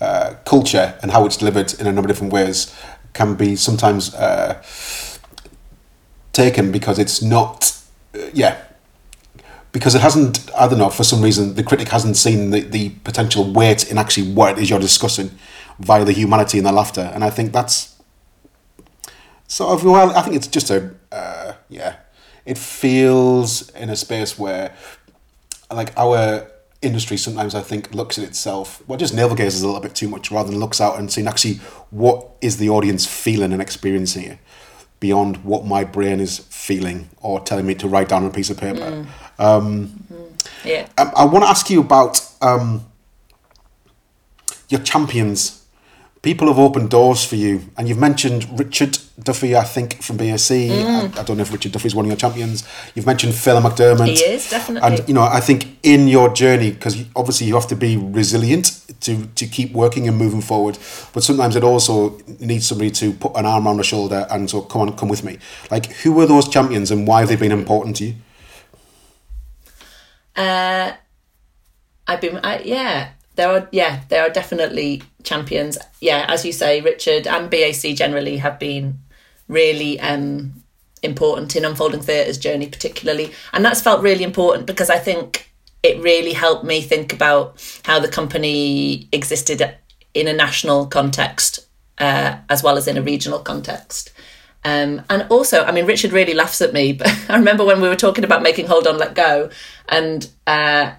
uh, 0.00 0.34
culture 0.44 0.98
and 1.02 1.10
how 1.10 1.26
it's 1.26 1.36
delivered 1.36 1.74
in 1.80 1.86
a 1.86 1.92
number 1.92 2.08
of 2.08 2.14
different 2.14 2.32
ways 2.32 2.74
can 3.14 3.34
be 3.34 3.56
sometimes 3.56 4.14
uh, 4.14 4.62
taken 6.32 6.70
because 6.70 6.98
it's 6.98 7.20
not, 7.20 7.76
uh, 8.14 8.18
yeah, 8.32 8.62
because 9.72 9.94
it 9.94 10.00
hasn't, 10.00 10.50
I 10.54 10.68
don't 10.68 10.78
know, 10.78 10.88
for 10.88 11.04
some 11.04 11.22
reason, 11.22 11.54
the 11.54 11.62
critic 11.62 11.88
hasn't 11.88 12.16
seen 12.16 12.50
the, 12.50 12.60
the 12.60 12.90
potential 13.04 13.52
weight 13.52 13.90
in 13.90 13.98
actually 13.98 14.32
what 14.32 14.52
it 14.52 14.62
is 14.62 14.70
you're 14.70 14.78
discussing 14.78 15.30
via 15.78 16.04
the 16.04 16.12
humanity 16.12 16.58
and 16.58 16.66
the 16.66 16.72
laughter. 16.72 17.10
And 17.14 17.24
I 17.24 17.30
think 17.30 17.52
that's 17.52 17.96
sort 19.46 19.72
of, 19.72 19.84
well, 19.84 20.16
I 20.16 20.22
think 20.22 20.36
it's 20.36 20.46
just 20.46 20.70
a, 20.70 20.94
uh, 21.12 21.54
yeah, 21.68 21.96
it 22.46 22.56
feels 22.56 23.68
in 23.70 23.90
a 23.90 23.96
space 23.96 24.38
where, 24.38 24.74
like, 25.70 25.92
our 25.96 26.50
industry 26.80 27.16
sometimes 27.16 27.54
I 27.54 27.60
think 27.60 27.92
looks 27.92 28.18
at 28.18 28.24
itself 28.24 28.86
well 28.86 28.98
just 28.98 29.12
navel 29.12 29.34
gazes 29.34 29.62
a 29.62 29.66
little 29.66 29.80
bit 29.80 29.96
too 29.96 30.08
much 30.08 30.30
rather 30.30 30.50
than 30.50 30.60
looks 30.60 30.80
out 30.80 30.98
and 30.98 31.10
seeing 31.10 31.26
actually 31.26 31.54
what 31.90 32.28
is 32.40 32.58
the 32.58 32.68
audience 32.70 33.04
feeling 33.04 33.52
and 33.52 33.60
experiencing 33.60 34.24
it 34.24 34.38
beyond 35.00 35.44
what 35.44 35.64
my 35.64 35.84
brain 35.84 36.20
is 36.20 36.38
feeling 36.50 37.08
or 37.20 37.40
telling 37.40 37.66
me 37.66 37.74
to 37.74 37.88
write 37.88 38.08
down 38.08 38.24
on 38.24 38.30
a 38.30 38.32
piece 38.32 38.50
of 38.50 38.58
paper. 38.58 38.80
Mm. 38.80 39.06
Um, 39.38 39.88
mm-hmm. 40.12 40.68
Yeah. 40.68 40.88
I, 40.96 41.12
I 41.16 41.24
want 41.24 41.44
to 41.44 41.48
ask 41.48 41.70
you 41.70 41.80
about 41.80 42.20
um, 42.42 42.84
your 44.68 44.80
champions, 44.80 45.57
people 46.28 46.46
have 46.48 46.58
opened 46.58 46.90
doors 46.90 47.24
for 47.24 47.36
you, 47.36 47.62
and 47.78 47.88
you've 47.88 47.98
mentioned 47.98 48.46
Richard 48.58 48.98
Duffy, 49.18 49.56
I 49.56 49.64
think, 49.64 50.02
from 50.02 50.18
BAC. 50.18 50.50
I, 50.50 51.10
I, 51.16 51.22
don't 51.22 51.38
know 51.38 51.42
if 51.42 51.50
Richard 51.50 51.72
Duffy's 51.72 51.94
one 51.94 52.04
of 52.04 52.10
your 52.10 52.18
champions. 52.18 52.68
You've 52.94 53.06
mentioned 53.06 53.32
Phelim 53.32 53.62
McDermott. 53.62 54.08
He 54.08 54.22
is 54.24 54.50
definitely, 54.50 54.86
and 54.98 55.08
you 55.08 55.14
know, 55.14 55.22
I 55.22 55.40
think 55.40 55.78
in 55.82 56.06
your 56.06 56.28
journey, 56.34 56.72
because 56.72 57.02
obviously 57.16 57.46
you 57.46 57.54
have 57.54 57.66
to 57.68 57.76
be 57.76 57.96
resilient 57.96 58.84
to 59.00 59.24
to 59.24 59.46
keep 59.46 59.72
working 59.72 60.06
and 60.06 60.18
moving 60.18 60.42
forward, 60.42 60.76
but 61.14 61.22
sometimes 61.22 61.56
it 61.56 61.64
also 61.64 62.18
needs 62.40 62.66
somebody 62.66 62.90
to 62.90 63.14
put 63.14 63.34
an 63.34 63.46
arm 63.46 63.66
around 63.66 63.78
the 63.78 63.84
shoulder 63.84 64.26
and 64.30 64.50
so 64.50 64.60
come 64.60 64.82
on, 64.82 64.94
come 64.98 65.08
with 65.08 65.24
me. 65.24 65.38
Like, 65.70 65.86
who 66.02 66.12
were 66.12 66.26
those 66.26 66.46
champions, 66.46 66.90
and 66.90 67.06
why 67.08 67.20
have 67.20 67.30
they 67.30 67.36
been 67.36 67.52
important 67.52 67.96
to 67.96 68.04
you? 68.04 68.14
Uh, 70.36 70.92
I've 72.06 72.20
been, 72.20 72.38
I, 72.44 72.58
yeah, 72.58 73.12
there 73.36 73.48
are, 73.48 73.68
yeah, 73.72 74.02
there 74.10 74.22
are 74.26 74.30
definitely 74.30 75.02
champions. 75.22 75.78
Yeah, 76.00 76.24
as 76.28 76.44
you 76.44 76.52
say, 76.52 76.80
Richard 76.80 77.26
and 77.26 77.50
BAC 77.50 77.94
generally 77.94 78.38
have 78.38 78.58
been 78.58 78.98
really 79.48 79.98
um, 80.00 80.62
important 81.02 81.56
in 81.56 81.64
unfolding 81.64 82.00
theatre's 82.00 82.38
journey, 82.38 82.66
particularly, 82.66 83.32
and 83.52 83.64
that's 83.64 83.80
felt 83.80 84.02
really 84.02 84.24
important 84.24 84.66
because 84.66 84.90
I 84.90 84.98
think 84.98 85.52
it 85.82 86.00
really 86.02 86.32
helped 86.32 86.64
me 86.64 86.80
think 86.80 87.12
about 87.12 87.80
how 87.84 88.00
the 88.00 88.08
company 88.08 89.08
existed 89.12 89.76
in 90.14 90.26
a 90.26 90.32
national 90.32 90.86
context 90.86 91.68
uh, 91.98 92.36
as 92.48 92.62
well 92.62 92.76
as 92.76 92.88
in 92.88 92.96
a 92.96 93.02
regional 93.02 93.40
context. 93.40 94.12
Um, 94.64 95.02
and 95.08 95.26
also, 95.30 95.64
I 95.64 95.72
mean, 95.72 95.86
Richard 95.86 96.12
really 96.12 96.34
laughs 96.34 96.60
at 96.60 96.72
me, 96.72 96.92
but 96.94 97.08
I 97.28 97.36
remember 97.36 97.64
when 97.64 97.80
we 97.80 97.88
were 97.88 97.96
talking 97.96 98.24
about 98.24 98.42
making 98.42 98.66
Hold 98.66 98.86
On, 98.86 98.98
Let 98.98 99.14
Go, 99.14 99.50
and 99.88 100.28
uh, 100.46 100.92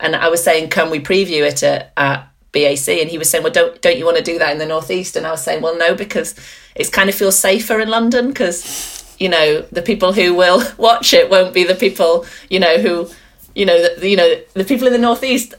and 0.00 0.16
I 0.16 0.28
was 0.28 0.42
saying, 0.42 0.70
can 0.70 0.90
we 0.90 1.00
preview 1.00 1.46
it 1.46 1.62
at, 1.62 1.92
at 1.96 2.28
BAC? 2.54 2.88
And 2.88 3.10
he 3.10 3.18
was 3.18 3.28
saying, 3.28 3.44
well, 3.44 3.52
don't 3.52 3.80
don't 3.82 3.98
you 3.98 4.04
want 4.04 4.16
to 4.16 4.22
do 4.22 4.38
that 4.38 4.52
in 4.52 4.58
the 4.58 4.66
northeast? 4.66 5.16
And 5.16 5.26
I 5.26 5.30
was 5.30 5.44
saying, 5.44 5.60
well, 5.60 5.76
no, 5.76 5.94
because 5.94 6.34
it 6.74 6.90
kind 6.92 7.08
of 7.08 7.14
feels 7.14 7.38
safer 7.38 7.80
in 7.80 7.88
London 7.88 8.28
because 8.28 9.04
you 9.18 9.28
know 9.28 9.60
the 9.72 9.82
people 9.82 10.12
who 10.12 10.34
will 10.34 10.62
watch 10.76 11.12
it 11.12 11.30
won't 11.30 11.54
be 11.54 11.64
the 11.64 11.74
people 11.74 12.26
you 12.50 12.58
know 12.58 12.78
who 12.78 13.08
you 13.54 13.64
know 13.64 13.80
the, 13.80 14.08
you 14.08 14.16
know 14.16 14.34
the 14.54 14.64
people 14.64 14.86
in 14.86 14.92
the 14.92 14.98
northeast 14.98 15.54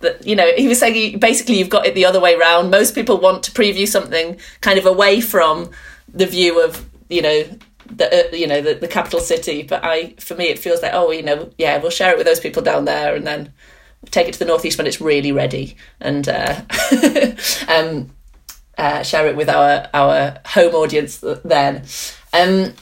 that 0.00 0.26
you 0.26 0.34
know 0.34 0.50
he 0.56 0.68
was 0.68 0.78
saying 0.78 1.18
basically 1.18 1.58
you've 1.58 1.70
got 1.70 1.86
it 1.86 1.94
the 1.94 2.04
other 2.04 2.20
way 2.20 2.34
around 2.34 2.70
most 2.70 2.94
people 2.94 3.18
want 3.18 3.42
to 3.42 3.50
preview 3.50 3.86
something 3.86 4.38
kind 4.60 4.78
of 4.78 4.86
away 4.86 5.20
from 5.20 5.70
the 6.12 6.26
view 6.26 6.62
of 6.62 6.88
you 7.08 7.22
know 7.22 7.44
the 7.86 8.28
uh, 8.32 8.34
you 8.34 8.46
know 8.46 8.60
the, 8.60 8.74
the 8.74 8.88
capital 8.88 9.20
city 9.20 9.62
but 9.62 9.84
i 9.84 10.14
for 10.18 10.34
me 10.36 10.44
it 10.44 10.58
feels 10.58 10.82
like 10.82 10.92
oh 10.94 11.10
you 11.10 11.22
know 11.22 11.50
yeah 11.58 11.78
we'll 11.78 11.90
share 11.90 12.12
it 12.12 12.16
with 12.16 12.26
those 12.26 12.40
people 12.40 12.62
down 12.62 12.84
there 12.84 13.14
and 13.14 13.26
then 13.26 13.52
take 14.06 14.28
it 14.28 14.32
to 14.32 14.38
the 14.38 14.44
northeast 14.44 14.78
when 14.78 14.86
it's 14.86 15.00
really 15.00 15.32
ready 15.32 15.76
and 16.00 16.28
uh, 16.28 16.60
um, 17.68 18.10
uh, 18.78 19.02
share 19.02 19.26
it 19.26 19.36
with 19.36 19.48
our 19.48 19.88
our 19.92 20.38
home 20.46 20.74
audience 20.74 21.18
then 21.44 21.84
um, 22.32 22.72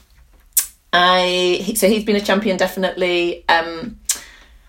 I 0.92 1.72
so 1.74 1.88
he's 1.88 2.04
been 2.04 2.16
a 2.16 2.20
champion 2.20 2.56
definitely 2.56 3.44
um, 3.48 3.98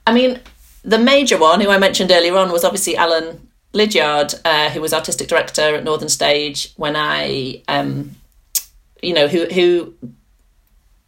I 0.07 0.13
mean 0.13 0.39
the 0.83 0.97
major 0.97 1.37
one 1.37 1.61
who 1.61 1.69
I 1.69 1.77
mentioned 1.77 2.11
earlier 2.11 2.35
on 2.35 2.51
was 2.51 2.63
obviously 2.63 2.97
Alan 2.97 3.47
Lyddiard 3.73 4.33
uh, 4.43 4.69
who 4.71 4.81
was 4.81 4.93
artistic 4.93 5.27
director 5.27 5.75
at 5.75 5.83
Northern 5.83 6.09
Stage 6.09 6.73
when 6.77 6.95
I 6.95 7.61
um, 7.67 8.15
you 9.01 9.13
know 9.13 9.27
who 9.27 9.45
who 9.45 9.93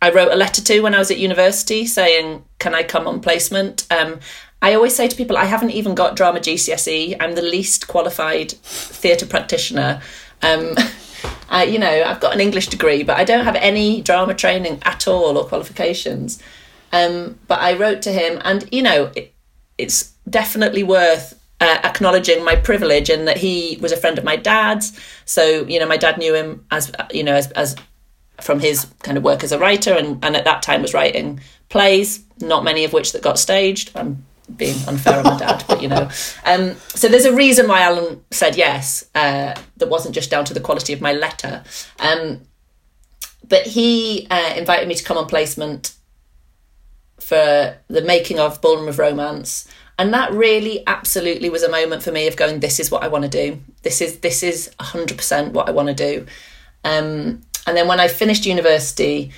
I 0.01 0.09
wrote 0.09 0.31
a 0.31 0.35
letter 0.35 0.61
to 0.63 0.81
when 0.81 0.95
I 0.95 0.99
was 0.99 1.11
at 1.11 1.19
university 1.19 1.85
saying, 1.85 2.43
"Can 2.59 2.73
I 2.73 2.83
come 2.83 3.07
on 3.07 3.21
placement?" 3.21 3.85
Um, 3.91 4.19
I 4.61 4.75
always 4.75 4.95
say 4.95 5.07
to 5.07 5.15
people, 5.15 5.37
I 5.37 5.45
haven't 5.45 5.71
even 5.71 5.95
got 5.95 6.15
drama 6.15 6.39
GCSE. 6.39 7.17
I'm 7.19 7.33
the 7.33 7.41
least 7.41 7.87
qualified 7.87 8.51
theatre 8.51 9.25
practitioner. 9.25 10.01
Um, 10.41 10.75
I, 11.49 11.63
you 11.63 11.79
know, 11.79 12.03
I've 12.03 12.19
got 12.19 12.33
an 12.33 12.39
English 12.39 12.67
degree, 12.67 13.03
but 13.03 13.17
I 13.17 13.23
don't 13.23 13.43
have 13.43 13.55
any 13.55 14.01
drama 14.01 14.33
training 14.33 14.79
at 14.83 15.07
all 15.07 15.37
or 15.37 15.45
qualifications. 15.45 16.41
Um, 16.93 17.39
but 17.47 17.59
I 17.59 17.73
wrote 17.73 18.01
to 18.03 18.11
him, 18.11 18.41
and 18.43 18.67
you 18.71 18.81
know, 18.81 19.11
it, 19.15 19.33
it's 19.77 20.13
definitely 20.29 20.83
worth 20.83 21.39
uh, 21.59 21.79
acknowledging 21.83 22.43
my 22.43 22.55
privilege 22.55 23.09
and 23.09 23.27
that 23.27 23.37
he 23.37 23.77
was 23.81 23.91
a 23.91 23.97
friend 23.97 24.17
of 24.17 24.23
my 24.23 24.35
dad's. 24.35 24.97
So 25.25 25.65
you 25.65 25.79
know, 25.79 25.87
my 25.87 25.97
dad 25.97 26.17
knew 26.17 26.33
him 26.33 26.65
as 26.71 26.91
you 27.11 27.23
know 27.23 27.35
as, 27.35 27.51
as 27.51 27.75
from 28.39 28.59
his 28.59 28.87
kind 29.03 29.17
of 29.17 29.23
work 29.23 29.43
as 29.43 29.51
a 29.51 29.59
writer, 29.59 29.93
and, 29.93 30.23
and 30.23 30.35
at 30.35 30.45
that 30.45 30.61
time 30.61 30.81
was 30.81 30.93
writing 30.93 31.39
plays, 31.69 32.23
not 32.39 32.63
many 32.63 32.83
of 32.83 32.93
which 32.93 33.13
that 33.13 33.21
got 33.21 33.39
staged. 33.39 33.91
I'm 33.95 34.25
being 34.57 34.77
unfair 34.87 35.19
on 35.19 35.23
my 35.23 35.37
dad, 35.37 35.63
but 35.67 35.81
you 35.81 35.87
know. 35.87 36.09
Um, 36.45 36.75
so 36.89 37.07
there's 37.07 37.25
a 37.25 37.33
reason 37.33 37.67
why 37.67 37.81
Alan 37.81 38.23
said 38.31 38.55
yes. 38.55 39.09
Uh, 39.15 39.55
that 39.77 39.89
wasn't 39.89 40.15
just 40.15 40.29
down 40.29 40.45
to 40.45 40.53
the 40.53 40.59
quality 40.59 40.93
of 40.93 41.01
my 41.01 41.13
letter. 41.13 41.63
Um, 41.99 42.41
but 43.47 43.67
he 43.67 44.27
uh, 44.29 44.53
invited 44.55 44.87
me 44.87 44.95
to 44.95 45.03
come 45.03 45.17
on 45.17 45.27
placement 45.27 45.93
for 47.19 47.77
the 47.87 48.01
making 48.01 48.39
of 48.39 48.61
Ballroom 48.61 48.87
of 48.87 48.99
Romance, 48.99 49.67
and 49.99 50.13
that 50.13 50.31
really, 50.31 50.83
absolutely, 50.87 51.49
was 51.49 51.63
a 51.63 51.69
moment 51.69 52.01
for 52.03 52.11
me 52.11 52.27
of 52.27 52.35
going, 52.35 52.59
"This 52.59 52.79
is 52.79 52.89
what 52.89 53.03
I 53.03 53.07
want 53.07 53.23
to 53.23 53.29
do. 53.29 53.59
This 53.83 54.01
is 54.01 54.19
this 54.19 54.43
is 54.43 54.71
hundred 54.79 55.17
percent 55.17 55.53
what 55.53 55.67
I 55.67 55.71
want 55.71 55.89
to 55.89 55.93
do." 55.93 56.25
Um, 56.83 57.41
and 57.67 57.77
then 57.77 57.87
when 57.87 57.99
I 57.99 58.07
finished 58.07 58.45
university, 58.45 59.31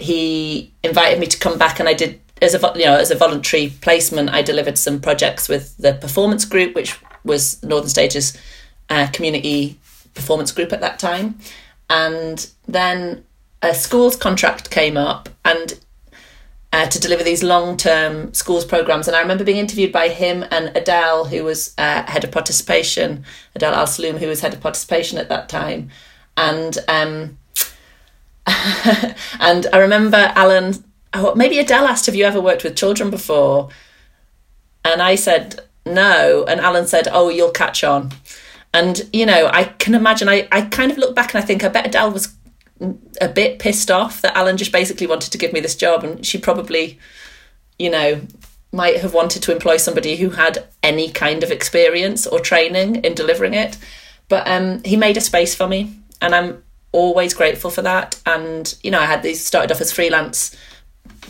he 0.00 0.72
invited 0.82 1.20
me 1.20 1.26
to 1.26 1.38
come 1.38 1.58
back, 1.58 1.80
and 1.80 1.88
I 1.88 1.94
did 1.94 2.20
as 2.40 2.54
a 2.54 2.72
you 2.76 2.84
know 2.84 2.96
as 2.96 3.10
a 3.10 3.14
voluntary 3.14 3.72
placement, 3.80 4.30
I 4.30 4.42
delivered 4.42 4.78
some 4.78 5.00
projects 5.00 5.48
with 5.48 5.76
the 5.76 5.94
performance 5.94 6.44
group, 6.44 6.74
which 6.74 6.98
was 7.24 7.62
Northern 7.62 7.88
Stages 7.88 8.36
uh, 8.88 9.08
community 9.12 9.78
performance 10.14 10.52
group 10.52 10.72
at 10.72 10.80
that 10.80 10.98
time, 10.98 11.38
and 11.90 12.50
then 12.66 13.24
a 13.62 13.74
schools 13.74 14.16
contract 14.16 14.70
came 14.70 14.96
up 14.96 15.28
and. 15.44 15.80
Uh, 16.70 16.86
to 16.86 17.00
deliver 17.00 17.24
these 17.24 17.42
long-term 17.42 18.34
schools 18.34 18.62
programs, 18.62 19.08
and 19.08 19.16
I 19.16 19.22
remember 19.22 19.42
being 19.42 19.56
interviewed 19.56 19.90
by 19.90 20.08
him 20.08 20.44
and 20.50 20.70
Adele, 20.76 21.24
who 21.24 21.42
was 21.42 21.74
uh, 21.78 22.02
head 22.02 22.24
of 22.24 22.30
participation, 22.30 23.24
Adele 23.54 23.72
Al 23.72 23.86
Saloom, 23.86 24.18
who 24.18 24.26
was 24.26 24.42
head 24.42 24.52
of 24.52 24.60
participation 24.60 25.16
at 25.16 25.30
that 25.30 25.48
time, 25.48 25.88
and 26.36 26.76
um, 26.86 27.38
and 29.40 29.66
I 29.72 29.78
remember 29.78 30.30
Alan 30.36 30.84
oh, 31.14 31.34
maybe 31.34 31.58
Adele 31.58 31.86
asked, 31.86 32.06
Have 32.06 32.14
you 32.14 32.24
ever 32.24 32.40
worked 32.40 32.64
with 32.64 32.76
children 32.76 33.10
before? 33.10 33.68
And 34.84 35.02
I 35.02 35.14
said, 35.14 35.60
No. 35.86 36.44
And 36.48 36.60
Alan 36.60 36.86
said, 36.86 37.08
Oh, 37.10 37.28
you'll 37.28 37.50
catch 37.50 37.84
on. 37.84 38.12
And, 38.74 39.08
you 39.12 39.26
know, 39.26 39.48
I 39.52 39.64
can 39.64 39.94
imagine, 39.94 40.28
I, 40.28 40.46
I 40.52 40.62
kind 40.62 40.92
of 40.92 40.98
look 40.98 41.14
back 41.14 41.34
and 41.34 41.42
I 41.42 41.46
think, 41.46 41.64
I 41.64 41.68
bet 41.68 41.86
Adele 41.86 42.12
was 42.12 42.34
a 43.20 43.28
bit 43.28 43.58
pissed 43.58 43.90
off 43.90 44.20
that 44.20 44.36
Alan 44.36 44.56
just 44.56 44.72
basically 44.72 45.06
wanted 45.06 45.32
to 45.32 45.38
give 45.38 45.52
me 45.52 45.60
this 45.60 45.74
job. 45.74 46.04
And 46.04 46.24
she 46.24 46.38
probably, 46.38 46.98
you 47.78 47.90
know, 47.90 48.20
might 48.72 48.98
have 48.98 49.14
wanted 49.14 49.42
to 49.42 49.52
employ 49.52 49.78
somebody 49.78 50.16
who 50.16 50.30
had 50.30 50.66
any 50.82 51.10
kind 51.10 51.42
of 51.42 51.50
experience 51.50 52.26
or 52.26 52.38
training 52.38 52.96
in 52.96 53.14
delivering 53.14 53.54
it. 53.54 53.78
But 54.28 54.46
um, 54.46 54.82
he 54.84 54.96
made 54.96 55.16
a 55.16 55.22
space 55.22 55.54
for 55.54 55.66
me. 55.66 55.98
And 56.20 56.34
I'm 56.34 56.62
always 56.92 57.32
grateful 57.32 57.70
for 57.70 57.82
that. 57.82 58.20
And, 58.26 58.74
you 58.82 58.90
know, 58.90 59.00
I 59.00 59.06
had 59.06 59.22
these 59.22 59.44
started 59.44 59.72
off 59.72 59.80
as 59.80 59.92
freelance 59.92 60.54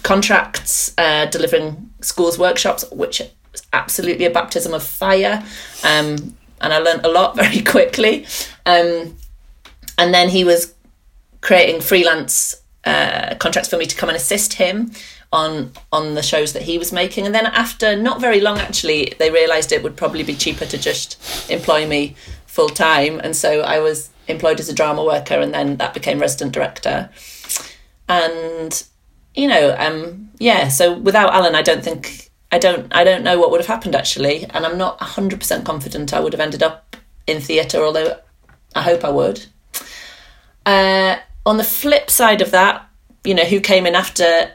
contracts, 0.02 0.94
uh, 0.98 1.26
delivering 1.26 1.90
schools 2.00 2.38
workshops, 2.38 2.84
which 2.90 3.22
was 3.52 3.66
absolutely 3.72 4.24
a 4.24 4.30
baptism 4.30 4.74
of 4.74 4.82
fire. 4.82 5.44
Um, 5.84 6.36
and 6.60 6.72
I 6.72 6.78
learned 6.78 7.04
a 7.04 7.08
lot 7.08 7.36
very 7.42 7.60
quickly. 7.62 8.26
Um, 8.66 9.16
and 9.96 10.14
then 10.14 10.28
he 10.28 10.44
was 10.44 10.74
creating 11.40 11.80
freelance 11.80 12.62
uh, 12.84 13.34
contracts 13.36 13.68
for 13.68 13.76
me 13.76 13.86
to 13.86 13.96
come 13.96 14.08
and 14.08 14.16
assist 14.16 14.54
him 14.54 14.92
on 15.30 15.72
on 15.92 16.14
the 16.14 16.22
shows 16.22 16.52
that 16.54 16.62
he 16.62 16.78
was 16.78 16.92
making. 16.92 17.26
And 17.26 17.34
then 17.34 17.46
after 17.46 17.96
not 17.96 18.20
very 18.20 18.40
long, 18.40 18.58
actually, 18.58 19.14
they 19.18 19.30
realised 19.30 19.72
it 19.72 19.82
would 19.82 19.96
probably 19.96 20.22
be 20.22 20.34
cheaper 20.34 20.64
to 20.66 20.78
just 20.78 21.50
employ 21.50 21.86
me 21.86 22.14
full 22.46 22.68
time, 22.68 23.20
and 23.20 23.36
so 23.36 23.60
I 23.60 23.78
was 23.78 24.10
employed 24.26 24.60
as 24.60 24.68
a 24.68 24.74
drama 24.74 25.04
worker, 25.04 25.34
and 25.34 25.52
then 25.52 25.76
that 25.76 25.94
became 25.94 26.18
resident 26.18 26.52
director. 26.52 27.10
And 28.08 28.82
you 29.34 29.48
know, 29.48 29.74
um, 29.78 30.30
yeah. 30.38 30.68
So 30.68 30.98
without 30.98 31.32
Alan, 31.32 31.54
I 31.54 31.62
don't 31.62 31.82
think 31.82 32.30
I 32.50 32.58
don't 32.58 32.94
I 32.94 33.04
don't 33.04 33.24
know 33.24 33.38
what 33.38 33.50
would 33.50 33.60
have 33.60 33.66
happened 33.66 33.94
actually, 33.94 34.44
and 34.44 34.64
I'm 34.64 34.78
not 34.78 35.00
hundred 35.00 35.40
percent 35.40 35.64
confident 35.64 36.14
I 36.14 36.20
would 36.20 36.32
have 36.32 36.40
ended 36.40 36.62
up 36.62 36.96
in 37.26 37.40
theatre, 37.40 37.82
although 37.82 38.18
I 38.74 38.82
hope 38.82 39.04
I 39.04 39.10
would. 39.10 39.46
Uh, 40.64 41.16
on 41.46 41.56
the 41.56 41.64
flip 41.64 42.10
side 42.10 42.40
of 42.40 42.50
that, 42.50 42.88
you 43.24 43.34
know, 43.34 43.44
who 43.44 43.60
came 43.60 43.86
in 43.86 43.94
after 43.94 44.52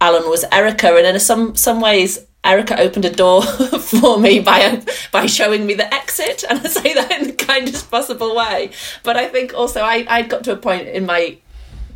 Alan 0.00 0.28
was 0.28 0.44
Erica, 0.52 0.94
and 0.96 1.06
in 1.06 1.20
some 1.20 1.54
some 1.54 1.80
ways, 1.80 2.26
Erica 2.44 2.80
opened 2.80 3.04
a 3.04 3.10
door 3.10 3.42
for 3.80 4.18
me 4.18 4.40
by 4.40 4.82
by 5.12 5.26
showing 5.26 5.66
me 5.66 5.74
the 5.74 5.92
exit, 5.92 6.44
and 6.48 6.60
I 6.60 6.68
say 6.68 6.94
that 6.94 7.12
in 7.12 7.26
the 7.28 7.32
kindest 7.46 7.90
possible 7.90 8.34
way. 8.34 8.70
But 9.02 9.16
I 9.16 9.28
think 9.28 9.54
also 9.54 9.82
I 9.82 10.06
I 10.08 10.22
got 10.22 10.44
to 10.44 10.52
a 10.52 10.56
point 10.56 10.88
in 10.88 11.06
my 11.06 11.38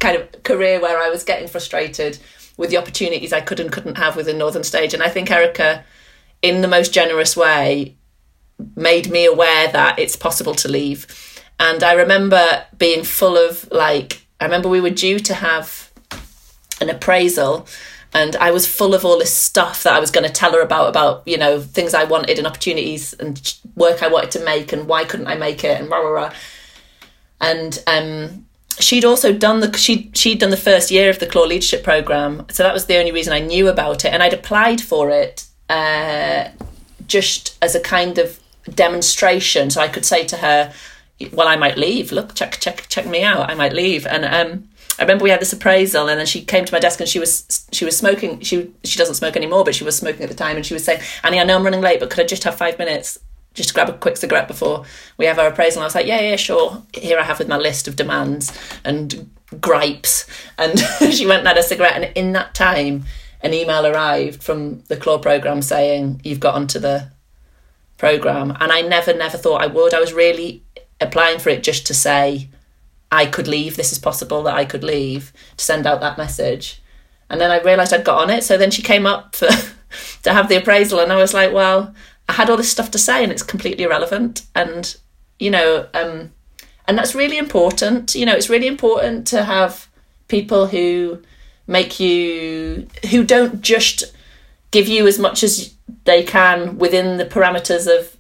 kind 0.03 0.17
of 0.17 0.43
career 0.43 0.81
where 0.81 0.99
I 0.99 1.09
was 1.09 1.23
getting 1.23 1.49
frustrated 1.49 2.19
with 2.57 2.71
the 2.71 2.77
opportunities 2.77 3.33
I 3.33 3.41
could 3.41 3.61
and 3.61 3.71
couldn't 3.71 3.97
have 3.97 4.17
within 4.17 4.37
Northern 4.37 4.65
Stage. 4.65 4.93
And 4.93 5.03
I 5.03 5.09
think 5.09 5.31
Erica, 5.31 5.85
in 6.43 6.61
the 6.61 6.69
most 6.69 6.93
generous 6.93 7.37
way, 7.37 7.97
made 8.77 9.11
me 9.11 9.25
aware 9.25 9.69
that 9.69 9.99
it's 9.99 10.17
possible 10.17 10.55
to 10.57 10.69
leave. 10.69 11.07
And 11.59 11.85
I 11.85 11.93
remember 11.93 12.67
being 12.77 13.05
full 13.05 13.37
of 13.37 13.71
like, 13.71 14.27
I 14.41 14.45
remember 14.45 14.69
we 14.69 14.81
were 14.81 14.91
due 14.91 15.21
to 15.21 15.35
have 15.35 15.93
an 16.81 16.91
appraisal 16.91 17.69
and 18.13 18.37
I 18.37 18.51
was 18.51 18.67
full 18.67 18.95
of 18.95 19.05
all 19.05 19.19
this 19.19 19.35
stuff 19.35 19.85
that 19.85 19.95
I 19.95 20.01
was 20.01 20.11
going 20.11 20.27
to 20.27 20.33
tell 20.33 20.53
her 20.53 20.61
about 20.61 20.89
about 20.89 21.23
you 21.25 21.39
know 21.39 21.61
things 21.61 21.95
I 21.95 22.05
wanted 22.05 22.37
and 22.39 22.47
opportunities 22.47 23.15
and 23.15 23.55
work 23.75 24.03
I 24.03 24.09
wanted 24.09 24.33
to 24.33 24.45
make 24.45 24.73
and 24.73 24.87
why 24.87 25.05
couldn't 25.05 25.29
I 25.29 25.37
make 25.37 25.65
it 25.65 25.81
and 25.81 25.89
rah 25.89 25.99
rah 25.99 26.11
rah. 26.11 26.33
And 27.41 27.83
um, 27.87 28.47
she'd 28.79 29.05
also 29.05 29.33
done 29.33 29.61
the 29.61 29.77
she 29.77 30.11
she'd 30.15 30.41
done 30.41 30.51
the 30.51 30.57
first 30.57 30.91
year 30.91 31.11
of 31.11 31.19
the 31.19 31.27
Clore 31.27 31.49
Leadership 31.49 31.83
Program, 31.83 32.47
so 32.51 32.63
that 32.63 32.75
was 32.75 32.87
the 32.87 32.97
only 32.97 33.13
reason 33.13 33.33
I 33.33 33.41
knew 33.41 33.69
about 33.69 34.05
it, 34.05 34.13
and 34.13 34.23
I'd 34.23 34.33
applied 34.33 34.81
for 34.81 35.11
it 35.11 35.47
uh, 35.69 36.49
just 37.07 37.59
as 37.63 37.75
a 37.75 37.81
kind 37.81 38.19
of 38.19 38.39
demonstration, 38.75 39.71
so 39.71 39.81
I 39.81 39.89
could 39.89 40.05
say 40.05 40.25
to 40.27 40.37
her, 40.39 40.73
"Well, 41.33 41.49
I 41.49 41.57
might 41.57 41.77
leave. 41.77 42.13
Look, 42.13 42.35
check 42.35 42.59
check 42.61 42.87
check 42.89 43.07
me 43.07 43.23
out. 43.23 43.51
I 43.51 43.55
might 43.55 43.73
leave." 43.73 44.07
And 44.07 44.25
um, 44.25 44.69
I 44.99 45.03
remember 45.03 45.25
we 45.25 45.31
had 45.31 45.41
this 45.41 45.53
appraisal, 45.53 46.09
and 46.09 46.19
then 46.19 46.27
she 46.27 46.45
came 46.45 46.65
to 46.65 46.73
my 46.73 46.79
desk 46.79 47.01
and 47.01 47.09
she 47.09 47.19
was 47.19 47.67
she 47.73 47.85
was 47.85 47.97
smoking. 47.97 48.41
She 48.41 48.71
she 48.85 48.99
doesn't 48.99 49.17
smoke 49.17 49.37
anymore, 49.37 49.65
but 49.65 49.75
she 49.75 49.85
was 49.85 49.97
smoking 49.97 50.23
at 50.23 50.29
the 50.29 50.37
time, 50.37 50.57
and 50.57 50.67
she 50.67 50.75
was 50.75 50.85
saying, 50.85 51.01
"Annie, 51.25 51.41
I 51.41 51.45
know 51.45 51.57
I'm 51.57 51.65
running 51.65 51.81
late, 51.81 52.01
but 52.01 52.11
could 52.11 52.21
I 52.21 52.27
just 52.27 52.45
have 52.45 52.57
five 52.57 52.79
minutes?" 52.79 53.19
Just 53.55 53.75
grab 53.75 53.89
a 53.89 53.93
quick 53.93 54.17
cigarette 54.17 54.49
before 54.49 54.85
we 55.17 55.27
have 55.27 55.39
our 55.39 55.49
appraisal. 55.49 55.81
And 55.81 55.85
I 55.85 55.87
was 55.87 55.95
like, 55.95 56.07
yeah, 56.07 56.21
yeah, 56.21 56.37
sure. 56.37 56.83
Here 56.95 57.19
I 57.19 57.23
have 57.23 57.39
with 57.39 57.49
my 57.49 57.59
list 57.59 57.87
of 57.87 57.97
demands 57.97 58.53
and 58.85 59.31
gripes. 59.61 60.27
And 60.59 60.79
she 61.11 61.27
went 61.27 61.41
and 61.41 61.49
had 61.49 61.59
a 61.59 61.63
cigarette. 61.63 61.97
And 61.97 62.17
in 62.17 62.33
that 62.33 62.55
time, 62.55 63.05
an 63.43 63.53
email 63.53 63.87
arrived 63.87 64.43
from 64.43 64.81
the 64.83 64.97
Clore 64.97 65.21
program 65.21 65.63
saying, 65.63 66.21
you've 66.25 66.41
got 66.41 66.55
onto 66.55 66.79
the 66.79 67.11
program. 67.99 68.57
And 68.59 68.73
I 68.73 68.81
never, 68.83 69.13
never 69.13 69.37
thought 69.37 69.63
I 69.63 69.67
would. 69.67 69.95
I 69.95 70.01
was 70.01 70.13
really 70.13 70.63
applying 71.01 71.39
for 71.39 71.51
it 71.51 71.63
just 71.63 71.87
to 71.89 71.95
say, 71.95 72.49
I 73.11 73.27
could 73.27 73.49
leave. 73.49 73.77
This 73.77 73.93
is 73.93 73.99
possible 73.99 74.43
that 74.45 74.55
I 74.55 74.65
could 74.65 74.83
leave 74.83 75.33
to 75.59 75.65
send 75.65 75.87
out 75.87 76.01
that 76.01 76.17
message. 76.17 76.81
And 77.29 77.41
then 77.41 77.51
I 77.51 77.61
realised 77.61 77.93
I'd 77.93 78.05
got 78.05 78.23
on 78.23 78.31
it. 78.31 78.45
So 78.45 78.57
then 78.57 78.71
she 78.71 78.83
came 78.83 79.07
up 79.07 79.37
for, 79.37 79.49
to 80.23 80.33
have 80.33 80.49
the 80.49 80.57
appraisal, 80.57 81.01
and 81.01 81.13
I 81.13 81.17
was 81.17 81.35
like, 81.35 81.53
well, 81.53 81.95
I 82.29 82.33
had 82.35 82.51
all 82.51 82.57
this 82.57 82.71
stuff 82.71 82.91
to 82.93 82.99
say, 82.99 83.23
and 83.23 83.33
it's 83.33 83.43
completely 83.43 83.85
irrelevant. 83.85 84.47
And 84.55 84.97
you 85.39 85.51
know, 85.51 85.89
um, 85.95 86.33
and 86.87 86.99
that's 86.99 87.15
really 87.15 87.39
important. 87.39 88.15
You 88.15 88.27
know, 88.27 88.35
it's 88.35 88.51
really 88.51 88.67
important 88.67 89.27
to 89.29 89.45
have 89.45 89.89
people 90.29 90.67
who 90.67 91.23
make 91.67 92.01
you 92.01 92.87
who 93.11 93.25
don't 93.25 93.61
just 93.61 94.15
give 94.71 94.89
you 94.89 95.07
as 95.07 95.19
much 95.19 95.43
as 95.43 95.75
they 96.05 96.23
can 96.23 96.79
within 96.79 97.19
the 97.19 97.25
parameters 97.25 97.87
of 97.87 98.17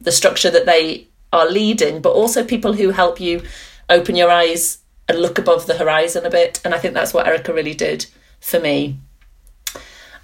the 0.00 0.12
structure 0.12 0.50
that 0.50 0.66
they 0.66 1.06
are 1.32 1.48
leading, 1.48 2.00
but 2.00 2.12
also 2.12 2.44
people 2.44 2.74
who 2.74 2.90
help 2.90 3.20
you 3.20 3.42
open 3.88 4.16
your 4.16 4.30
eyes 4.30 4.78
and 5.08 5.20
look 5.20 5.38
above 5.38 5.66
the 5.66 5.76
horizon 5.76 6.24
a 6.24 6.30
bit. 6.30 6.60
And 6.64 6.74
I 6.74 6.78
think 6.78 6.94
that's 6.94 7.12
what 7.12 7.26
Erica 7.26 7.52
really 7.52 7.74
did 7.74 8.06
for 8.40 8.58
me. 8.58 8.98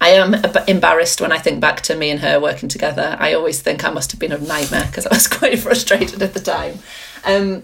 I 0.01 0.09
am 0.09 0.33
embarrassed 0.67 1.21
when 1.21 1.31
I 1.31 1.37
think 1.37 1.61
back 1.61 1.81
to 1.81 1.95
me 1.95 2.09
and 2.09 2.19
her 2.21 2.39
working 2.39 2.67
together. 2.67 3.15
I 3.19 3.33
always 3.35 3.61
think 3.61 3.85
I 3.85 3.91
must 3.91 4.11
have 4.11 4.19
been 4.19 4.31
a 4.31 4.37
nightmare 4.39 4.87
because 4.87 5.05
I 5.05 5.13
was 5.13 5.27
quite 5.37 5.59
frustrated 5.59 6.23
at 6.23 6.33
the 6.33 6.39
time. 6.39 6.79
Um, 7.23 7.63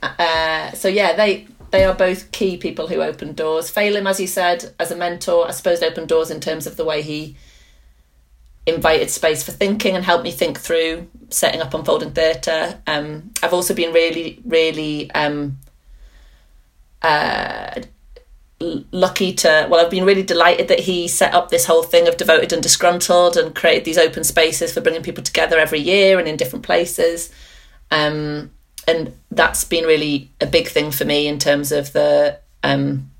uh, 0.00 0.70
so 0.72 0.86
yeah, 0.86 1.16
they 1.16 1.48
they 1.72 1.84
are 1.84 1.94
both 1.94 2.30
key 2.30 2.56
people 2.56 2.86
who 2.86 3.02
open 3.02 3.32
doors. 3.32 3.68
Phelim, 3.70 4.08
as 4.08 4.20
you 4.20 4.28
said, 4.28 4.72
as 4.78 4.92
a 4.92 4.96
mentor, 4.96 5.48
I 5.48 5.50
suppose 5.50 5.82
opened 5.82 6.08
doors 6.08 6.30
in 6.30 6.38
terms 6.38 6.68
of 6.68 6.76
the 6.76 6.84
way 6.84 7.02
he 7.02 7.36
invited 8.64 9.10
space 9.10 9.42
for 9.42 9.50
thinking 9.50 9.96
and 9.96 10.04
helped 10.04 10.22
me 10.22 10.30
think 10.30 10.60
through 10.60 11.08
setting 11.30 11.60
up 11.60 11.74
unfolding 11.74 12.12
theatre. 12.12 12.80
Um, 12.86 13.32
I've 13.42 13.54
also 13.54 13.74
been 13.74 13.92
really, 13.92 14.40
really 14.44 15.10
um, 15.12 15.58
uh, 17.00 17.80
lucky 18.90 19.32
to 19.32 19.66
well 19.70 19.84
i've 19.84 19.90
been 19.90 20.04
really 20.04 20.22
delighted 20.22 20.68
that 20.68 20.80
he 20.80 21.08
set 21.08 21.34
up 21.34 21.50
this 21.50 21.66
whole 21.66 21.82
thing 21.82 22.08
of 22.08 22.16
devoted 22.16 22.52
and 22.52 22.62
disgruntled 22.62 23.36
and 23.36 23.54
created 23.54 23.84
these 23.84 23.98
open 23.98 24.24
spaces 24.24 24.72
for 24.72 24.80
bringing 24.80 25.02
people 25.02 25.22
together 25.22 25.58
every 25.58 25.80
year 25.80 26.18
and 26.18 26.28
in 26.28 26.36
different 26.36 26.64
places. 26.64 27.30
Um, 27.90 28.50
and 28.88 29.14
that's 29.30 29.64
been 29.64 29.84
really 29.84 30.30
a 30.40 30.46
big 30.46 30.68
thing 30.68 30.90
for 30.90 31.04
me 31.04 31.28
in 31.28 31.38
terms 31.38 31.72
of 31.72 31.92
the 31.92 32.38
um, 32.62 33.10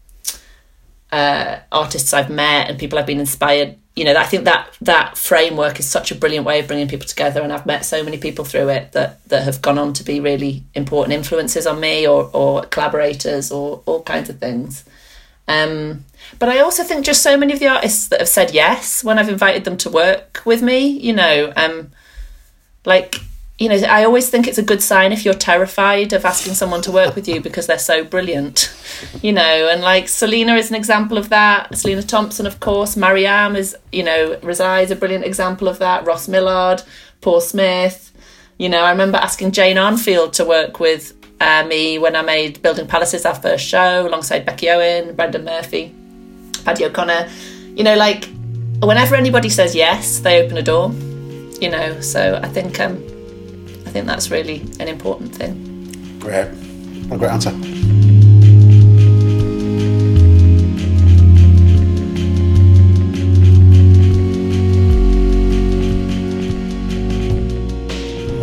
uh, 1.11 1.59
artists 1.70 2.12
i've 2.12 2.30
met 2.30 2.68
and 2.68 2.78
people 2.78 2.99
i've 2.99 3.07
been 3.07 3.20
inspired. 3.20 3.76
You 3.95 4.05
know 4.07 4.14
i 4.14 4.24
think 4.24 4.45
that 4.45 4.74
that 4.80 5.18
framework 5.18 5.78
is 5.78 5.86
such 5.86 6.11
a 6.11 6.14
brilliant 6.14 6.47
way 6.47 6.61
of 6.61 6.66
bringing 6.66 6.88
people 6.88 7.07
together 7.07 7.43
and 7.43 7.53
i've 7.53 7.66
met 7.66 7.84
so 7.84 8.03
many 8.03 8.16
people 8.16 8.47
through 8.47 8.70
it 8.70 8.93
that 8.93 9.22
that 9.28 9.43
have 9.43 9.61
gone 9.61 9.78
on 9.78 9.93
to 9.93 10.03
be 10.03 10.18
really 10.18 10.64
important 10.74 11.12
influences 11.12 11.66
on 11.66 11.78
me 11.78 12.09
or 12.09 12.30
or 12.32 12.62
collaborators 12.62 13.53
or 13.53 13.82
all 13.84 14.03
kinds 14.03 14.30
of 14.30 14.38
things 14.38 14.86
um, 15.49 16.05
but 16.38 16.49
I 16.49 16.61
also 16.61 16.82
think 16.82 17.05
just 17.05 17.22
so 17.22 17.36
many 17.36 17.53
of 17.53 17.59
the 17.59 17.68
artists 17.68 18.09
that 18.09 18.20
have 18.20 18.28
said 18.28 18.53
yes 18.53 19.05
when 19.05 19.18
I've 19.18 19.28
invited 19.28 19.64
them 19.64 19.76
to 19.78 19.90
work 19.90 20.43
with 20.45 20.62
me, 20.62 20.86
you 20.86 21.12
know, 21.12 21.53
um, 21.57 21.90
like, 22.84 23.16
you 23.59 23.68
know, 23.68 23.76
I 23.76 24.05
always 24.05 24.28
think 24.28 24.49
it's 24.49 24.59
a 24.59 24.62
good 24.62 24.82
sign 24.82 25.12
if 25.12 25.24
you're 25.24 25.34
terrified 25.34 26.12
of 26.12 26.24
asking 26.24 26.55
someone 26.55 26.82
to 26.82 26.90
work 26.93 27.14
with 27.14 27.28
you 27.28 27.40
because 27.40 27.66
they're 27.66 27.78
so 27.78 28.03
brilliant, 28.03 28.74
you 29.22 29.32
know, 29.32 29.68
and 29.68 29.82
like 29.82 30.09
Selina 30.09 30.55
is 30.55 30.70
an 30.70 30.76
example 30.76 31.18
of 31.18 31.28
that. 31.28 31.76
Selina 31.76 32.03
Thompson, 32.03 32.47
of 32.47 32.61
course, 32.61 32.97
Mariam 32.97 33.55
is, 33.55 33.76
you 33.93 34.03
know, 34.03 34.38
resides 34.43 34.90
a 34.90 34.97
brilliant 34.97 35.24
example 35.24 35.68
of 35.68 35.78
that. 35.78 36.05
Ross 36.07 36.28
Millard, 36.28 36.82
Paul 37.20 37.40
Smith, 37.40 38.11
you 38.59 38.68
know, 38.68 38.82
I 38.82 38.90
remember 38.90 39.18
asking 39.18 39.53
Jane 39.53 39.76
Arnfield 39.76 40.32
to 40.32 40.45
work 40.45 40.80
with 40.80 41.14
uh, 41.43 41.66
me 41.66 41.99
when 41.99 42.14
I 42.14 42.22
made 42.22 42.62
Building 42.62 42.86
Palaces, 42.86 43.26
our 43.26 43.34
first 43.34 43.66
show, 43.66 44.07
alongside 44.07 44.47
Becky 44.47 44.70
Owen, 44.70 45.14
Brendan 45.16 45.45
Murphy, 45.45 45.93
Paddy 46.64 46.84
O'Connor. 46.84 47.28
You 47.74 47.82
know, 47.82 47.97
like 47.97 48.28
whenever 48.80 49.16
anybody 49.16 49.49
says 49.49 49.74
yes, 49.74 50.20
they 50.20 50.43
open 50.43 50.57
a 50.57 50.62
door. 50.62 50.93
You 51.61 51.70
know, 51.70 52.01
so 52.01 52.40
I 52.43 52.49
think 52.49 52.78
um, 52.80 52.97
I 53.86 53.90
think 53.90 54.07
that's 54.07 54.30
really 54.30 54.61
an 54.80 54.88
important 54.88 55.34
thing. 55.34 56.18
Great, 56.20 56.49
what 57.09 57.16
a 57.16 57.18
great 57.18 57.30
answer. 57.30 57.91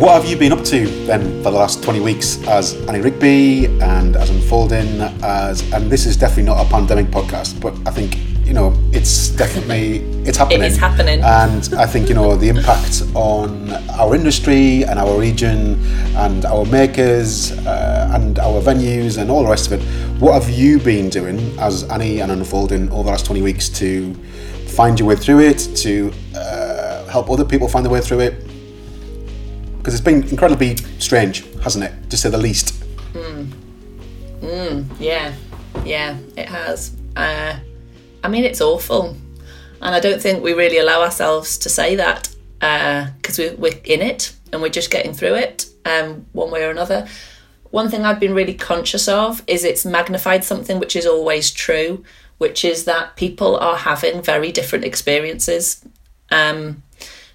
What 0.00 0.12
have 0.12 0.24
you 0.24 0.34
been 0.34 0.50
up 0.50 0.64
to 0.64 0.86
then 1.04 1.20
for 1.42 1.50
the 1.50 1.58
last 1.58 1.82
20 1.82 2.00
weeks 2.00 2.42
as 2.48 2.72
Annie 2.88 3.02
Rigby 3.02 3.66
and 3.82 4.16
as 4.16 4.30
Unfolding 4.30 4.98
as 5.22 5.60
and 5.74 5.90
this 5.90 6.06
is 6.06 6.16
definitely 6.16 6.44
not 6.44 6.66
a 6.66 6.70
pandemic 6.70 7.08
podcast, 7.08 7.60
but 7.60 7.74
I 7.86 7.90
think 7.90 8.16
you 8.46 8.54
know 8.54 8.72
it's 8.92 9.28
definitely 9.28 9.98
it's 10.26 10.38
happening. 10.38 10.62
It 10.62 10.68
is 10.68 10.78
happening. 10.78 11.20
And 11.22 11.74
I 11.74 11.84
think 11.84 12.08
you 12.08 12.14
know 12.14 12.34
the 12.34 12.48
impact 12.48 13.02
on 13.14 13.74
our 13.90 14.14
industry 14.14 14.84
and 14.84 14.98
our 14.98 15.20
region 15.20 15.78
and 16.16 16.46
our 16.46 16.64
makers 16.64 17.52
uh, 17.66 18.10
and 18.14 18.38
our 18.38 18.62
venues 18.62 19.20
and 19.20 19.30
all 19.30 19.42
the 19.42 19.50
rest 19.50 19.70
of 19.70 19.74
it. 19.74 19.82
What 20.18 20.32
have 20.32 20.48
you 20.48 20.78
been 20.78 21.10
doing 21.10 21.38
as 21.58 21.84
Annie 21.90 22.20
and 22.20 22.32
Unfolding 22.32 22.90
over 22.90 23.02
the 23.02 23.10
last 23.10 23.26
20 23.26 23.42
weeks 23.42 23.68
to 23.80 24.14
find 24.66 24.98
your 24.98 25.08
way 25.08 25.16
through 25.16 25.40
it, 25.40 25.58
to 25.84 26.10
uh, 26.34 27.04
help 27.08 27.28
other 27.28 27.44
people 27.44 27.68
find 27.68 27.84
their 27.84 27.92
way 27.92 28.00
through 28.00 28.20
it? 28.20 28.49
Because 29.80 29.94
it's 29.94 30.04
been 30.04 30.22
incredibly 30.28 30.76
strange, 30.98 31.42
hasn't 31.62 31.84
it, 31.84 32.10
to 32.10 32.16
say 32.16 32.28
the 32.28 32.36
least? 32.36 32.84
Mm. 33.14 33.50
Mm, 34.40 34.86
yeah, 35.00 35.34
yeah, 35.86 36.18
it 36.36 36.48
has. 36.48 36.94
Uh, 37.16 37.58
I 38.22 38.28
mean, 38.28 38.44
it's 38.44 38.60
awful, 38.60 39.16
and 39.80 39.94
I 39.94 40.00
don't 40.00 40.20
think 40.20 40.42
we 40.42 40.52
really 40.52 40.76
allow 40.76 41.00
ourselves 41.00 41.56
to 41.58 41.70
say 41.70 41.96
that 41.96 42.28
because 42.58 43.40
uh, 43.40 43.54
we, 43.56 43.70
are 43.70 43.80
in 43.84 44.02
it 44.02 44.34
and 44.52 44.60
we're 44.60 44.68
just 44.68 44.90
getting 44.90 45.14
through 45.14 45.34
it 45.34 45.70
um, 45.86 46.26
one 46.32 46.50
way 46.50 46.62
or 46.64 46.70
another. 46.70 47.08
One 47.70 47.88
thing 47.88 48.04
I've 48.04 48.20
been 48.20 48.34
really 48.34 48.54
conscious 48.54 49.08
of 49.08 49.42
is 49.46 49.64
it's 49.64 49.86
magnified 49.86 50.44
something 50.44 50.78
which 50.78 50.94
is 50.94 51.06
always 51.06 51.50
true, 51.50 52.04
which 52.36 52.64
is 52.64 52.84
that 52.84 53.16
people 53.16 53.56
are 53.56 53.76
having 53.76 54.20
very 54.22 54.52
different 54.52 54.84
experiences. 54.84 55.82
Um, 56.30 56.82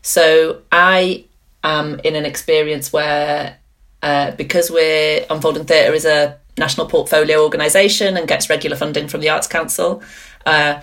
so 0.02 0.62
I 0.72 1.26
um, 1.66 2.00
in 2.04 2.16
an 2.16 2.26
experience 2.26 2.94
where, 2.94 3.58
uh, 4.04 4.32
because 4.32 4.70
we're 4.70 5.26
Unfolding 5.32 5.66
Theatre 5.66 5.94
is 5.94 6.06
a 6.06 6.38
national 6.60 6.86
portfolio 6.88 7.44
organisation 7.44 8.16
and 8.16 8.28
gets 8.28 8.50
regular 8.50 8.78
funding 8.78 9.08
from 9.08 9.20
the 9.20 9.30
Arts 9.30 9.48
Council, 9.48 10.04
uh, 10.46 10.80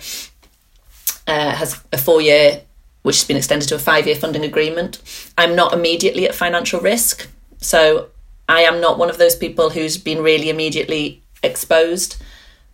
uh, 1.25 1.51
has 1.55 1.81
a 1.93 1.97
four 1.97 2.21
year, 2.21 2.61
which 3.03 3.15
has 3.15 3.23
been 3.23 3.37
extended 3.37 3.69
to 3.69 3.75
a 3.75 3.79
five 3.79 4.05
year 4.05 4.15
funding 4.17 4.43
agreement. 4.43 5.01
I'm 5.37 5.55
not 5.55 5.73
immediately 5.73 6.27
at 6.27 6.35
financial 6.35 6.81
risk. 6.81 7.29
So 7.59 8.09
I 8.49 8.63
am 8.63 8.81
not 8.81 8.99
one 8.99 9.09
of 9.09 9.17
those 9.17 9.37
people 9.37 9.69
who's 9.69 9.97
been 9.97 10.21
really 10.21 10.49
immediately 10.49 11.23
exposed 11.41 12.21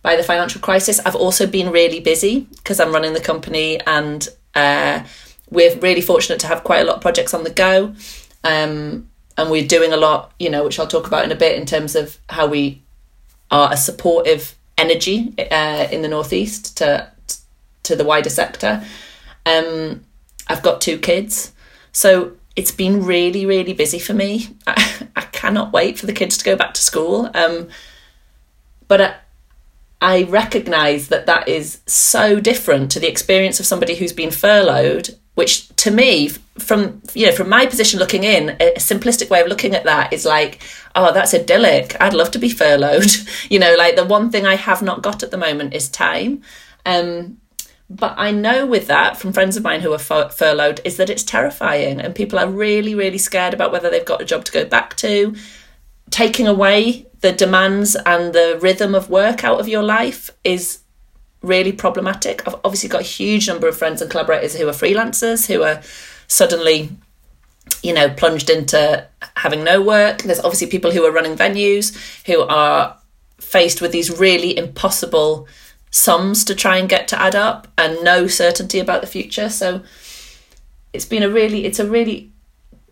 by 0.02 0.16
the 0.16 0.24
financial 0.24 0.60
crisis. 0.60 0.98
I've 0.98 1.14
also 1.14 1.46
been 1.46 1.70
really 1.70 2.00
busy 2.00 2.48
because 2.56 2.80
I'm 2.80 2.90
running 2.90 3.12
the 3.12 3.20
company 3.20 3.80
and 3.86 4.28
uh, 4.56 5.04
we're 5.50 5.76
really 5.78 6.00
fortunate 6.00 6.40
to 6.40 6.46
have 6.46 6.64
quite 6.64 6.80
a 6.80 6.84
lot 6.84 6.96
of 6.96 7.02
projects 7.02 7.34
on 7.34 7.44
the 7.44 7.50
go. 7.50 7.94
Um, 8.44 9.08
and 9.36 9.50
we're 9.50 9.66
doing 9.66 9.92
a 9.92 9.96
lot, 9.96 10.32
you 10.38 10.50
know, 10.50 10.64
which 10.64 10.78
I'll 10.78 10.86
talk 10.86 11.06
about 11.06 11.24
in 11.24 11.32
a 11.32 11.36
bit 11.36 11.58
in 11.58 11.66
terms 11.66 11.96
of 11.96 12.18
how 12.28 12.46
we 12.46 12.82
are 13.50 13.72
a 13.72 13.76
supportive 13.76 14.54
energy 14.76 15.34
uh, 15.50 15.88
in 15.90 16.02
the 16.02 16.08
northeast 16.08 16.76
to 16.78 17.10
to 17.82 17.96
the 17.96 18.04
wider 18.04 18.30
sector. 18.30 18.84
Um, 19.46 20.04
I've 20.48 20.62
got 20.62 20.80
two 20.80 20.98
kids, 20.98 21.52
so 21.92 22.32
it's 22.56 22.70
been 22.70 23.04
really, 23.04 23.46
really 23.46 23.72
busy 23.72 23.98
for 23.98 24.12
me. 24.12 24.48
I, 24.66 25.08
I 25.16 25.22
cannot 25.22 25.72
wait 25.72 25.98
for 25.98 26.06
the 26.06 26.12
kids 26.12 26.36
to 26.38 26.44
go 26.44 26.56
back 26.56 26.74
to 26.74 26.82
school. 26.82 27.30
Um, 27.34 27.68
but 28.86 29.00
I, 29.00 29.14
I 30.02 30.22
recognise 30.24 31.08
that 31.08 31.26
that 31.26 31.48
is 31.48 31.80
so 31.86 32.40
different 32.40 32.90
to 32.92 33.00
the 33.00 33.08
experience 33.08 33.60
of 33.60 33.66
somebody 33.66 33.94
who's 33.94 34.12
been 34.12 34.30
furloughed, 34.30 35.16
which 35.34 35.68
to 35.76 35.90
me, 35.90 36.28
from 36.58 37.00
you 37.14 37.26
know, 37.26 37.32
from 37.32 37.48
my 37.48 37.66
position 37.66 37.98
looking 37.98 38.24
in, 38.24 38.50
a 38.60 38.74
simplistic 38.76 39.30
way 39.30 39.40
of 39.40 39.48
looking 39.48 39.74
at 39.74 39.84
that 39.84 40.12
is 40.12 40.24
like, 40.24 40.60
oh, 40.94 41.12
that's 41.12 41.34
idyllic. 41.34 41.96
I'd 42.00 42.14
love 42.14 42.30
to 42.32 42.38
be 42.38 42.50
furloughed. 42.50 43.10
you 43.48 43.58
know, 43.58 43.74
like 43.76 43.96
the 43.96 44.04
one 44.04 44.30
thing 44.30 44.46
I 44.46 44.56
have 44.56 44.82
not 44.82 45.02
got 45.02 45.22
at 45.22 45.30
the 45.30 45.38
moment 45.38 45.74
is 45.74 45.88
time. 45.88 46.42
Um, 46.84 47.38
but 47.88 48.14
I 48.16 48.30
know 48.30 48.66
with 48.66 48.86
that 48.86 49.16
from 49.16 49.32
friends 49.32 49.56
of 49.56 49.64
mine 49.64 49.80
who 49.80 49.92
are 49.92 49.98
furloughed 49.98 50.80
is 50.84 50.96
that 50.96 51.10
it's 51.10 51.24
terrifying 51.24 52.00
and 52.00 52.14
people 52.14 52.38
are 52.38 52.48
really, 52.48 52.94
really 52.94 53.18
scared 53.18 53.52
about 53.52 53.72
whether 53.72 53.90
they've 53.90 54.04
got 54.04 54.22
a 54.22 54.24
job 54.24 54.44
to 54.44 54.52
go 54.52 54.64
back 54.64 54.96
to. 54.98 55.34
Taking 56.10 56.46
away 56.46 57.06
the 57.20 57.32
demands 57.32 57.96
and 58.06 58.32
the 58.32 58.58
rhythm 58.60 58.94
of 58.94 59.10
work 59.10 59.42
out 59.42 59.58
of 59.58 59.68
your 59.68 59.82
life 59.82 60.30
is 60.44 60.79
really 61.42 61.72
problematic. 61.72 62.46
I've 62.46 62.56
obviously 62.64 62.88
got 62.88 63.00
a 63.00 63.04
huge 63.04 63.48
number 63.48 63.66
of 63.68 63.76
friends 63.76 64.02
and 64.02 64.10
collaborators 64.10 64.54
who 64.54 64.68
are 64.68 64.72
freelancers 64.72 65.46
who 65.46 65.62
are 65.62 65.80
suddenly, 66.26 66.90
you 67.82 67.94
know, 67.94 68.10
plunged 68.10 68.50
into 68.50 69.06
having 69.36 69.64
no 69.64 69.80
work. 69.80 70.22
There's 70.22 70.40
obviously 70.40 70.66
people 70.66 70.90
who 70.90 71.04
are 71.04 71.12
running 71.12 71.36
venues 71.36 71.96
who 72.26 72.42
are 72.42 72.96
faced 73.38 73.80
with 73.80 73.92
these 73.92 74.18
really 74.18 74.56
impossible 74.56 75.48
sums 75.90 76.44
to 76.44 76.54
try 76.54 76.76
and 76.76 76.88
get 76.88 77.08
to 77.08 77.20
add 77.20 77.34
up 77.34 77.66
and 77.76 78.04
no 78.04 78.26
certainty 78.26 78.78
about 78.78 79.00
the 79.00 79.06
future. 79.06 79.48
So 79.48 79.82
it's 80.92 81.04
been 81.04 81.22
a 81.22 81.28
really 81.28 81.64
it's 81.64 81.78
a 81.78 81.88
really 81.88 82.30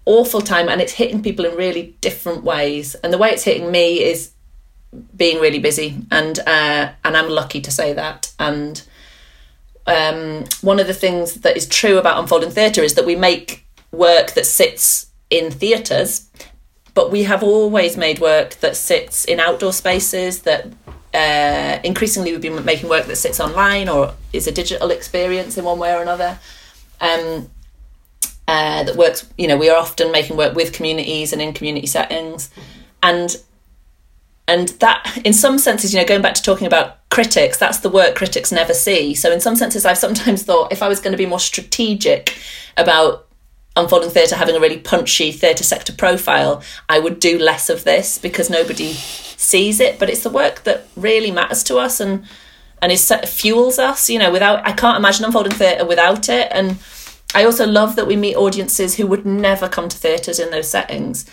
awful 0.05 0.41
time 0.41 0.69
and 0.69 0.81
it's 0.81 0.93
hitting 0.93 1.23
people 1.23 1.45
in 1.45 1.55
really 1.55 1.97
different 2.01 2.43
ways. 2.43 2.95
And 2.97 3.13
the 3.13 3.19
way 3.19 3.31
it's 3.31 3.45
hitting 3.45 3.71
me 3.71 4.03
is 4.03 4.33
being 5.17 5.41
really 5.41 5.59
busy. 5.59 5.97
And 6.11 6.39
uh, 6.41 6.93
and 7.05 7.17
I'm 7.17 7.29
lucky 7.29 7.61
to 7.61 7.71
say 7.71 7.93
that. 7.93 8.33
And 8.39 8.83
um, 9.87 10.45
one 10.61 10.81
of 10.81 10.87
the 10.87 10.95
things 10.95 11.35
that 11.43 11.57
is 11.57 11.67
true 11.67 11.99
about 11.99 12.19
unfolding 12.19 12.51
theatre 12.51 12.83
is 12.83 12.95
that 12.95 13.07
we 13.07 13.17
make 13.17 13.65
work 13.91 14.33
that 14.33 14.45
sits 14.45 15.07
in 15.31 15.51
theatres 15.51 16.29
but 16.99 17.13
we 17.13 17.23
have 17.23 17.45
always 17.45 17.97
made 17.97 18.19
work 18.19 18.55
that 18.57 18.75
sits 18.77 19.25
in 19.25 19.39
outdoor 19.39 19.73
spaces 19.73 20.43
that 20.43 20.67
uh, 21.15 21.79
increasingly 21.85 22.33
we've 22.33 22.41
been 22.41 22.65
making 22.65 22.89
work 22.89 23.07
that 23.07 23.15
sits 23.15 23.39
online 23.39 23.89
or 23.89 24.13
is 24.33 24.49
a 24.49 24.51
digital 24.51 24.91
experience 24.91 25.57
in 25.57 25.65
one 25.65 25.79
way 25.79 25.95
or 25.95 26.03
another. 26.03 26.41
Um, 27.01 27.49
uh, 28.49 28.83
that 28.83 28.97
works 28.97 29.31
you 29.39 29.47
know 29.47 29.57
we 29.57 29.71
are 29.71 29.79
often 29.79 30.11
making 30.11 30.37
work 30.37 30.57
with 30.57 30.73
communities 30.73 31.33
and 31.33 31.41
in 31.41 31.53
community 31.53 31.87
settings. 31.87 32.51
And 33.01 33.37
and 34.49 34.71
that 34.81 35.21
in 35.25 35.33
some 35.33 35.59
senses 35.59 35.95
you 35.95 36.01
know 36.01 36.07
going 36.07 36.23
back 36.23 36.35
to 36.35 36.43
talking 36.43 36.67
about 36.67 37.09
critics 37.11 37.59
that's 37.59 37.79
the 37.79 37.89
work 37.89 38.17
critics 38.17 38.51
never 38.51 38.75
see 38.75 39.15
so 39.15 39.31
in 39.31 39.41
some 39.41 39.55
senses 39.55 39.85
i've 39.85 39.99
sometimes 39.99 40.43
thought 40.43 40.73
if 40.73 40.83
i 40.83 40.89
was 40.89 40.99
going 40.99 41.13
to 41.13 41.19
be 41.19 41.27
more 41.27 41.39
strategic 41.39 42.37
about 42.77 43.27
unfolding 43.77 44.11
theatre 44.11 44.35
having 44.35 44.57
a 44.57 44.61
really 44.61 44.79
punchy 44.79 45.31
theatre 45.31 45.63
sector 45.63 45.93
profile 45.93 46.61
i 46.89 46.99
would 46.99 47.21
do 47.21 47.39
less 47.39 47.71
of 47.71 47.85
this 47.85 48.19
because 48.19 48.51
nobody 48.51 48.97
sees 49.39 49.79
it, 49.79 49.99
but 49.99 50.11
it's 50.11 50.25
the 50.25 50.31
work 50.31 50.65
that 50.65 50.89
really 50.97 51.31
matters 51.31 51.63
to 51.65 51.79
us 51.79 52.01
and 52.01 52.25
and 52.83 52.93
is 52.93 53.13
fuels 53.27 53.79
us. 53.79 54.11
You 54.11 54.19
know, 54.19 54.31
without 54.31 54.67
I 54.67 54.73
can't 54.73 54.99
imagine 54.99 55.25
unfolding 55.25 55.53
theatre 55.53 55.87
without 55.87 56.29
it. 56.29 56.49
And 56.51 56.79
I 57.35 57.45
also 57.45 57.67
love 57.67 57.97
that 57.97 58.07
we 58.07 58.17
meet 58.17 58.37
audiences 58.37 58.97
who 58.97 59.07
would 59.07 59.25
never 59.25 59.69
come 59.69 59.89
to 59.89 59.97
theatres 59.97 60.39
in 60.39 60.51
those 60.51 60.69
settings. 60.69 61.25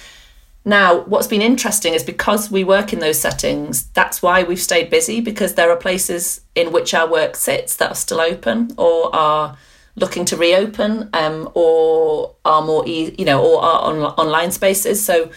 Now, 0.68 1.02
what's 1.02 1.28
been 1.28 1.44
interesting 1.44 1.94
is 1.94 2.04
because 2.04 2.50
we 2.50 2.64
work 2.64 2.92
in 2.92 2.98
those 2.98 3.20
settings, 3.20 3.84
that's 3.90 4.24
why 4.24 4.42
we've 4.42 4.60
stayed 4.60 4.90
busy 4.90 5.22
because 5.22 5.54
there 5.54 5.70
are 5.70 5.78
places 5.78 6.42
in 6.56 6.72
which 6.72 6.96
our 6.96 7.08
work 7.08 7.36
sits 7.36 7.76
that 7.76 7.92
are 7.92 7.96
still 7.96 8.20
open 8.20 8.72
or 8.76 9.16
are 9.16 9.58
looking 9.96 10.26
to 10.26 10.36
reopen 10.36 11.10
um, 11.14 11.50
or 11.54 12.34
are 12.44 12.64
more, 12.64 12.84
e- 12.88 13.14
you 13.18 13.26
know, 13.26 13.46
or 13.46 13.62
are 13.62 13.82
on- 13.84 14.16
online 14.18 14.52
spaces. 14.52 15.06
So 15.06 15.30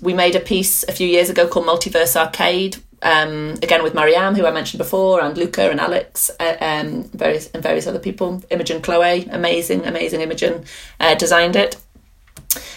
we 0.00 0.14
made 0.14 0.36
a 0.36 0.40
piece 0.40 0.84
a 0.84 0.92
few 0.92 1.08
years 1.08 1.28
ago 1.28 1.48
called 1.48 1.66
Multiverse 1.66 2.14
Arcade, 2.14 2.76
um, 3.02 3.54
again 3.62 3.82
with 3.82 3.94
Mariam, 3.94 4.36
who 4.36 4.46
I 4.46 4.52
mentioned 4.52 4.78
before, 4.78 5.20
and 5.20 5.36
Luca 5.36 5.70
and 5.70 5.80
Alex, 5.80 6.30
uh, 6.38 6.54
um, 6.60 7.02
various 7.10 7.48
and 7.48 7.62
various 7.62 7.88
other 7.88 7.98
people. 7.98 8.42
Imogen 8.48 8.80
Chloe, 8.80 9.26
amazing, 9.28 9.84
amazing 9.86 10.20
Imogen, 10.20 10.64
uh, 11.00 11.16
designed 11.16 11.56
it. 11.56 11.76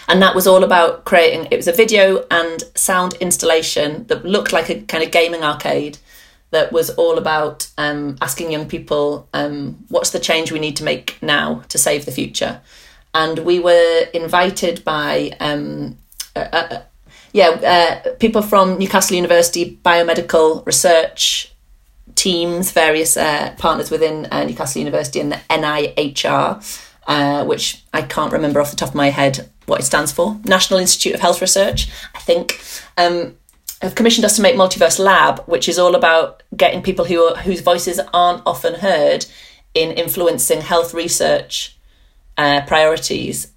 And 0.07 0.21
that 0.21 0.35
was 0.35 0.47
all 0.47 0.63
about 0.63 1.05
creating. 1.05 1.47
It 1.51 1.57
was 1.57 1.67
a 1.67 1.73
video 1.73 2.25
and 2.29 2.63
sound 2.75 3.15
installation 3.15 4.05
that 4.07 4.25
looked 4.25 4.53
like 4.53 4.69
a 4.69 4.81
kind 4.81 5.03
of 5.03 5.11
gaming 5.11 5.43
arcade. 5.43 5.97
That 6.51 6.71
was 6.71 6.91
all 6.91 7.17
about 7.17 7.69
um, 7.77 8.17
asking 8.21 8.51
young 8.51 8.67
people, 8.67 9.27
um, 9.33 9.83
what's 9.89 10.11
the 10.11 10.19
change 10.19 10.51
we 10.51 10.59
need 10.59 10.77
to 10.77 10.83
make 10.83 11.17
now 11.21 11.63
to 11.69 11.77
save 11.77 12.05
the 12.05 12.11
future? 12.11 12.61
And 13.13 13.39
we 13.39 13.59
were 13.59 14.07
invited 14.13 14.85
by 14.85 15.31
um, 15.39 15.97
a, 16.35 16.83
yeah, 17.33 17.49
uh, 18.05 18.13
people 18.15 18.41
from 18.41 18.77
Newcastle 18.77 19.15
University 19.17 19.77
biomedical 19.83 20.65
research 20.65 21.53
teams, 22.15 22.71
various 22.71 23.17
uh, 23.17 23.53
partners 23.57 23.91
within 23.91 24.27
uh, 24.31 24.45
Newcastle 24.45 24.79
University 24.79 25.19
and 25.19 25.33
the 25.33 25.41
NIHR, 25.49 26.87
uh, 27.07 27.45
which 27.45 27.83
I 27.93 28.03
can't 28.03 28.31
remember 28.31 28.61
off 28.61 28.71
the 28.71 28.77
top 28.77 28.89
of 28.89 28.95
my 28.95 29.09
head 29.09 29.49
what 29.65 29.79
it 29.79 29.83
stands 29.83 30.11
for. 30.11 30.39
National 30.43 30.79
Institute 30.79 31.13
of 31.13 31.21
Health 31.21 31.41
Research, 31.41 31.89
I 32.13 32.19
think. 32.19 32.61
Um, 32.97 33.37
have 33.81 33.93
commissioned 33.93 34.25
us 34.25 34.37
to 34.37 34.41
make 34.41 34.55
Multiverse 34.55 34.99
Lab, 34.99 35.43
which 35.47 35.67
is 35.67 35.77
all 35.77 35.95
about 35.95 36.43
getting 36.55 36.81
people 36.81 37.05
who 37.05 37.21
are, 37.21 37.35
whose 37.35 37.59
voices 37.59 37.99
aren't 38.13 38.41
often 38.45 38.75
heard 38.75 39.25
in 39.73 39.91
influencing 39.91 40.61
health 40.61 40.93
research 40.93 41.77
uh, 42.37 42.61
priorities 42.65 43.51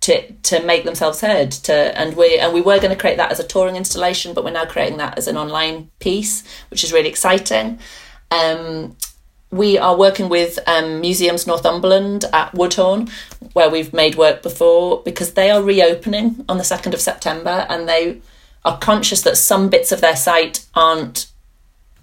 to 0.00 0.32
to 0.42 0.62
make 0.64 0.84
themselves 0.84 1.20
heard 1.20 1.50
to 1.50 1.72
and 1.98 2.16
we 2.16 2.38
and 2.38 2.52
we 2.52 2.60
were 2.60 2.78
going 2.78 2.90
to 2.90 2.96
create 2.96 3.16
that 3.16 3.30
as 3.30 3.38
a 3.38 3.46
touring 3.46 3.76
installation 3.76 4.34
but 4.34 4.42
we're 4.44 4.50
now 4.50 4.64
creating 4.64 4.98
that 4.98 5.16
as 5.16 5.28
an 5.28 5.36
online 5.36 5.90
piece 6.00 6.42
which 6.70 6.82
is 6.82 6.92
really 6.92 7.08
exciting 7.08 7.78
um, 8.32 8.96
we 9.52 9.78
are 9.78 9.96
working 9.96 10.28
with 10.28 10.58
um, 10.66 11.00
museums 11.00 11.46
northumberland 11.46 12.24
at 12.32 12.52
woodhorn 12.54 13.08
where 13.52 13.70
we've 13.70 13.92
made 13.92 14.16
work 14.16 14.42
before 14.42 15.02
because 15.04 15.34
they 15.34 15.50
are 15.50 15.62
reopening 15.62 16.44
on 16.48 16.56
the 16.56 16.64
2nd 16.64 16.92
of 16.92 17.00
september 17.00 17.66
and 17.68 17.88
they 17.88 18.20
are 18.64 18.78
conscious 18.78 19.22
that 19.22 19.36
some 19.36 19.68
bits 19.68 19.92
of 19.92 20.00
their 20.00 20.16
site 20.16 20.66
aren't 20.74 21.26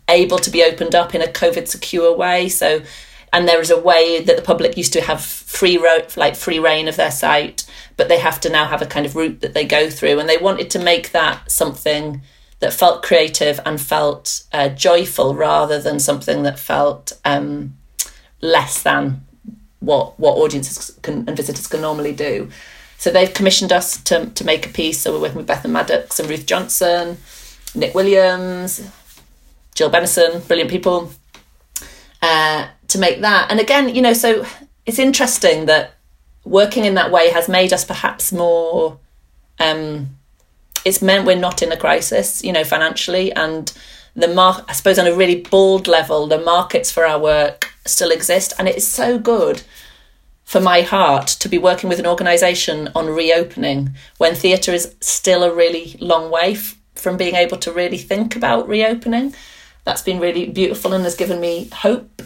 able 0.08 0.38
to 0.38 0.50
be 0.50 0.64
opened 0.64 0.96
up 0.96 1.14
in 1.14 1.22
a 1.22 1.28
covid 1.28 1.68
secure 1.68 2.16
way 2.16 2.48
so 2.48 2.82
and 3.32 3.48
there 3.48 3.62
is 3.62 3.70
a 3.70 3.80
way 3.80 4.24
that 4.24 4.38
the 4.38 4.42
public 4.42 4.76
used 4.78 4.94
to 4.94 5.02
have 5.02 5.22
free 5.22 5.78
like 6.16 6.36
free 6.36 6.60
reign 6.60 6.88
of 6.88 6.96
their 6.96 7.12
site 7.12 7.70
but 8.00 8.08
they 8.08 8.18
have 8.18 8.40
to 8.40 8.50
now 8.50 8.66
have 8.66 8.82
a 8.82 8.86
kind 8.86 9.06
of 9.06 9.14
route 9.14 9.42
that 9.42 9.54
they 9.54 9.66
go 9.66 9.90
through. 9.90 10.20
And 10.20 10.30
they 10.30 10.38
wanted 10.38 10.70
to 10.72 10.80
make 10.80 11.12
that 11.12 11.52
something 11.52 12.22
that 12.60 12.74
felt 12.74 13.04
creative 13.04 13.60
and 13.66 13.80
felt 13.80 14.44
uh, 14.52 14.70
joyful 14.70 15.34
rather 15.34 15.82
than 15.82 16.00
something 16.00 16.44
that 16.44 16.60
felt 16.60 17.14
um, 17.26 17.76
less 18.42 18.84
than 18.84 19.22
what 19.80 20.20
what 20.20 20.38
audiences 20.38 20.98
can, 21.02 21.26
and 21.28 21.38
visitors 21.38 21.68
can 21.68 21.82
normally 21.82 22.14
do. 22.14 22.50
So 22.98 23.12
they've 23.12 23.34
commissioned 23.34 23.72
us 23.72 24.02
to, 24.04 24.26
to 24.26 24.44
make 24.44 24.66
a 24.66 24.70
piece. 24.70 25.00
So 25.00 25.14
we're 25.14 25.22
working 25.22 25.38
with 25.38 25.48
Bethan 25.48 25.72
Maddox 25.72 26.20
and 26.20 26.30
Ruth 26.30 26.46
Johnson, 26.46 27.18
Nick 27.74 27.96
Williams, 27.96 28.86
Jill 29.74 29.90
Benison, 29.90 30.46
brilliant 30.46 30.70
people, 30.70 31.10
uh, 32.22 32.68
to 32.90 33.00
make 33.00 33.22
that. 33.22 33.50
And 33.50 33.62
again, 33.62 33.96
you 33.96 34.02
know, 34.02 34.12
so 34.12 34.46
it's 34.86 35.00
interesting 35.00 35.66
that 35.68 35.94
working 36.44 36.84
in 36.84 36.96
that 36.96 37.10
way 37.10 37.30
has 37.30 37.48
made 37.48 37.72
us 37.72 37.86
perhaps 37.86 38.34
more 38.34 39.00
um, 39.60 40.18
it's 40.86 41.02
meant 41.02 41.26
we're 41.26 41.36
not 41.36 41.62
in 41.62 41.72
a 41.72 41.78
crisis 41.78 42.44
you 42.44 42.52
know 42.52 42.64
financially 42.64 43.32
and 43.34 43.74
the 44.16 44.28
mark 44.28 44.66
i 44.68 44.74
suppose 44.74 45.00
on 45.00 45.08
a 45.08 45.16
really 45.16 45.42
bold 45.42 45.88
level 45.88 46.28
the 46.28 46.40
markets 46.40 46.92
for 46.92 47.06
our 47.06 47.20
work 47.20 47.72
still 47.86 48.12
exist 48.12 48.54
and 48.58 48.68
it's 48.68 48.88
so 48.88 49.18
good 49.18 49.62
for 50.50 50.60
my 50.60 50.82
heart 50.82 51.28
to 51.28 51.48
be 51.48 51.60
working 51.60 51.90
with 51.90 52.00
an 52.00 52.08
organisation 52.08 52.90
on 52.96 53.06
reopening 53.06 53.92
when 54.18 54.34
theatre 54.34 54.72
is 54.72 54.96
still 55.00 55.44
a 55.44 55.54
really 55.54 55.96
long 56.00 56.32
way 56.32 56.54
f- 56.54 56.76
from 56.96 57.18
being 57.18 57.36
able 57.36 57.56
to 57.56 57.72
really 57.72 58.00
think 58.00 58.36
about 58.36 58.68
reopening. 58.68 59.36
That's 59.84 60.02
been 60.02 60.20
really 60.20 60.48
beautiful 60.48 60.94
and 60.94 61.04
has 61.04 61.14
given 61.14 61.40
me 61.40 61.70
hope. 61.72 62.24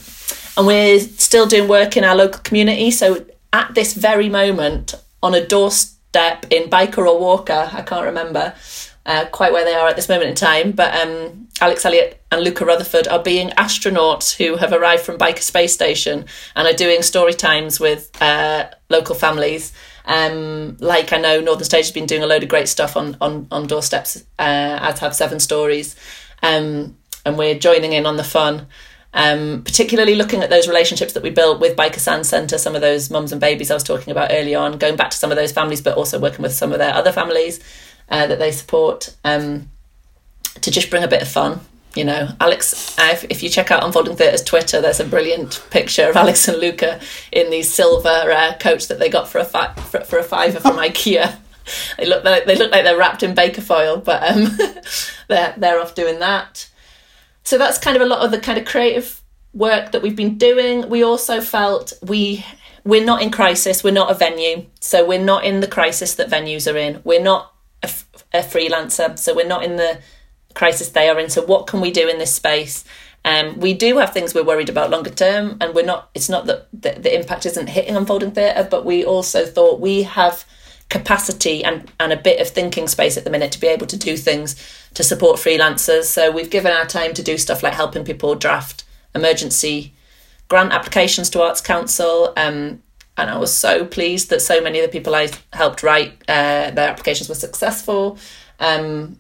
And 0.56 0.66
we're 0.66 1.02
still 1.02 1.46
doing 1.48 1.68
work 1.68 1.98
in 1.98 2.06
our 2.06 2.16
local 2.16 2.40
community 2.44 2.92
so 2.92 3.26
at 3.52 3.76
this 3.76 3.94
very 3.94 4.30
moment 4.30 4.96
on 5.22 5.36
a 5.36 5.46
door 5.46 5.70
doorstep 6.14 6.52
in 6.52 6.70
Byker 6.70 7.06
or 7.08 7.20
Walker. 7.20 7.70
I 7.72 7.82
can't 7.82 8.06
remember 8.06 8.54
uh, 9.06 9.26
quite 9.32 9.52
where 9.52 9.66
they 9.66 9.74
are 9.74 9.88
at 9.88 9.96
this 9.96 10.08
moment 10.08 10.30
in 10.30 10.36
time, 10.36 10.72
but 10.72 10.96
um, 10.96 11.48
Alex 11.60 11.86
Elliott 11.86 12.22
and 12.32 12.44
Luca 12.44 12.66
Rutherford 12.66 13.08
are 13.08 13.22
being 13.22 13.50
astronauts 13.52 14.36
who 14.38 14.56
have 14.58 14.72
arrived 14.72 15.04
from 15.04 15.18
Byker 15.18 15.42
Space 15.42 15.74
Station 15.74 16.26
and 16.56 16.68
are 16.68 16.74
doing 16.74 17.02
story 17.02 17.34
times 17.34 17.80
with 17.80 18.10
uh, 18.22 18.70
local 18.90 19.16
families. 19.16 19.74
Um, 20.06 20.78
like 20.80 21.14
I 21.14 21.18
know 21.18 21.42
Northern 21.42 21.66
Stage 21.66 21.86
has 21.86 21.92
been 21.92 22.06
doing 22.06 22.24
a 22.24 22.28
load 22.28 22.44
of 22.44 22.50
great 22.50 22.68
stuff 22.68 22.98
on 22.98 23.18
on 23.22 23.48
on 23.52 23.68
doorsteps, 23.68 24.18
uh, 24.38 24.80
as 24.82 25.00
have 25.00 25.16
Seven 25.16 25.40
Stories, 25.40 25.96
um, 26.42 26.98
and 27.26 27.38
we're 27.38 27.58
joining 27.58 27.94
in 27.94 28.06
on 28.06 28.18
the 28.18 28.24
fun. 28.24 28.68
Um, 29.16 29.62
particularly 29.64 30.16
looking 30.16 30.42
at 30.42 30.50
those 30.50 30.68
relationships 30.68 31.14
that 31.14 31.22
we 31.22 31.30
built 31.30 31.60
with 31.60 31.78
Byker 31.78 32.00
Sand 32.00 32.26
Centre, 32.26 32.58
some 32.58 32.74
of 32.76 32.82
those 32.82 33.12
mums 33.12 33.32
and 33.32 33.40
babies 33.40 33.70
I 33.70 33.76
was 33.76 33.84
talking 33.84 34.12
about 34.12 34.32
early 34.32 34.56
on, 34.56 34.80
going 34.80 34.96
back 34.96 35.12
to 35.12 35.18
some 35.18 35.32
of 35.32 35.38
those 35.38 35.52
families, 35.52 35.82
but 35.82 35.98
also 35.98 36.20
working 36.20 36.42
with 36.42 36.54
some 36.54 36.72
of 36.72 36.80
their 36.80 36.94
other 36.94 37.12
families 37.12 37.60
uh, 38.10 38.26
that 38.28 38.40
they 38.40 38.52
support 38.52 39.16
um, 39.24 39.70
to 40.62 40.72
just 40.72 40.90
bring 40.90 41.04
a 41.04 41.08
bit 41.08 41.22
of 41.22 41.28
fun. 41.28 41.60
You 41.96 42.06
know, 42.06 42.30
Alex, 42.42 42.96
if, 42.98 43.24
if 43.30 43.44
you 43.44 43.50
check 43.50 43.70
out 43.70 43.84
Unfolding 43.84 44.16
Theatre's 44.16 44.44
Twitter, 44.44 44.82
there's 44.82 45.00
a 45.00 45.06
brilliant 45.06 45.64
picture 45.70 46.10
of 46.10 46.16
Alex 46.16 46.48
and 46.48 46.58
Luca 46.58 47.00
in 47.32 47.52
these 47.52 47.72
silver 47.72 48.10
uh, 48.10 48.56
coats 48.60 48.88
that 48.88 48.98
they 48.98 49.10
got 49.10 49.28
for 49.28 49.38
a 49.38 49.46
fi- 49.46 49.74
for, 49.76 50.02
for 50.02 50.18
a 50.18 50.24
fiver 50.24 50.60
from 50.60 50.78
IKEA. 50.78 51.38
They 51.98 52.08
look 52.08 52.24
like 52.24 52.46
they 52.46 52.56
look 52.56 52.72
like 52.72 52.84
they're 52.84 52.98
wrapped 52.98 53.22
in 53.22 53.36
baker 53.36 53.62
foil, 53.62 53.98
but 53.98 54.24
um, 54.24 54.58
they're 55.28 55.54
they're 55.56 55.80
off 55.80 55.94
doing 55.94 56.18
that. 56.20 56.68
So 57.44 57.58
that's 57.58 57.78
kind 57.78 57.96
of 57.96 58.02
a 58.02 58.06
lot 58.06 58.24
of 58.24 58.32
the 58.32 58.40
kind 58.40 58.58
of 58.58 58.66
creative 58.66 59.22
work 59.54 59.92
that 59.92 60.02
we've 60.02 60.16
been 60.16 60.38
doing. 60.38 60.90
We 60.90 61.04
also 61.04 61.42
felt 61.42 61.94
we 62.02 62.46
we're 62.86 63.06
not 63.06 63.22
in 63.22 63.32
crisis. 63.32 63.84
We're 63.84 63.92
not 63.92 64.12
a 64.12 64.14
venue, 64.14 64.66
so 64.80 65.06
we're 65.06 65.24
not 65.24 65.46
in 65.46 65.62
the 65.62 65.68
crisis 65.68 66.16
that 66.16 66.30
venues 66.30 66.72
are 66.72 66.78
in. 66.78 67.02
We're 67.04 67.22
not 67.22 67.54
a, 67.82 67.90
a 68.34 68.40
freelancer, 68.40 69.18
so 69.18 69.34
we're 69.34 69.48
not 69.48 69.64
in 69.64 69.78
the 69.78 70.02
crisis 70.54 70.90
they 70.90 71.10
are 71.10 71.20
in. 71.20 71.30
So 71.30 71.46
what 71.46 71.68
can 71.68 71.82
we 71.82 71.92
do 71.92 72.08
in 72.10 72.18
this 72.18 72.34
space? 72.34 72.84
Um, 73.26 73.60
we 73.60 73.74
do 73.74 73.98
have 74.00 74.14
things 74.14 74.34
we're 74.34 74.44
worried 74.44 74.70
about 74.70 74.90
longer 74.90 75.10
term, 75.10 75.58
and 75.62 75.74
we're 75.74 75.86
not. 75.86 76.10
It's 76.14 76.30
not 76.30 76.46
that 76.48 76.68
the, 76.74 77.00
the 77.00 77.18
impact 77.18 77.46
isn't 77.46 77.68
hitting 77.68 77.96
unfolding 77.96 78.32
theatre, 78.32 78.68
but 78.70 78.86
we 78.86 79.06
also 79.06 79.46
thought 79.46 79.80
we 79.80 80.04
have 80.04 80.46
capacity 80.90 81.64
and, 81.64 81.92
and 82.00 82.14
a 82.14 82.18
bit 82.18 82.40
of 82.40 82.50
thinking 82.50 82.88
space 82.88 83.18
at 83.18 83.24
the 83.24 83.30
minute 83.30 83.52
to 83.52 83.60
be 83.60 83.68
able 83.68 83.88
to 83.88 83.98
do 83.98 84.16
things 84.16 84.56
to 84.94 85.04
support 85.04 85.40
freelancers. 85.40 86.04
So 86.04 86.32
we've 86.32 86.50
given 86.50 86.72
our 86.72 86.86
time 86.86 87.14
to 87.16 87.24
do 87.24 87.38
stuff 87.38 87.64
like 87.64 87.74
helping 87.74 88.04
people 88.04 88.36
draft 88.36 88.84
emergency 89.16 89.94
grant 90.48 90.72
applications 90.72 91.30
to 91.32 91.42
Arts 91.42 91.62
Council. 91.62 92.34
Um, 92.38 92.84
and 93.18 93.30
I 93.30 93.38
was 93.38 93.54
so 93.54 93.86
pleased 93.86 94.30
that 94.30 94.42
so 94.42 94.62
many 94.62 94.80
of 94.80 94.86
the 94.86 94.92
people 94.92 95.16
I 95.16 95.30
helped 95.52 95.84
write 95.84 96.14
uh, 96.28 96.72
their 96.72 96.90
applications 96.90 97.30
were 97.30 97.36
successful. 97.36 98.18
Um, 98.60 99.20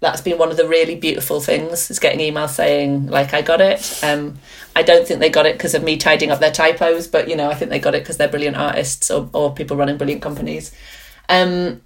that's 0.00 0.20
been 0.20 0.36
one 0.36 0.50
of 0.50 0.56
the 0.56 0.66
really 0.66 0.96
beautiful 0.96 1.40
things 1.40 1.88
is 1.88 2.00
getting 2.00 2.18
emails 2.18 2.50
saying 2.50 3.06
like 3.06 3.32
I 3.32 3.42
got 3.42 3.60
it. 3.60 4.00
Um, 4.02 4.38
I 4.74 4.82
don't 4.82 5.06
think 5.06 5.20
they 5.20 5.30
got 5.30 5.46
it 5.46 5.56
because 5.56 5.74
of 5.74 5.84
me 5.84 5.96
tidying 5.96 6.32
up 6.32 6.40
their 6.40 6.50
typos, 6.50 7.06
but 7.06 7.28
you 7.28 7.36
know 7.36 7.48
I 7.48 7.54
think 7.54 7.70
they 7.70 7.78
got 7.78 7.94
it 7.94 8.02
because 8.02 8.16
they're 8.16 8.28
brilliant 8.28 8.56
artists 8.56 9.10
or, 9.10 9.30
or 9.32 9.54
people 9.54 9.76
running 9.76 9.96
brilliant 9.96 10.22
companies. 10.22 10.72
Um, 11.32 11.80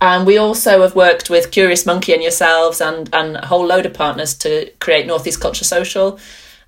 and 0.00 0.26
we 0.26 0.38
also 0.38 0.80
have 0.82 0.94
worked 0.94 1.28
with 1.28 1.50
Curious 1.50 1.84
Monkey 1.84 2.14
and 2.14 2.22
yourselves 2.22 2.80
and, 2.80 3.10
and 3.12 3.36
a 3.36 3.46
whole 3.46 3.66
load 3.66 3.84
of 3.84 3.92
partners 3.92 4.34
to 4.38 4.70
create 4.80 5.06
Northeast 5.06 5.40
Culture 5.40 5.64
Social. 5.64 6.18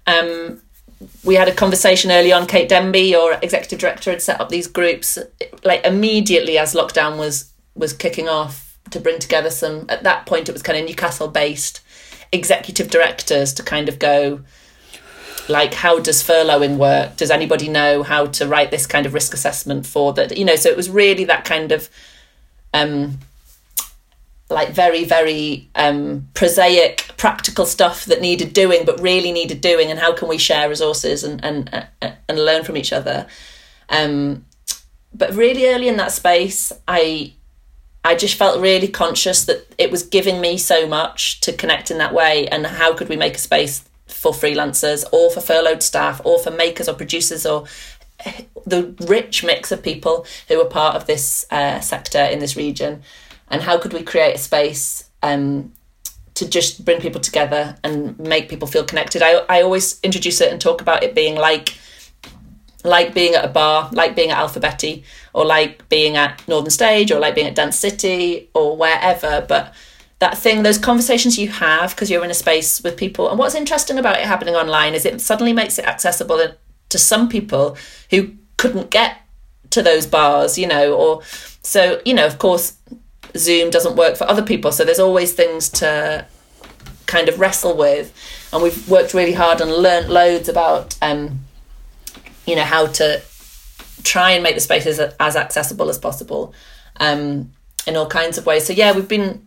Um, 0.06 0.60
we 1.24 1.36
had 1.36 1.48
a 1.48 1.54
conversation 1.54 2.10
early 2.10 2.32
on. 2.32 2.46
Kate 2.46 2.68
Denby, 2.68 3.00
your 3.00 3.38
executive 3.40 3.78
director, 3.78 4.10
had 4.10 4.20
set 4.20 4.40
up 4.40 4.50
these 4.50 4.66
groups 4.66 5.18
like 5.64 5.84
immediately 5.86 6.58
as 6.58 6.74
lockdown 6.74 7.18
was 7.18 7.50
was 7.74 7.92
kicking 7.94 8.28
off 8.28 8.78
to 8.90 9.00
bring 9.00 9.18
together 9.18 9.48
some. 9.48 9.86
At 9.88 10.02
that 10.02 10.26
point, 10.26 10.50
it 10.50 10.52
was 10.52 10.62
kind 10.62 10.78
of 10.78 10.84
Newcastle 10.84 11.28
based 11.28 11.80
executive 12.32 12.90
directors 12.90 13.54
to 13.54 13.62
kind 13.62 13.88
of 13.88 13.98
go 13.98 14.40
like 15.50 15.74
how 15.74 15.98
does 15.98 16.22
furloughing 16.22 16.76
work? 16.76 17.16
Does 17.16 17.30
anybody 17.30 17.68
know 17.68 18.02
how 18.02 18.26
to 18.26 18.46
write 18.46 18.70
this 18.70 18.86
kind 18.86 19.06
of 19.06 19.14
risk 19.14 19.34
assessment 19.34 19.86
for 19.86 20.12
that 20.14 20.36
you 20.36 20.44
know 20.44 20.56
so 20.56 20.68
it 20.68 20.76
was 20.76 20.88
really 20.88 21.24
that 21.24 21.44
kind 21.44 21.72
of 21.72 21.90
um 22.72 23.18
like 24.48 24.70
very 24.70 25.04
very 25.04 25.68
um 25.74 26.28
prosaic 26.34 27.12
practical 27.16 27.66
stuff 27.66 28.04
that 28.06 28.20
needed 28.20 28.52
doing 28.52 28.84
but 28.84 29.00
really 29.00 29.32
needed 29.32 29.60
doing 29.60 29.90
and 29.90 29.98
how 29.98 30.12
can 30.12 30.28
we 30.28 30.38
share 30.38 30.68
resources 30.68 31.22
and 31.24 31.44
and 31.44 31.88
uh, 32.02 32.10
and 32.28 32.38
learn 32.38 32.64
from 32.64 32.76
each 32.76 32.92
other? 32.92 33.26
Um 33.88 34.44
but 35.12 35.34
really 35.34 35.68
early 35.68 35.88
in 35.88 35.96
that 35.96 36.12
space 36.12 36.72
i 36.86 37.32
I 38.02 38.14
just 38.14 38.36
felt 38.36 38.62
really 38.62 38.88
conscious 38.88 39.44
that 39.44 39.74
it 39.76 39.90
was 39.90 40.02
giving 40.02 40.40
me 40.40 40.56
so 40.56 40.86
much 40.86 41.40
to 41.40 41.52
connect 41.52 41.90
in 41.90 41.98
that 41.98 42.14
way 42.14 42.48
and 42.48 42.66
how 42.66 42.94
could 42.94 43.10
we 43.10 43.16
make 43.16 43.34
a 43.34 43.38
space 43.38 43.84
for 44.10 44.32
freelancers 44.32 45.04
or 45.12 45.30
for 45.30 45.40
furloughed 45.40 45.82
staff 45.82 46.20
or 46.24 46.38
for 46.38 46.50
makers 46.50 46.88
or 46.88 46.94
producers 46.94 47.46
or 47.46 47.64
the 48.66 48.94
rich 49.06 49.44
mix 49.44 49.72
of 49.72 49.82
people 49.82 50.26
who 50.48 50.60
are 50.60 50.66
part 50.66 50.96
of 50.96 51.06
this 51.06 51.46
uh, 51.50 51.80
sector 51.80 52.22
in 52.22 52.38
this 52.38 52.56
region. 52.56 53.02
And 53.48 53.62
how 53.62 53.78
could 53.78 53.92
we 53.92 54.02
create 54.02 54.34
a 54.34 54.38
space 54.38 55.08
um, 55.22 55.72
to 56.34 56.48
just 56.48 56.84
bring 56.84 57.00
people 57.00 57.20
together 57.20 57.76
and 57.82 58.18
make 58.18 58.48
people 58.48 58.68
feel 58.68 58.84
connected? 58.84 59.22
I, 59.22 59.44
I 59.48 59.62
always 59.62 60.00
introduce 60.02 60.40
it 60.40 60.52
and 60.52 60.60
talk 60.60 60.80
about 60.80 61.02
it 61.02 61.14
being 61.14 61.36
like 61.36 61.76
like 62.82 63.12
being 63.12 63.34
at 63.34 63.44
a 63.44 63.48
bar 63.48 63.90
like 63.92 64.16
being 64.16 64.30
at 64.30 64.38
alphabetti 64.38 65.02
or 65.34 65.44
like 65.44 65.86
being 65.90 66.16
at 66.16 66.42
northern 66.48 66.70
stage 66.70 67.12
or 67.12 67.20
like 67.20 67.34
being 67.34 67.46
at 67.46 67.54
dance 67.54 67.76
city 67.76 68.48
or 68.54 68.74
wherever 68.74 69.44
but 69.46 69.74
that 70.20 70.36
thing, 70.38 70.62
those 70.62 70.78
conversations 70.78 71.38
you 71.38 71.48
have 71.48 71.90
because 71.90 72.10
you're 72.10 72.24
in 72.24 72.30
a 72.30 72.34
space 72.34 72.82
with 72.82 72.96
people. 72.96 73.28
And 73.28 73.38
what's 73.38 73.54
interesting 73.54 73.98
about 73.98 74.18
it 74.18 74.26
happening 74.26 74.54
online 74.54 74.94
is 74.94 75.04
it 75.04 75.20
suddenly 75.20 75.52
makes 75.52 75.78
it 75.78 75.86
accessible 75.86 76.54
to 76.90 76.98
some 76.98 77.28
people 77.28 77.76
who 78.10 78.34
couldn't 78.56 78.90
get 78.90 79.16
to 79.70 79.82
those 79.82 80.06
bars, 80.06 80.58
you 80.58 80.66
know, 80.66 80.94
or 80.94 81.22
so, 81.62 82.02
you 82.04 82.12
know, 82.12 82.26
of 82.26 82.38
course, 82.38 82.76
Zoom 83.36 83.70
doesn't 83.70 83.96
work 83.96 84.16
for 84.16 84.28
other 84.28 84.42
people. 84.42 84.72
So 84.72 84.84
there's 84.84 84.98
always 84.98 85.32
things 85.32 85.68
to 85.70 86.26
kind 87.06 87.28
of 87.28 87.40
wrestle 87.40 87.76
with. 87.76 88.12
And 88.52 88.62
we've 88.62 88.88
worked 88.88 89.14
really 89.14 89.32
hard 89.32 89.60
and 89.60 89.72
learnt 89.72 90.10
loads 90.10 90.48
about, 90.48 90.96
um, 91.00 91.40
you 92.46 92.56
know, 92.56 92.64
how 92.64 92.86
to 92.86 93.22
try 94.02 94.32
and 94.32 94.42
make 94.42 94.54
the 94.54 94.60
spaces 94.60 94.98
as 94.98 95.36
accessible 95.36 95.88
as 95.88 95.98
possible 95.98 96.52
um, 96.98 97.52
in 97.86 97.96
all 97.96 98.06
kinds 98.06 98.36
of 98.36 98.44
ways. 98.44 98.66
So 98.66 98.72
yeah, 98.72 98.92
we've 98.92 99.08
been 99.08 99.46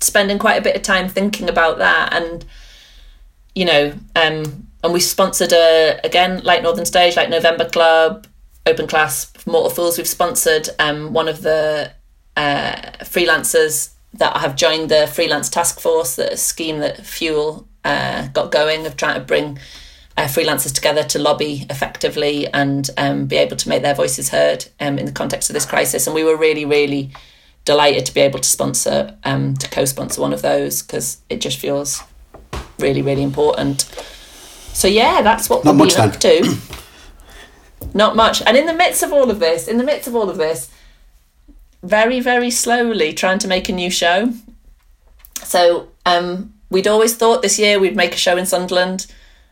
spending 0.00 0.38
quite 0.38 0.58
a 0.58 0.62
bit 0.62 0.76
of 0.76 0.82
time 0.82 1.08
thinking 1.08 1.48
about 1.48 1.78
that 1.78 2.12
and 2.12 2.44
you 3.54 3.64
know 3.64 3.92
um 4.16 4.66
and 4.82 4.92
we 4.92 4.98
sponsored 4.98 5.52
a 5.52 6.00
again 6.04 6.42
like 6.42 6.62
northern 6.62 6.84
stage 6.84 7.16
like 7.16 7.30
november 7.30 7.68
club 7.68 8.26
open 8.66 8.86
class 8.86 9.32
mortal 9.46 9.70
fools. 9.70 9.98
We've 9.98 10.06
sponsored 10.06 10.68
um 10.78 11.12
one 11.12 11.28
of 11.28 11.42
the 11.42 11.92
uh 12.36 12.74
freelancers 13.00 13.90
that 14.14 14.36
have 14.36 14.56
joined 14.56 14.90
the 14.90 15.06
freelance 15.06 15.48
task 15.48 15.80
force 15.80 16.16
the 16.16 16.36
scheme 16.36 16.78
that 16.78 17.04
fuel 17.04 17.66
uh, 17.84 18.28
got 18.28 18.52
going 18.52 18.86
of 18.86 18.96
trying 18.96 19.14
to 19.18 19.24
bring 19.24 19.58
uh, 20.16 20.24
freelancers 20.24 20.72
together 20.72 21.02
to 21.02 21.18
lobby 21.18 21.66
effectively 21.70 22.46
and 22.52 22.90
um, 22.98 23.26
be 23.26 23.36
able 23.36 23.56
to 23.56 23.68
make 23.68 23.82
their 23.82 23.94
voices 23.94 24.28
heard 24.28 24.66
um, 24.78 24.98
in 24.98 25.06
the 25.06 25.12
context 25.12 25.48
of 25.48 25.54
this 25.54 25.64
crisis. 25.64 26.06
And 26.06 26.14
we 26.14 26.24
were 26.24 26.36
really 26.36 26.64
really 26.64 27.12
delighted 27.64 28.06
to 28.06 28.14
be 28.14 28.20
able 28.20 28.40
to 28.40 28.48
sponsor, 28.48 29.16
um, 29.24 29.54
to 29.54 29.68
co-sponsor 29.70 30.20
one 30.20 30.32
of 30.32 30.42
those 30.42 30.82
because 30.82 31.18
it 31.28 31.40
just 31.40 31.58
feels 31.58 32.02
really, 32.78 33.02
really 33.02 33.22
important. 33.22 33.82
So 34.72 34.88
yeah, 34.88 35.22
that's 35.22 35.48
what 35.48 35.64
Not 35.64 35.72
we're 35.72 35.84
much 35.84 35.96
up 35.96 36.16
to. 36.20 36.56
Not 37.94 38.16
much. 38.16 38.42
And 38.46 38.56
in 38.56 38.66
the 38.66 38.74
midst 38.74 39.02
of 39.02 39.12
all 39.12 39.30
of 39.30 39.38
this, 39.38 39.68
in 39.68 39.78
the 39.78 39.84
midst 39.84 40.08
of 40.08 40.16
all 40.16 40.30
of 40.30 40.38
this, 40.38 40.70
very, 41.82 42.20
very 42.20 42.50
slowly 42.50 43.12
trying 43.12 43.38
to 43.40 43.48
make 43.48 43.68
a 43.68 43.72
new 43.72 43.90
show. 43.90 44.32
So 45.42 45.88
um, 46.06 46.54
we'd 46.70 46.86
always 46.86 47.14
thought 47.14 47.42
this 47.42 47.58
year 47.58 47.78
we'd 47.78 47.96
make 47.96 48.14
a 48.14 48.18
show 48.18 48.36
in 48.36 48.46
Sunderland 48.46 49.06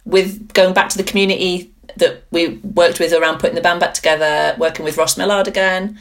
with 0.04 0.52
going 0.52 0.72
back 0.72 0.88
to 0.90 0.96
the 0.96 1.04
community 1.04 1.72
that 1.96 2.22
we 2.30 2.60
worked 2.62 2.98
with 2.98 3.12
around 3.12 3.40
putting 3.40 3.56
the 3.56 3.60
band 3.60 3.80
back 3.80 3.94
together, 3.94 4.56
working 4.58 4.84
with 4.84 4.96
Ross 4.96 5.18
Millard 5.18 5.46
again 5.46 5.98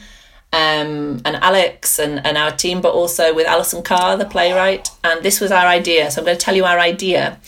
um, 0.52 1.20
and 1.24 1.36
Alex 1.36 1.98
and, 1.98 2.24
and 2.26 2.36
our 2.36 2.50
team, 2.50 2.80
but 2.80 2.92
also 2.92 3.34
with 3.34 3.46
Alison 3.46 3.82
Carr, 3.82 4.16
the 4.16 4.24
playwright. 4.24 4.88
And 5.04 5.22
this 5.22 5.40
was 5.40 5.52
our 5.52 5.66
idea. 5.66 6.10
So 6.10 6.20
I'm 6.20 6.24
going 6.24 6.36
to 6.36 6.44
tell 6.44 6.56
you 6.56 6.64
our 6.64 6.78
idea. 6.78 7.38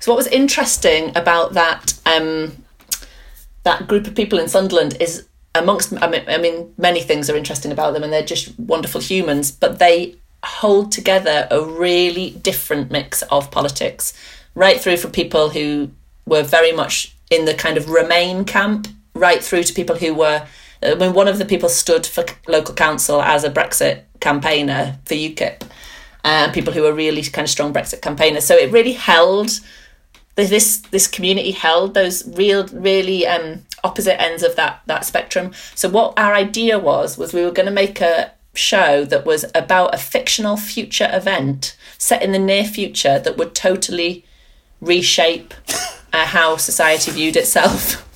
So 0.00 0.12
what 0.12 0.16
was 0.16 0.28
interesting 0.28 1.16
about 1.16 1.54
that 1.54 1.94
um, 2.06 2.56
that 3.64 3.86
group 3.86 4.06
of 4.06 4.14
people 4.14 4.38
in 4.38 4.48
Sunderland 4.48 4.96
is 5.00 5.26
amongst 5.54 5.92
I 6.02 6.08
mean, 6.08 6.24
I 6.28 6.38
mean 6.38 6.74
many 6.78 7.00
things 7.00 7.28
are 7.30 7.36
interesting 7.36 7.72
about 7.72 7.94
them 7.94 8.02
and 8.02 8.12
they're 8.12 8.24
just 8.24 8.58
wonderful 8.58 9.00
humans, 9.00 9.50
but 9.50 9.78
they 9.78 10.16
hold 10.44 10.90
together 10.90 11.46
a 11.50 11.62
really 11.62 12.30
different 12.30 12.90
mix 12.90 13.22
of 13.22 13.50
politics, 13.50 14.12
right 14.54 14.80
through 14.80 14.96
from 14.96 15.12
people 15.12 15.50
who 15.50 15.90
were 16.26 16.42
very 16.42 16.72
much 16.72 17.14
in 17.30 17.44
the 17.44 17.54
kind 17.54 17.76
of 17.76 17.88
Remain 17.88 18.44
camp, 18.44 18.88
right 19.14 19.42
through 19.42 19.62
to 19.64 19.72
people 19.72 19.96
who 19.96 20.14
were 20.14 20.46
I 20.82 20.94
mean, 20.94 21.12
one 21.12 21.28
of 21.28 21.38
the 21.38 21.44
people 21.44 21.68
stood 21.68 22.06
for 22.06 22.24
local 22.48 22.74
council 22.74 23.22
as 23.22 23.44
a 23.44 23.50
Brexit 23.50 24.02
campaigner 24.20 24.98
for 25.04 25.14
UKIP, 25.14 25.62
and 26.24 26.50
uh, 26.50 26.54
people 26.54 26.72
who 26.72 26.82
were 26.82 26.92
really 26.92 27.22
kind 27.22 27.44
of 27.44 27.50
strong 27.50 27.72
Brexit 27.72 28.02
campaigners. 28.02 28.44
So 28.44 28.56
it 28.56 28.72
really 28.72 28.92
held 28.92 29.60
this 30.34 30.78
this 30.90 31.06
community 31.06 31.50
held 31.50 31.94
those 31.94 32.26
real 32.36 32.66
really 32.68 33.26
um, 33.26 33.64
opposite 33.84 34.20
ends 34.20 34.42
of 34.42 34.56
that 34.56 34.82
that 34.86 35.04
spectrum. 35.04 35.52
So 35.74 35.88
what 35.88 36.18
our 36.18 36.34
idea 36.34 36.78
was 36.78 37.18
was 37.18 37.32
we 37.32 37.42
were 37.42 37.50
going 37.50 37.66
to 37.66 37.72
make 37.72 38.00
a 38.00 38.32
show 38.54 39.04
that 39.04 39.24
was 39.24 39.44
about 39.54 39.94
a 39.94 39.98
fictional 39.98 40.56
future 40.56 41.08
event 41.12 41.76
set 41.98 42.22
in 42.22 42.32
the 42.32 42.38
near 42.38 42.64
future 42.64 43.18
that 43.18 43.36
would 43.36 43.54
totally 43.54 44.24
reshape 44.80 45.54
uh, 46.12 46.26
how 46.26 46.56
society 46.56 47.10
viewed 47.10 47.36
itself. 47.36 48.08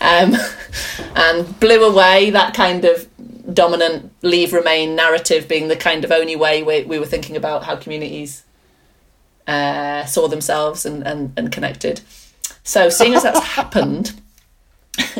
Um, 0.00 0.36
and 1.14 1.58
blew 1.60 1.84
away 1.84 2.30
that 2.30 2.54
kind 2.54 2.84
of 2.84 3.08
dominant 3.52 4.12
leave 4.22 4.52
remain 4.52 4.94
narrative 4.94 5.48
being 5.48 5.68
the 5.68 5.76
kind 5.76 6.04
of 6.04 6.12
only 6.12 6.36
way 6.36 6.62
we, 6.62 6.84
we 6.84 6.98
were 6.98 7.06
thinking 7.06 7.36
about 7.36 7.64
how 7.64 7.76
communities 7.76 8.44
uh, 9.46 10.04
saw 10.04 10.28
themselves 10.28 10.84
and, 10.84 11.06
and, 11.06 11.32
and 11.36 11.50
connected. 11.50 12.00
So, 12.62 12.88
seeing 12.90 13.14
as 13.14 13.22
that's 13.22 13.42
happened, 13.54 14.20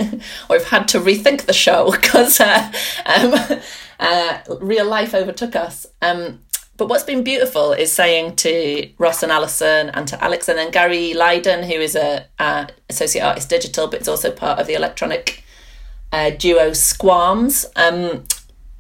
we've 0.50 0.68
had 0.68 0.88
to 0.88 1.00
rethink 1.00 1.46
the 1.46 1.52
show 1.52 1.90
because 1.90 2.40
uh, 2.40 2.70
um, 3.06 3.60
uh, 3.98 4.38
real 4.60 4.86
life 4.86 5.14
overtook 5.14 5.56
us. 5.56 5.86
Um, 6.02 6.40
but 6.78 6.88
what's 6.88 7.02
been 7.02 7.24
beautiful 7.24 7.72
is 7.72 7.92
saying 7.92 8.36
to 8.36 8.88
Ross 8.98 9.24
and 9.24 9.32
Alison 9.32 9.90
and 9.90 10.06
to 10.08 10.24
Alex 10.24 10.48
and 10.48 10.56
then 10.56 10.70
Gary 10.70 11.12
Lydon, 11.12 11.64
who 11.64 11.74
is 11.74 11.96
a, 11.96 12.26
a 12.38 12.68
associate 12.88 13.22
artist 13.22 13.50
digital, 13.50 13.88
but 13.88 14.00
is 14.00 14.08
also 14.08 14.30
part 14.30 14.60
of 14.60 14.68
the 14.68 14.74
electronic 14.74 15.44
uh, 16.12 16.30
duo 16.30 16.70
Squarms. 16.70 17.66
Um, 17.74 18.24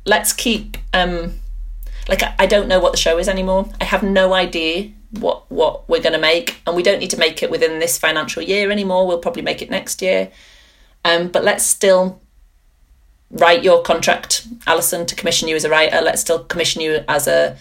let's 0.04 0.32
keep 0.32 0.76
um, 0.94 1.34
like 2.08 2.22
I 2.38 2.46
don't 2.46 2.68
know 2.68 2.78
what 2.78 2.92
the 2.92 2.98
show 2.98 3.18
is 3.18 3.28
anymore. 3.28 3.68
I 3.80 3.84
have 3.84 4.04
no 4.04 4.32
idea 4.32 4.92
what 5.18 5.50
what 5.50 5.88
we're 5.88 6.00
going 6.00 6.12
to 6.12 6.20
make, 6.20 6.60
and 6.68 6.76
we 6.76 6.84
don't 6.84 7.00
need 7.00 7.10
to 7.10 7.18
make 7.18 7.42
it 7.42 7.50
within 7.50 7.80
this 7.80 7.98
financial 7.98 8.42
year 8.44 8.70
anymore. 8.70 9.08
We'll 9.08 9.18
probably 9.18 9.42
make 9.42 9.60
it 9.60 9.70
next 9.70 10.00
year. 10.02 10.30
Um, 11.04 11.28
but 11.28 11.42
let's 11.42 11.64
still 11.64 12.20
write 13.30 13.64
your 13.64 13.82
contract, 13.82 14.46
Alison, 14.68 15.04
to 15.06 15.16
commission 15.16 15.48
you 15.48 15.56
as 15.56 15.64
a 15.64 15.70
writer. 15.70 16.00
Let's 16.00 16.20
still 16.20 16.44
commission 16.44 16.80
you 16.80 17.04
as 17.08 17.26
a 17.26 17.56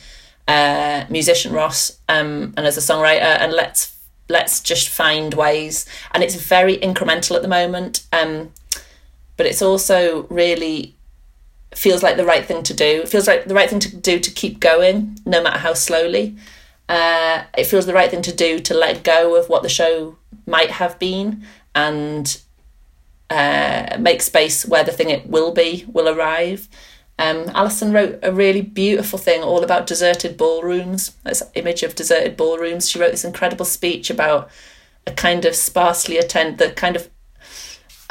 uh, 0.48 1.06
musician, 1.10 1.54
Ross, 1.54 2.00
um, 2.08 2.54
and 2.58 2.66
as 2.66 2.78
a 2.78 2.82
songwriter, 2.82 3.38
and 3.40 3.54
let's 3.54 3.96
let's 4.30 4.62
just 4.62 4.90
find 4.90 5.34
ways. 5.34 5.86
And 6.12 6.24
it's 6.24 6.36
very 6.36 6.78
incremental 6.78 7.36
at 7.36 7.42
the 7.42 7.48
moment, 7.48 8.06
um, 8.12 8.52
but 9.38 9.46
it's 9.46 9.62
also 9.62 10.24
really 10.30 10.96
feels 11.76 12.02
like 12.02 12.18
the 12.18 12.26
right 12.26 12.46
thing 12.46 12.64
to 12.64 12.74
do. 12.74 13.02
It 13.04 13.10
feels 13.10 13.28
like 13.28 13.46
the 13.46 13.54
right 13.54 13.70
thing 13.70 13.80
to 13.80 13.96
do 13.96 14.20
to 14.20 14.32
keep 14.32 14.60
going, 14.60 15.20
no 15.26 15.42
matter 15.42 15.60
how 15.60 15.74
slowly. 15.74 16.36
Uh, 16.90 17.44
it 17.58 17.66
feels 17.66 17.86
the 17.86 17.94
right 17.94 18.10
thing 18.10 18.22
to 18.22 18.34
do 18.34 18.60
to 18.60 18.74
let 18.74 19.04
go 19.04 19.36
of 19.36 19.50
what 19.50 19.62
the 19.62 19.70
show 19.70 20.18
might 20.46 20.72
have 20.72 20.98
been 21.00 21.44
and 21.76 22.42
uh, 23.30 23.98
make 24.00 24.22
space 24.22 24.66
where 24.66 24.86
the 24.86 24.92
thing 24.92 25.10
it 25.10 25.28
will 25.28 25.52
be 25.52 25.86
will 25.92 26.08
arrive. 26.08 26.70
Um, 27.20 27.50
Alison 27.56 27.92
wrote 27.92 28.20
a 28.22 28.32
really 28.32 28.62
beautiful 28.62 29.18
thing 29.18 29.42
all 29.42 29.64
about 29.64 29.88
deserted 29.88 30.38
ballrooms. 30.38 31.16
This 31.24 31.44
image 31.56 31.84
of 31.84 31.96
deserted 31.96 32.38
ballrooms. 32.38 32.90
She 32.90 33.00
wrote 33.00 33.12
this 33.12 33.26
incredible 33.26 33.66
speech 33.66 34.10
about 34.10 34.50
a 35.08 35.12
kind 35.12 35.46
of 35.46 35.56
sparsely 35.56 36.18
attend 36.18 36.58
the 36.58 36.72
kind 36.72 36.96
of 36.96 37.10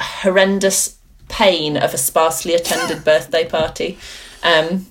horrendous 0.00 0.98
pain 1.28 1.76
of 1.76 1.94
a 1.94 1.98
sparsely 1.98 2.54
attended 2.54 3.04
birthday 3.04 3.48
party. 3.48 3.98
Um, 4.42 4.86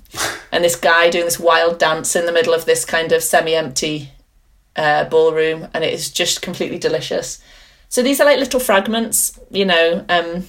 and 0.51 0.63
this 0.63 0.75
guy 0.75 1.09
doing 1.09 1.25
this 1.25 1.39
wild 1.39 1.79
dance 1.79 2.15
in 2.15 2.25
the 2.25 2.31
middle 2.31 2.53
of 2.53 2.65
this 2.65 2.85
kind 2.85 3.11
of 3.11 3.23
semi-empty 3.23 4.11
uh, 4.75 5.05
ballroom, 5.05 5.67
and 5.73 5.83
it 5.83 5.93
is 5.93 6.09
just 6.09 6.41
completely 6.41 6.77
delicious. 6.77 7.41
So 7.89 8.01
these 8.01 8.19
are 8.19 8.25
like 8.25 8.39
little 8.39 8.59
fragments, 8.59 9.39
you 9.49 9.65
know. 9.65 10.05
Um, 10.09 10.47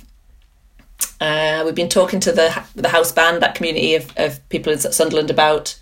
uh, 1.21 1.63
we've 1.65 1.75
been 1.75 1.89
talking 1.89 2.21
to 2.21 2.33
the 2.33 2.63
the 2.75 2.89
house 2.89 3.13
band, 3.13 3.43
that 3.43 3.55
community 3.55 3.95
of, 3.95 4.13
of 4.17 4.47
people 4.49 4.73
in 4.73 4.79
Sunderland 4.79 5.31
about 5.31 5.79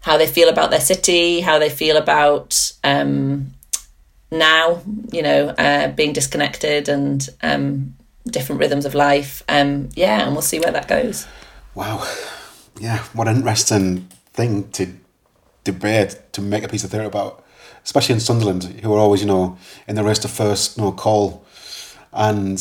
how 0.00 0.16
they 0.16 0.26
feel 0.26 0.48
about 0.48 0.70
their 0.70 0.80
city, 0.80 1.40
how 1.40 1.58
they 1.58 1.68
feel 1.68 1.96
about 1.96 2.72
um, 2.84 3.52
now, 4.30 4.82
you 5.12 5.22
know, 5.22 5.48
uh, 5.48 5.88
being 5.88 6.12
disconnected 6.12 6.88
and 6.88 7.28
um, 7.42 7.94
different 8.26 8.60
rhythms 8.60 8.84
of 8.84 8.94
life. 8.94 9.42
Um, 9.48 9.90
yeah, 9.94 10.22
and 10.22 10.32
we'll 10.32 10.42
see 10.42 10.60
where 10.60 10.72
that 10.72 10.88
goes. 10.88 11.26
Wow. 11.74 12.06
Yeah, 12.78 12.98
what 13.12 13.28
an 13.28 13.36
interesting 13.36 14.08
thing 14.32 14.70
to 14.70 14.88
debate, 15.64 16.32
to 16.32 16.40
make 16.40 16.64
a 16.64 16.68
piece 16.68 16.84
of 16.84 16.90
theory 16.90 17.06
about, 17.06 17.44
especially 17.84 18.14
in 18.14 18.20
Sunderland, 18.20 18.64
who 18.82 18.92
are 18.94 18.98
always, 18.98 19.20
you 19.20 19.26
know, 19.26 19.58
in 19.86 19.96
the 19.96 20.04
race 20.04 20.18
to 20.20 20.28
first, 20.28 20.78
you 20.78 20.84
know, 20.84 20.92
call. 20.92 21.44
And 22.12 22.58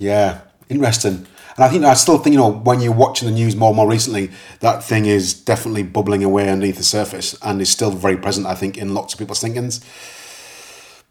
yeah, 0.00 0.40
interesting. 0.68 1.26
And 1.56 1.64
I 1.64 1.68
think 1.68 1.84
I 1.84 1.94
still 1.94 2.18
think, 2.18 2.32
you 2.32 2.38
know, 2.38 2.50
when 2.50 2.80
you're 2.80 2.92
watching 2.92 3.28
the 3.28 3.34
news 3.34 3.54
more 3.54 3.68
and 3.68 3.76
more 3.76 3.88
recently, 3.88 4.30
that 4.60 4.82
thing 4.82 5.04
is 5.04 5.34
definitely 5.34 5.82
bubbling 5.82 6.24
away 6.24 6.48
underneath 6.48 6.78
the 6.78 6.82
surface 6.82 7.38
and 7.42 7.60
is 7.60 7.70
still 7.70 7.90
very 7.90 8.16
present, 8.16 8.46
I 8.46 8.54
think, 8.54 8.78
in 8.78 8.94
lots 8.94 9.12
of 9.12 9.18
people's 9.18 9.40
thinkings. 9.40 9.84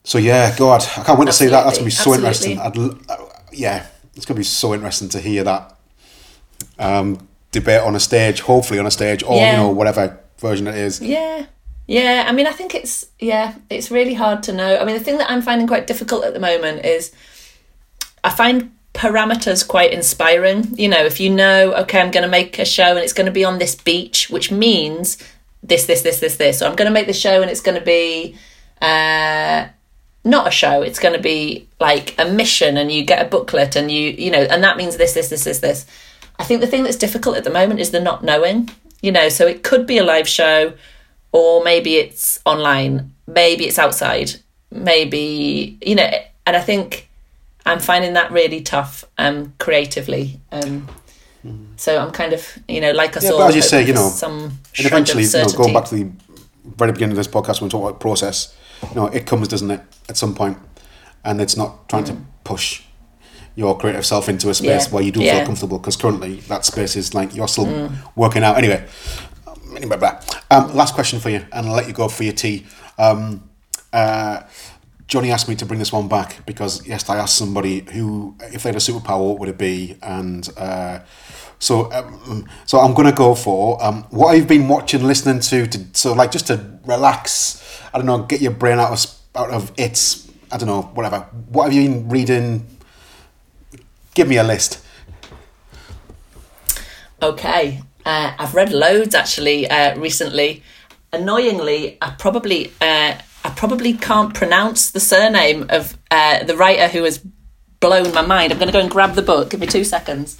So 0.03 0.17
yeah, 0.17 0.55
God, 0.57 0.81
I 0.97 1.03
can't 1.03 1.19
wait 1.19 1.27
to 1.27 1.33
see 1.33 1.47
that. 1.47 1.63
That's 1.63 1.77
gonna 1.77 1.85
be 1.85 1.91
so 1.91 2.13
Absolutely. 2.13 2.53
interesting. 2.53 2.59
I'd, 3.07 3.11
uh, 3.11 3.25
yeah, 3.51 3.85
it's 4.15 4.25
gonna 4.25 4.39
be 4.39 4.43
so 4.43 4.73
interesting 4.73 5.09
to 5.09 5.19
hear 5.19 5.43
that 5.43 5.77
um, 6.79 7.27
debate 7.51 7.81
on 7.81 7.95
a 7.95 7.99
stage, 7.99 8.41
hopefully 8.41 8.79
on 8.79 8.87
a 8.87 8.91
stage, 8.91 9.21
or 9.21 9.35
yeah. 9.35 9.51
you 9.51 9.57
know 9.57 9.69
whatever 9.69 10.19
version 10.39 10.67
it 10.67 10.75
is. 10.75 10.99
Yeah. 10.99 11.45
Yeah, 11.85 12.25
I 12.27 12.33
mean, 12.33 12.45
I 12.45 12.51
think 12.51 12.75
it's 12.75 13.07
yeah, 13.19 13.55
it's 13.69 13.89
really 13.89 14.13
hard 14.13 14.43
to 14.43 14.53
know. 14.53 14.77
I 14.77 14.85
mean, 14.85 14.95
the 14.95 15.03
thing 15.03 15.17
that 15.17 15.29
I'm 15.29 15.41
finding 15.41 15.67
quite 15.67 15.87
difficult 15.87 16.23
at 16.23 16.35
the 16.35 16.39
moment 16.39 16.85
is 16.85 17.11
I 18.23 18.29
find 18.29 18.71
parameters 18.93 19.67
quite 19.67 19.93
inspiring. 19.93 20.77
You 20.77 20.89
know, 20.89 21.03
if 21.05 21.19
you 21.19 21.29
know, 21.29 21.73
okay, 21.73 22.01
I'm 22.01 22.11
going 22.11 22.23
to 22.23 22.29
make 22.29 22.59
a 22.59 22.65
show 22.65 22.89
and 22.89 22.99
it's 22.99 23.13
going 23.13 23.25
to 23.25 23.31
be 23.31 23.45
on 23.45 23.59
this 23.59 23.75
beach, 23.75 24.29
which 24.29 24.51
means 24.51 25.17
this, 25.63 25.85
this, 25.85 26.01
this, 26.01 26.19
this, 26.19 26.37
this. 26.37 26.59
So 26.59 26.67
I'm 26.67 26.75
going 26.75 26.87
to 26.87 26.93
make 26.93 27.07
the 27.07 27.13
show 27.13 27.41
and 27.41 27.49
it's 27.49 27.61
going 27.61 27.77
to 27.77 27.85
be 27.85 28.35
uh, 28.81 29.67
not 30.23 30.47
a 30.47 30.51
show. 30.51 30.81
It's 30.81 30.99
going 30.99 31.15
to 31.15 31.21
be 31.21 31.67
like 31.79 32.15
a 32.19 32.25
mission, 32.25 32.77
and 32.77 32.91
you 32.91 33.03
get 33.03 33.25
a 33.25 33.29
booklet, 33.29 33.75
and 33.75 33.89
you, 33.89 34.11
you 34.11 34.31
know, 34.31 34.41
and 34.41 34.63
that 34.63 34.77
means 34.77 34.97
this, 34.97 35.13
this, 35.13 35.29
this, 35.29 35.43
this, 35.43 35.59
this. 35.59 35.85
I 36.37 36.43
think 36.43 36.61
the 36.61 36.67
thing 36.67 36.83
that's 36.83 36.95
difficult 36.95 37.35
at 37.35 37.43
the 37.43 37.49
moment 37.49 37.79
is 37.79 37.91
the 37.91 37.99
not 37.99 38.23
knowing, 38.23 38.69
you 39.01 39.11
know, 39.11 39.29
so 39.29 39.45
it 39.45 39.63
could 39.63 39.85
be 39.85 39.97
a 39.97 40.03
live 40.03 40.27
show 40.27 40.73
or 41.31 41.63
maybe 41.63 41.95
it's 41.95 42.39
online, 42.45 43.13
maybe 43.27 43.65
it's 43.65 43.77
outside, 43.77 44.31
maybe, 44.71 45.77
you 45.81 45.95
know, 45.95 46.09
and 46.45 46.55
I 46.55 46.61
think 46.61 47.08
I'm 47.65 47.79
finding 47.79 48.13
that 48.13 48.31
really 48.31 48.61
tough 48.61 49.05
um, 49.17 49.53
creatively. 49.59 50.39
Um, 50.51 50.87
mm. 51.45 51.67
So 51.77 51.99
I'm 51.99 52.11
kind 52.11 52.33
of, 52.33 52.57
you 52.67 52.81
know, 52.81 52.91
like 52.91 53.15
us 53.17 53.23
yeah, 53.23 53.31
all. 53.31 53.39
But 53.39 53.49
as 53.49 53.55
you 53.55 53.61
say, 53.61 53.85
you 53.85 53.93
know, 53.93 54.09
some 54.09 54.43
and 54.77 54.85
eventually, 54.85 55.23
you 55.23 55.31
know, 55.31 55.47
going 55.49 55.73
back 55.73 55.85
to 55.85 55.95
the 55.95 56.11
very 56.63 56.91
beginning 56.91 57.11
of 57.11 57.17
this 57.17 57.27
podcast 57.27 57.61
when 57.61 57.67
we 57.67 57.71
talk 57.71 57.89
about 57.89 57.99
process, 57.99 58.55
you 58.89 58.95
know, 58.95 59.07
it 59.07 59.25
comes, 59.25 59.47
doesn't 59.47 59.69
it, 59.69 59.81
at 60.07 60.17
some 60.17 60.33
point, 60.33 60.57
and 61.23 61.41
it's 61.41 61.57
not 61.57 61.87
trying 61.89 62.03
mm. 62.03 62.07
to 62.07 62.17
push 62.43 62.83
your 63.55 63.77
creative 63.77 64.05
self 64.05 64.29
into 64.29 64.49
a 64.49 64.53
space 64.53 64.87
yeah. 64.87 64.93
where 64.93 65.03
you 65.03 65.11
do 65.11 65.21
yeah. 65.21 65.37
feel 65.37 65.45
comfortable 65.45 65.77
because 65.79 65.97
currently 65.97 66.35
that 66.47 66.63
space 66.63 66.95
is 66.95 67.13
like 67.13 67.35
you're 67.35 67.47
still 67.47 67.65
mm. 67.65 67.91
working 68.15 68.41
out 68.41 68.57
anyway 68.57 68.87
um, 70.49 70.73
last 70.73 70.95
question 70.95 71.19
for 71.19 71.29
you 71.29 71.45
and 71.51 71.67
i'll 71.67 71.75
let 71.75 71.85
you 71.85 71.93
go 71.93 72.07
for 72.07 72.23
your 72.23 72.31
tea 72.31 72.65
um, 72.97 73.49
uh, 73.91 74.43
johnny 75.09 75.31
asked 75.31 75.49
me 75.49 75.55
to 75.55 75.65
bring 75.65 75.79
this 75.79 75.91
one 75.91 76.07
back 76.07 76.45
because 76.45 76.87
yes 76.87 77.09
i 77.09 77.17
asked 77.17 77.37
somebody 77.37 77.81
who 77.91 78.33
if 78.39 78.63
they 78.63 78.69
had 78.69 78.75
a 78.75 78.79
superpower 78.79 79.27
what 79.27 79.39
would 79.39 79.49
it 79.49 79.57
be 79.57 79.97
and 80.01 80.49
uh, 80.55 80.99
so 81.59 81.91
um, 81.91 82.47
so 82.65 82.79
i'm 82.79 82.95
to 82.95 83.11
go 83.11 83.35
for 83.35 83.83
um, 83.83 84.03
what 84.11 84.27
i've 84.27 84.47
been 84.47 84.69
watching 84.69 85.03
listening 85.03 85.41
to, 85.41 85.67
to 85.67 85.85
so 85.91 86.13
like 86.13 86.31
just 86.31 86.47
to 86.47 86.79
relax 86.85 87.83
i 87.93 87.97
don't 87.97 88.07
know 88.07 88.23
get 88.23 88.39
your 88.39 88.53
brain 88.53 88.79
out 88.79 88.91
of 88.91 89.05
out 89.35 89.51
of 89.51 89.73
its 89.77 90.31
i 90.51 90.57
don't 90.57 90.67
know 90.69 90.83
whatever 90.93 91.19
what 91.49 91.65
have 91.65 91.73
you 91.73 91.89
been 91.89 92.07
reading 92.07 92.65
Give 94.19 94.27
me 94.27 94.35
a 94.35 94.43
list. 94.43 94.83
Okay, 97.21 97.81
uh, 98.05 98.33
I've 98.37 98.53
read 98.53 98.73
loads 98.73 99.15
actually 99.15 99.65
uh, 99.69 99.97
recently. 99.97 100.61
Annoyingly, 101.13 101.97
I 102.01 102.11
probably 102.11 102.71
uh, 102.81 103.15
I 103.49 103.51
probably 103.53 103.93
can't 103.93 104.31
pronounce 104.31 104.91
the 104.91 104.99
surname 104.99 105.65
of 105.69 105.97
uh, 106.11 106.43
the 106.43 106.55
writer 106.55 106.87
who 106.87 107.03
has 107.03 107.17
blown 107.79 108.13
my 108.13 108.21
mind. 108.21 108.51
I'm 108.51 108.59
going 108.59 108.67
to 108.67 108.73
go 108.73 108.79
and 108.79 108.91
grab 108.91 109.15
the 109.15 109.23
book. 109.23 109.49
Give 109.49 109.59
me 109.59 109.65
two 109.65 109.83
seconds. 109.83 110.39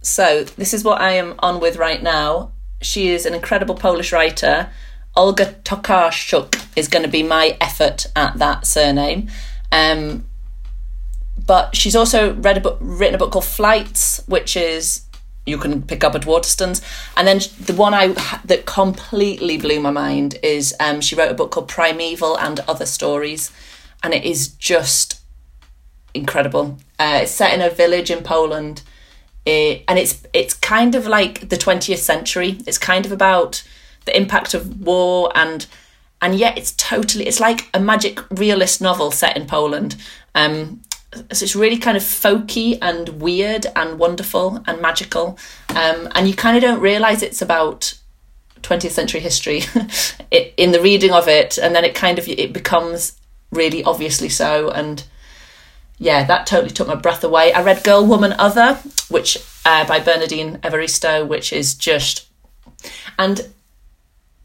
So 0.00 0.44
this 0.44 0.72
is 0.72 0.82
what 0.82 0.98
I 0.98 1.12
am 1.12 1.34
on 1.40 1.60
with 1.60 1.76
right 1.76 2.02
now. 2.02 2.52
She 2.80 3.08
is 3.08 3.26
an 3.26 3.34
incredible 3.34 3.74
Polish 3.74 4.14
writer. 4.14 4.70
Olga 5.14 5.56
Tokarczuk 5.62 6.66
is 6.74 6.88
going 6.88 7.02
to 7.02 7.10
be 7.10 7.22
my 7.22 7.54
effort 7.60 8.06
at 8.16 8.38
that 8.38 8.66
surname. 8.66 9.28
Um, 9.70 10.24
but 11.46 11.76
she's 11.76 11.94
also 11.94 12.32
read 12.32 12.56
a 12.56 12.60
book, 12.60 12.78
written 12.80 13.14
a 13.14 13.18
book 13.18 13.32
called 13.32 13.44
Flights, 13.44 14.22
which 14.26 14.56
is 14.56 15.02
you 15.46 15.56
can 15.58 15.82
pick 15.82 16.04
up 16.04 16.14
at 16.14 16.22
Waterstones. 16.22 16.82
And 17.16 17.26
then 17.26 17.40
the 17.60 17.74
one 17.74 17.94
I 17.94 18.08
that 18.44 18.66
completely 18.66 19.56
blew 19.56 19.80
my 19.80 19.90
mind 19.90 20.38
is 20.42 20.74
um, 20.80 21.00
she 21.00 21.14
wrote 21.14 21.30
a 21.30 21.34
book 21.34 21.52
called 21.52 21.68
Primeval 21.68 22.38
and 22.38 22.60
Other 22.60 22.86
Stories, 22.86 23.52
and 24.02 24.12
it 24.12 24.24
is 24.24 24.48
just 24.48 25.20
incredible. 26.12 26.78
Uh, 26.98 27.20
it's 27.22 27.32
set 27.32 27.54
in 27.54 27.60
a 27.60 27.70
village 27.70 28.10
in 28.10 28.22
Poland, 28.22 28.82
it, 29.44 29.84
and 29.88 29.98
it's 29.98 30.26
it's 30.32 30.54
kind 30.54 30.94
of 30.94 31.06
like 31.06 31.48
the 31.48 31.56
twentieth 31.56 32.00
century. 32.00 32.58
It's 32.66 32.78
kind 32.78 33.06
of 33.06 33.12
about 33.12 33.62
the 34.04 34.16
impact 34.16 34.54
of 34.54 34.80
war 34.80 35.32
and 35.34 35.66
and 36.22 36.36
yet 36.36 36.56
it's 36.56 36.72
totally 36.72 37.26
it's 37.26 37.40
like 37.40 37.68
a 37.74 37.80
magic 37.80 38.20
realist 38.30 38.80
novel 38.80 39.10
set 39.10 39.36
in 39.36 39.46
Poland. 39.46 39.96
Um, 40.34 40.82
so 41.14 41.44
it's 41.44 41.56
really 41.56 41.78
kind 41.78 41.96
of 41.96 42.02
folky 42.02 42.78
and 42.82 43.20
weird 43.20 43.66
and 43.74 43.98
wonderful 43.98 44.62
and 44.66 44.80
magical, 44.80 45.38
um, 45.70 46.08
and 46.14 46.28
you 46.28 46.34
kind 46.34 46.56
of 46.56 46.62
don't 46.62 46.80
realize 46.80 47.22
it's 47.22 47.42
about 47.42 47.94
20th 48.62 48.90
century 48.90 49.20
history 49.20 49.62
it, 50.30 50.52
in 50.56 50.72
the 50.72 50.80
reading 50.80 51.12
of 51.12 51.28
it, 51.28 51.58
and 51.58 51.74
then 51.74 51.84
it 51.84 51.94
kind 51.94 52.18
of 52.18 52.28
it 52.28 52.52
becomes 52.52 53.18
really 53.52 53.82
obviously 53.84 54.28
so. 54.28 54.70
And 54.70 55.04
yeah, 55.98 56.24
that 56.24 56.46
totally 56.46 56.70
took 56.70 56.88
my 56.88 56.94
breath 56.94 57.24
away. 57.24 57.52
I 57.52 57.62
read 57.62 57.84
Girl, 57.84 58.04
Woman, 58.04 58.34
Other, 58.38 58.74
which 59.08 59.38
uh, 59.64 59.86
by 59.86 60.00
Bernardine 60.00 60.58
Evaristo, 60.58 61.26
which 61.26 61.52
is 61.52 61.74
just, 61.74 62.26
and 63.18 63.48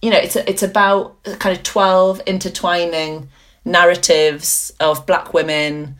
you 0.01 0.11
know, 0.11 0.17
it's 0.17 0.35
it's 0.35 0.63
about 0.63 1.23
kind 1.23 1.55
of 1.55 1.63
twelve 1.63 2.21
intertwining 2.25 3.29
narratives 3.65 4.71
of 4.79 5.05
black 5.05 5.33
women, 5.33 5.95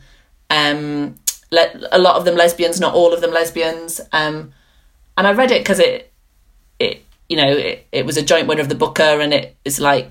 um, 0.52 1.16
le- 1.50 1.88
a 1.90 1.98
lot 1.98 2.16
of 2.16 2.24
them 2.24 2.36
lesbians, 2.36 2.78
not 2.78 2.94
all 2.94 3.12
of 3.12 3.20
them 3.20 3.32
lesbians, 3.32 4.00
um, 4.12 4.52
and 5.16 5.26
I 5.26 5.32
read 5.32 5.50
it 5.50 5.62
because 5.62 5.80
it, 5.80 6.12
it 6.78 7.02
you 7.28 7.36
know, 7.36 7.50
it, 7.50 7.86
it 7.90 8.06
was 8.06 8.16
a 8.16 8.22
joint 8.22 8.46
winner 8.46 8.60
of 8.60 8.68
the 8.68 8.74
Booker, 8.74 9.20
and 9.20 9.32
it 9.32 9.56
is 9.64 9.80
like 9.80 10.10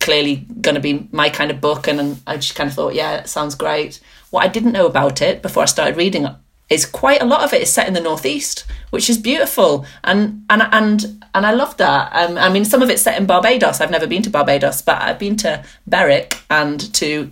clearly 0.00 0.36
going 0.60 0.74
to 0.74 0.80
be 0.80 1.08
my 1.12 1.28
kind 1.28 1.50
of 1.50 1.60
book, 1.60 1.86
and, 1.86 2.20
I 2.26 2.36
just 2.36 2.54
kind 2.54 2.68
of 2.68 2.74
thought, 2.74 2.94
yeah, 2.94 3.18
it 3.18 3.28
sounds 3.28 3.54
great. 3.54 4.00
What 4.30 4.44
I 4.44 4.48
didn't 4.48 4.72
know 4.72 4.86
about 4.86 5.20
it 5.20 5.42
before 5.42 5.62
I 5.62 5.66
started 5.66 5.96
reading 5.96 6.26
is 6.70 6.86
quite 6.86 7.20
a 7.20 7.26
lot 7.26 7.42
of 7.42 7.52
it 7.52 7.60
is 7.60 7.70
set 7.70 7.86
in 7.86 7.92
the 7.92 8.00
northeast, 8.00 8.64
which 8.90 9.10
is 9.10 9.18
beautiful, 9.18 9.84
and 10.04 10.44
and 10.48 10.62
and 10.72 11.24
and 11.34 11.46
I 11.46 11.52
love 11.52 11.76
that. 11.76 12.14
Um, 12.14 12.38
I 12.38 12.48
mean, 12.48 12.64
some 12.64 12.80
of 12.80 12.88
it's 12.88 13.02
set 13.02 13.20
in 13.20 13.26
Barbados. 13.26 13.80
I've 13.80 13.90
never 13.90 14.06
been 14.06 14.22
to 14.22 14.30
Barbados, 14.30 14.80
but 14.80 15.02
I've 15.02 15.18
been 15.18 15.36
to 15.38 15.62
Berwick 15.86 16.40
and 16.48 16.80
to 16.94 17.30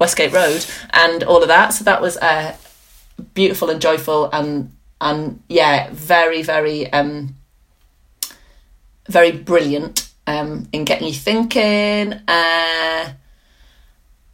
Westgate 0.00 0.32
Road 0.32 0.64
and 0.94 1.22
all 1.22 1.42
of 1.42 1.48
that. 1.48 1.68
So 1.68 1.84
that 1.84 2.00
was 2.00 2.16
uh, 2.16 2.56
beautiful 3.34 3.70
and 3.70 3.80
joyful, 3.80 4.30
and 4.32 4.74
and 5.00 5.42
yeah, 5.48 5.90
very 5.92 6.42
very 6.42 6.92
um, 6.92 7.36
very 9.08 9.30
brilliant 9.30 10.10
um, 10.26 10.68
in 10.72 10.84
getting 10.84 11.06
you 11.06 11.14
thinking. 11.14 12.14
Uh, 12.26 13.12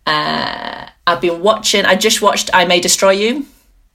uh, 0.06 0.88
I've 1.06 1.20
been 1.20 1.42
watching. 1.42 1.84
I 1.84 1.96
just 1.96 2.22
watched 2.22 2.48
"I 2.54 2.64
May 2.64 2.80
Destroy 2.80 3.10
You," 3.10 3.46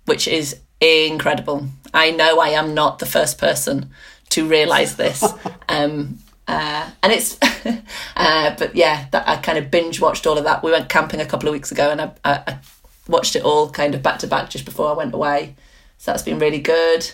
which 0.06 0.28
is 0.28 0.58
incredible. 0.82 1.68
I 1.94 2.12
know 2.12 2.40
I 2.40 2.50
am 2.50 2.74
not 2.74 3.00
the 3.00 3.06
first 3.06 3.38
person 3.38 3.92
to 4.30 4.48
realize 4.48 4.98
this. 4.98 5.24
um, 5.70 6.20
uh, 6.48 6.90
and 7.04 7.14
it's, 7.14 7.38
uh, 8.16 8.56
but 8.58 8.76
yeah, 8.76 9.08
that 9.12 9.28
I 9.28 9.38
kind 9.38 9.58
of 9.58 9.72
binge 9.72 10.02
watched 10.02 10.28
all 10.28 10.38
of 10.38 10.44
that. 10.44 10.64
We 10.64 10.72
went 10.72 10.90
camping 10.90 11.22
a 11.22 11.26
couple 11.26 11.48
of 11.48 11.54
weeks 11.54 11.72
ago, 11.72 11.92
and 11.92 12.02
I, 12.02 12.12
I, 12.24 12.44
I 12.48 12.60
watched 13.08 13.36
it 13.36 13.44
all 13.44 13.70
kind 13.70 13.96
of 13.96 14.04
back 14.04 14.20
to 14.20 14.28
back 14.28 14.50
just 14.50 14.66
before 14.66 14.90
I 14.90 14.94
went 14.94 15.14
away. 15.14 15.56
So 15.98 16.12
that's 16.12 16.24
been 16.24 16.40
really 16.40 16.60
good. 16.60 17.12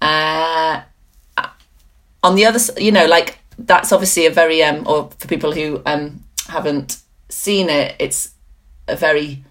Uh, 0.00 0.82
on 2.22 2.34
the 2.34 2.46
other, 2.46 2.58
you 2.80 2.92
know, 2.92 3.06
like 3.06 3.38
that's 3.58 3.92
obviously 3.92 4.26
a 4.26 4.30
very 4.30 4.62
um, 4.62 4.86
or 4.86 5.10
for 5.18 5.28
people 5.28 5.52
who 5.52 5.82
um 5.86 6.22
haven't 6.48 6.98
seen 7.28 7.68
it, 7.68 7.96
it's 7.98 8.32
a 8.86 8.96
very 8.96 9.44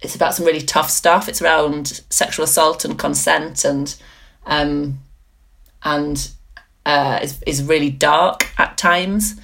it's 0.00 0.14
about 0.14 0.34
some 0.34 0.46
really 0.46 0.60
tough 0.60 0.90
stuff. 0.90 1.28
It's 1.28 1.40
around 1.40 2.02
sexual 2.10 2.44
assault 2.44 2.84
and 2.84 2.98
consent 2.98 3.64
and 3.64 3.94
um 4.46 4.98
and 5.82 6.30
uh 6.86 7.18
is 7.22 7.42
is 7.46 7.62
really 7.62 7.90
dark 7.90 8.48
at 8.58 8.78
times. 8.78 9.38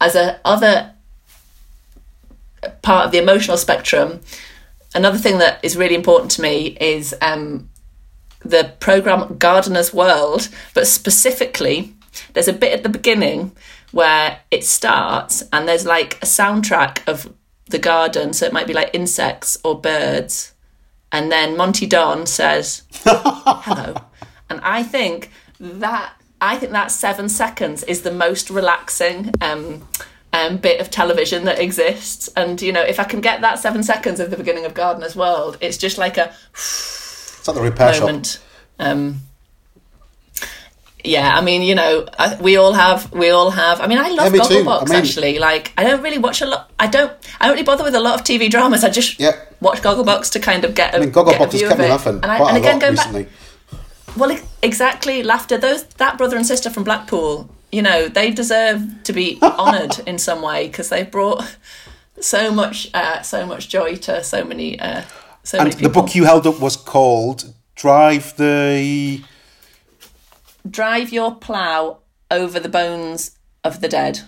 As 0.00 0.14
a 0.14 0.40
other 0.44 0.92
part 2.82 3.06
of 3.06 3.12
the 3.12 3.18
emotional 3.18 3.56
spectrum, 3.56 4.20
another 4.94 5.18
thing 5.18 5.38
that 5.38 5.58
is 5.64 5.76
really 5.76 5.96
important 5.96 6.30
to 6.32 6.42
me 6.42 6.76
is 6.80 7.14
um 7.20 7.68
the 8.44 8.74
program 8.80 9.36
Gardener's 9.38 9.92
World, 9.94 10.48
but 10.74 10.86
specifically 10.86 11.94
there's 12.32 12.48
a 12.48 12.52
bit 12.52 12.72
at 12.72 12.82
the 12.82 12.88
beginning 12.88 13.52
where 13.92 14.40
it 14.50 14.64
starts 14.64 15.42
and 15.52 15.68
there's 15.68 15.86
like 15.86 16.14
a 16.22 16.26
soundtrack 16.26 17.06
of 17.06 17.32
the 17.66 17.78
garden. 17.78 18.32
So 18.32 18.46
it 18.46 18.52
might 18.52 18.66
be 18.66 18.72
like 18.72 18.90
insects 18.92 19.58
or 19.64 19.80
birds. 19.80 20.52
And 21.10 21.30
then 21.30 21.56
Monty 21.56 21.86
Don 21.86 22.26
says, 22.26 22.82
hello. 23.04 23.94
And 24.48 24.60
I 24.62 24.82
think 24.82 25.30
that 25.60 26.14
I 26.42 26.58
think 26.58 26.72
that 26.72 26.90
seven 26.90 27.28
seconds 27.28 27.82
is 27.84 28.02
the 28.02 28.10
most 28.12 28.50
relaxing 28.50 29.32
um, 29.40 29.86
um, 30.32 30.56
bit 30.58 30.80
of 30.80 30.90
television 30.90 31.44
that 31.44 31.58
exists. 31.60 32.28
And 32.36 32.60
you 32.60 32.72
know, 32.72 32.82
if 32.82 32.98
I 33.00 33.04
can 33.04 33.20
get 33.20 33.40
that 33.42 33.58
seven 33.60 33.82
seconds 33.82 34.18
of 34.20 34.30
the 34.30 34.36
beginning 34.36 34.64
of 34.66 34.74
Gardener's 34.74 35.14
World, 35.16 35.56
it's 35.60 35.76
just 35.78 35.98
like 35.98 36.18
a 36.18 36.32
it's 36.52 37.46
like 37.46 37.54
the 37.56 37.62
repair 37.62 37.98
moment. 38.00 38.26
shop. 38.26 38.42
Um, 38.78 39.20
yeah, 41.04 41.36
I 41.36 41.40
mean, 41.40 41.62
you 41.62 41.74
know, 41.74 42.06
I, 42.16 42.36
we 42.40 42.56
all 42.56 42.72
have, 42.74 43.12
we 43.12 43.30
all 43.30 43.50
have. 43.50 43.80
I 43.80 43.88
mean, 43.88 43.98
I 43.98 44.08
love 44.10 44.32
too. 44.32 44.38
Gogglebox 44.38 44.82
I 44.82 44.84
mean- 44.84 44.94
actually. 44.94 45.38
Like, 45.40 45.72
I 45.76 45.82
don't 45.82 46.00
really 46.02 46.18
watch 46.18 46.42
a 46.42 46.46
lot. 46.46 46.70
I 46.78 46.86
don't. 46.86 47.12
I 47.40 47.46
don't 47.46 47.54
really 47.54 47.64
bother 47.64 47.82
with 47.82 47.96
a 47.96 48.00
lot 48.00 48.20
of 48.20 48.24
TV 48.24 48.48
dramas. 48.48 48.84
I 48.84 48.88
just 48.90 49.18
Yeah. 49.18 49.32
watch 49.60 49.82
Gogglebox 49.82 50.30
to 50.32 50.38
kind 50.40 50.64
of 50.64 50.74
get 50.76 50.94
a, 50.94 50.98
I 50.98 51.00
mean, 51.00 51.10
Gogglebox 51.12 51.38
has 51.38 51.50
view 51.54 51.68
kept 51.68 51.80
of 51.80 52.06
it. 52.06 52.10
And, 52.22 52.24
I, 52.26 52.48
and 52.48 52.56
again, 52.56 52.78
going 52.78 52.92
recently. 52.92 53.24
back, 53.24 53.32
well, 54.16 54.38
exactly, 54.62 55.22
laughter. 55.22 55.58
Those 55.58 55.84
that 55.84 56.18
brother 56.18 56.36
and 56.36 56.46
sister 56.46 56.70
from 56.70 56.84
Blackpool, 56.84 57.48
you 57.70 57.82
know, 57.82 58.08
they 58.08 58.30
deserve 58.30 59.02
to 59.04 59.12
be 59.12 59.38
honoured 59.42 59.98
in 60.06 60.18
some 60.18 60.42
way 60.42 60.66
because 60.68 60.88
they've 60.88 61.10
brought 61.10 61.56
so 62.20 62.52
much, 62.52 62.90
uh, 62.94 63.22
so 63.22 63.46
much 63.46 63.68
joy 63.68 63.96
to 63.96 64.22
so 64.22 64.44
many, 64.44 64.78
uh, 64.78 65.02
so 65.42 65.58
And 65.58 65.66
many 65.68 65.76
people. 65.76 65.90
the 65.92 66.00
book 66.02 66.14
you 66.14 66.24
held 66.24 66.46
up 66.46 66.60
was 66.60 66.76
called 66.76 67.52
"Drive 67.74 68.36
the." 68.36 69.22
drive 70.70 71.12
your 71.12 71.34
plough 71.34 71.98
over 72.30 72.60
the 72.60 72.68
bones 72.68 73.32
of 73.64 73.80
the 73.80 73.88
dead. 73.88 74.20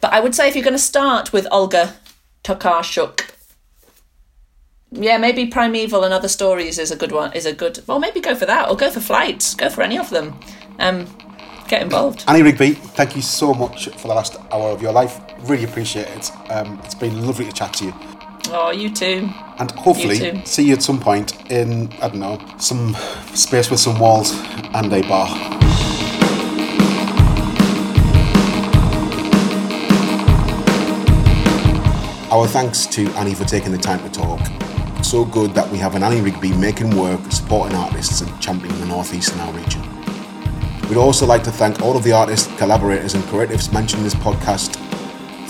But 0.00 0.12
I 0.12 0.18
would 0.20 0.34
say 0.34 0.48
if 0.48 0.56
you're 0.56 0.64
going 0.64 0.74
to 0.74 0.78
start 0.78 1.32
with 1.32 1.46
Olga 1.52 1.94
Tokarczuk, 2.42 3.29
yeah, 4.92 5.18
maybe 5.18 5.46
Primeval 5.46 6.04
and 6.04 6.12
Other 6.12 6.28
Stories 6.28 6.78
is 6.78 6.90
a 6.90 6.96
good 6.96 7.12
one. 7.12 7.32
Is 7.32 7.46
a 7.46 7.52
good. 7.52 7.80
Well, 7.86 7.98
maybe 7.98 8.20
go 8.20 8.34
for 8.34 8.46
that, 8.46 8.68
or 8.68 8.76
go 8.76 8.90
for 8.90 9.00
Flights. 9.00 9.54
Go 9.54 9.68
for 9.68 9.82
any 9.82 9.98
of 9.98 10.10
them. 10.10 10.38
Um, 10.78 11.06
get 11.68 11.82
involved. 11.82 12.24
Annie 12.26 12.42
Rigby, 12.42 12.72
thank 12.72 13.14
you 13.14 13.22
so 13.22 13.54
much 13.54 13.88
for 13.88 14.08
the 14.08 14.14
last 14.14 14.36
hour 14.50 14.70
of 14.70 14.82
your 14.82 14.92
life. 14.92 15.20
Really 15.48 15.64
appreciate 15.64 16.08
it. 16.08 16.30
Um, 16.50 16.80
it's 16.84 16.94
been 16.94 17.24
lovely 17.26 17.44
to 17.46 17.52
chat 17.52 17.72
to 17.74 17.84
you. 17.86 17.94
Oh, 18.52 18.72
you 18.72 18.90
too. 18.92 19.28
And 19.58 19.70
hopefully 19.72 20.16
You 20.16 20.32
too. 20.32 20.40
see 20.44 20.64
you 20.64 20.72
at 20.74 20.82
some 20.82 20.98
point 20.98 21.50
in, 21.50 21.92
I 22.02 22.08
don't 22.08 22.18
know, 22.18 22.40
some 22.58 22.96
space 23.34 23.70
with 23.70 23.78
some 23.78 23.98
walls 24.00 24.32
and 24.74 24.92
a 24.92 25.02
bar. 25.02 25.28
Our 32.32 32.46
thanks 32.46 32.86
to 32.86 33.08
Annie 33.14 33.34
for 33.34 33.44
taking 33.44 33.72
the 33.72 33.78
time 33.78 33.98
to 34.00 34.08
talk. 34.08 34.40
So 35.02 35.24
good 35.24 35.54
that 35.54 35.68
we 35.72 35.78
have 35.78 35.96
an 35.96 36.04
Annie 36.04 36.20
Rigby 36.20 36.52
making 36.52 36.96
work, 36.96 37.20
supporting 37.32 37.76
artists 37.76 38.20
and 38.20 38.40
championing 38.40 38.78
the 38.78 38.86
Northeast 38.86 39.32
in 39.32 39.40
our 39.40 39.52
region. 39.52 39.82
We'd 40.88 40.98
also 40.98 41.26
like 41.26 41.42
to 41.44 41.50
thank 41.50 41.82
all 41.82 41.96
of 41.96 42.04
the 42.04 42.12
artists, 42.12 42.46
collaborators, 42.58 43.14
and 43.14 43.24
creatives 43.24 43.72
mentioned 43.72 44.00
in 44.00 44.04
this 44.04 44.14
podcast. 44.14 44.76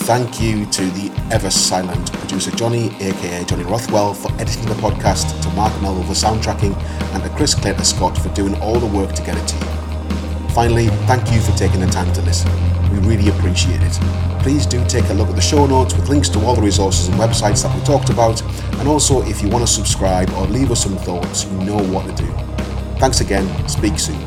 Thank 0.04 0.40
you 0.40 0.64
to 0.66 0.82
the 0.92 1.12
ever 1.30 1.50
silent 1.50 2.10
producer 2.12 2.50
Johnny, 2.52 2.86
aka 3.00 3.44
Johnny 3.44 3.64
Rothwell, 3.64 4.14
for 4.14 4.32
editing 4.40 4.66
the 4.66 4.74
podcast, 4.74 5.40
to 5.42 5.50
Mark 5.50 5.72
Melville 5.82 6.04
for 6.04 6.14
soundtracking, 6.14 6.74
and 7.12 7.22
to 7.22 7.28
Chris 7.30 7.54
Clayton 7.54 7.84
Scott 7.84 8.16
for 8.16 8.30
doing 8.30 8.54
all 8.62 8.78
the 8.80 8.86
work 8.86 9.12
to 9.12 9.22
get 9.22 9.36
it 9.36 9.46
to 9.46 9.56
you. 9.56 9.79
Finally, 10.54 10.88
thank 11.06 11.30
you 11.32 11.40
for 11.40 11.52
taking 11.52 11.80
the 11.80 11.86
time 11.86 12.12
to 12.12 12.20
listen. 12.22 12.50
We 12.90 12.98
really 13.06 13.30
appreciate 13.30 13.80
it. 13.82 13.92
Please 14.42 14.66
do 14.66 14.84
take 14.86 15.08
a 15.10 15.14
look 15.14 15.28
at 15.28 15.36
the 15.36 15.40
show 15.40 15.64
notes 15.66 15.94
with 15.94 16.08
links 16.08 16.28
to 16.30 16.40
all 16.44 16.56
the 16.56 16.62
resources 16.62 17.08
and 17.08 17.16
websites 17.18 17.62
that 17.62 17.74
we 17.76 17.84
talked 17.84 18.10
about, 18.10 18.42
and 18.80 18.88
also 18.88 19.22
if 19.22 19.42
you 19.42 19.48
want 19.48 19.66
to 19.66 19.72
subscribe 19.72 20.28
or 20.30 20.46
leave 20.46 20.70
us 20.70 20.82
some 20.82 20.96
thoughts, 20.96 21.44
you 21.44 21.58
know 21.58 21.78
what 21.92 22.04
to 22.06 22.24
do. 22.24 22.32
Thanks 22.98 23.20
again, 23.20 23.46
speak 23.68 23.98
soon. 23.98 24.20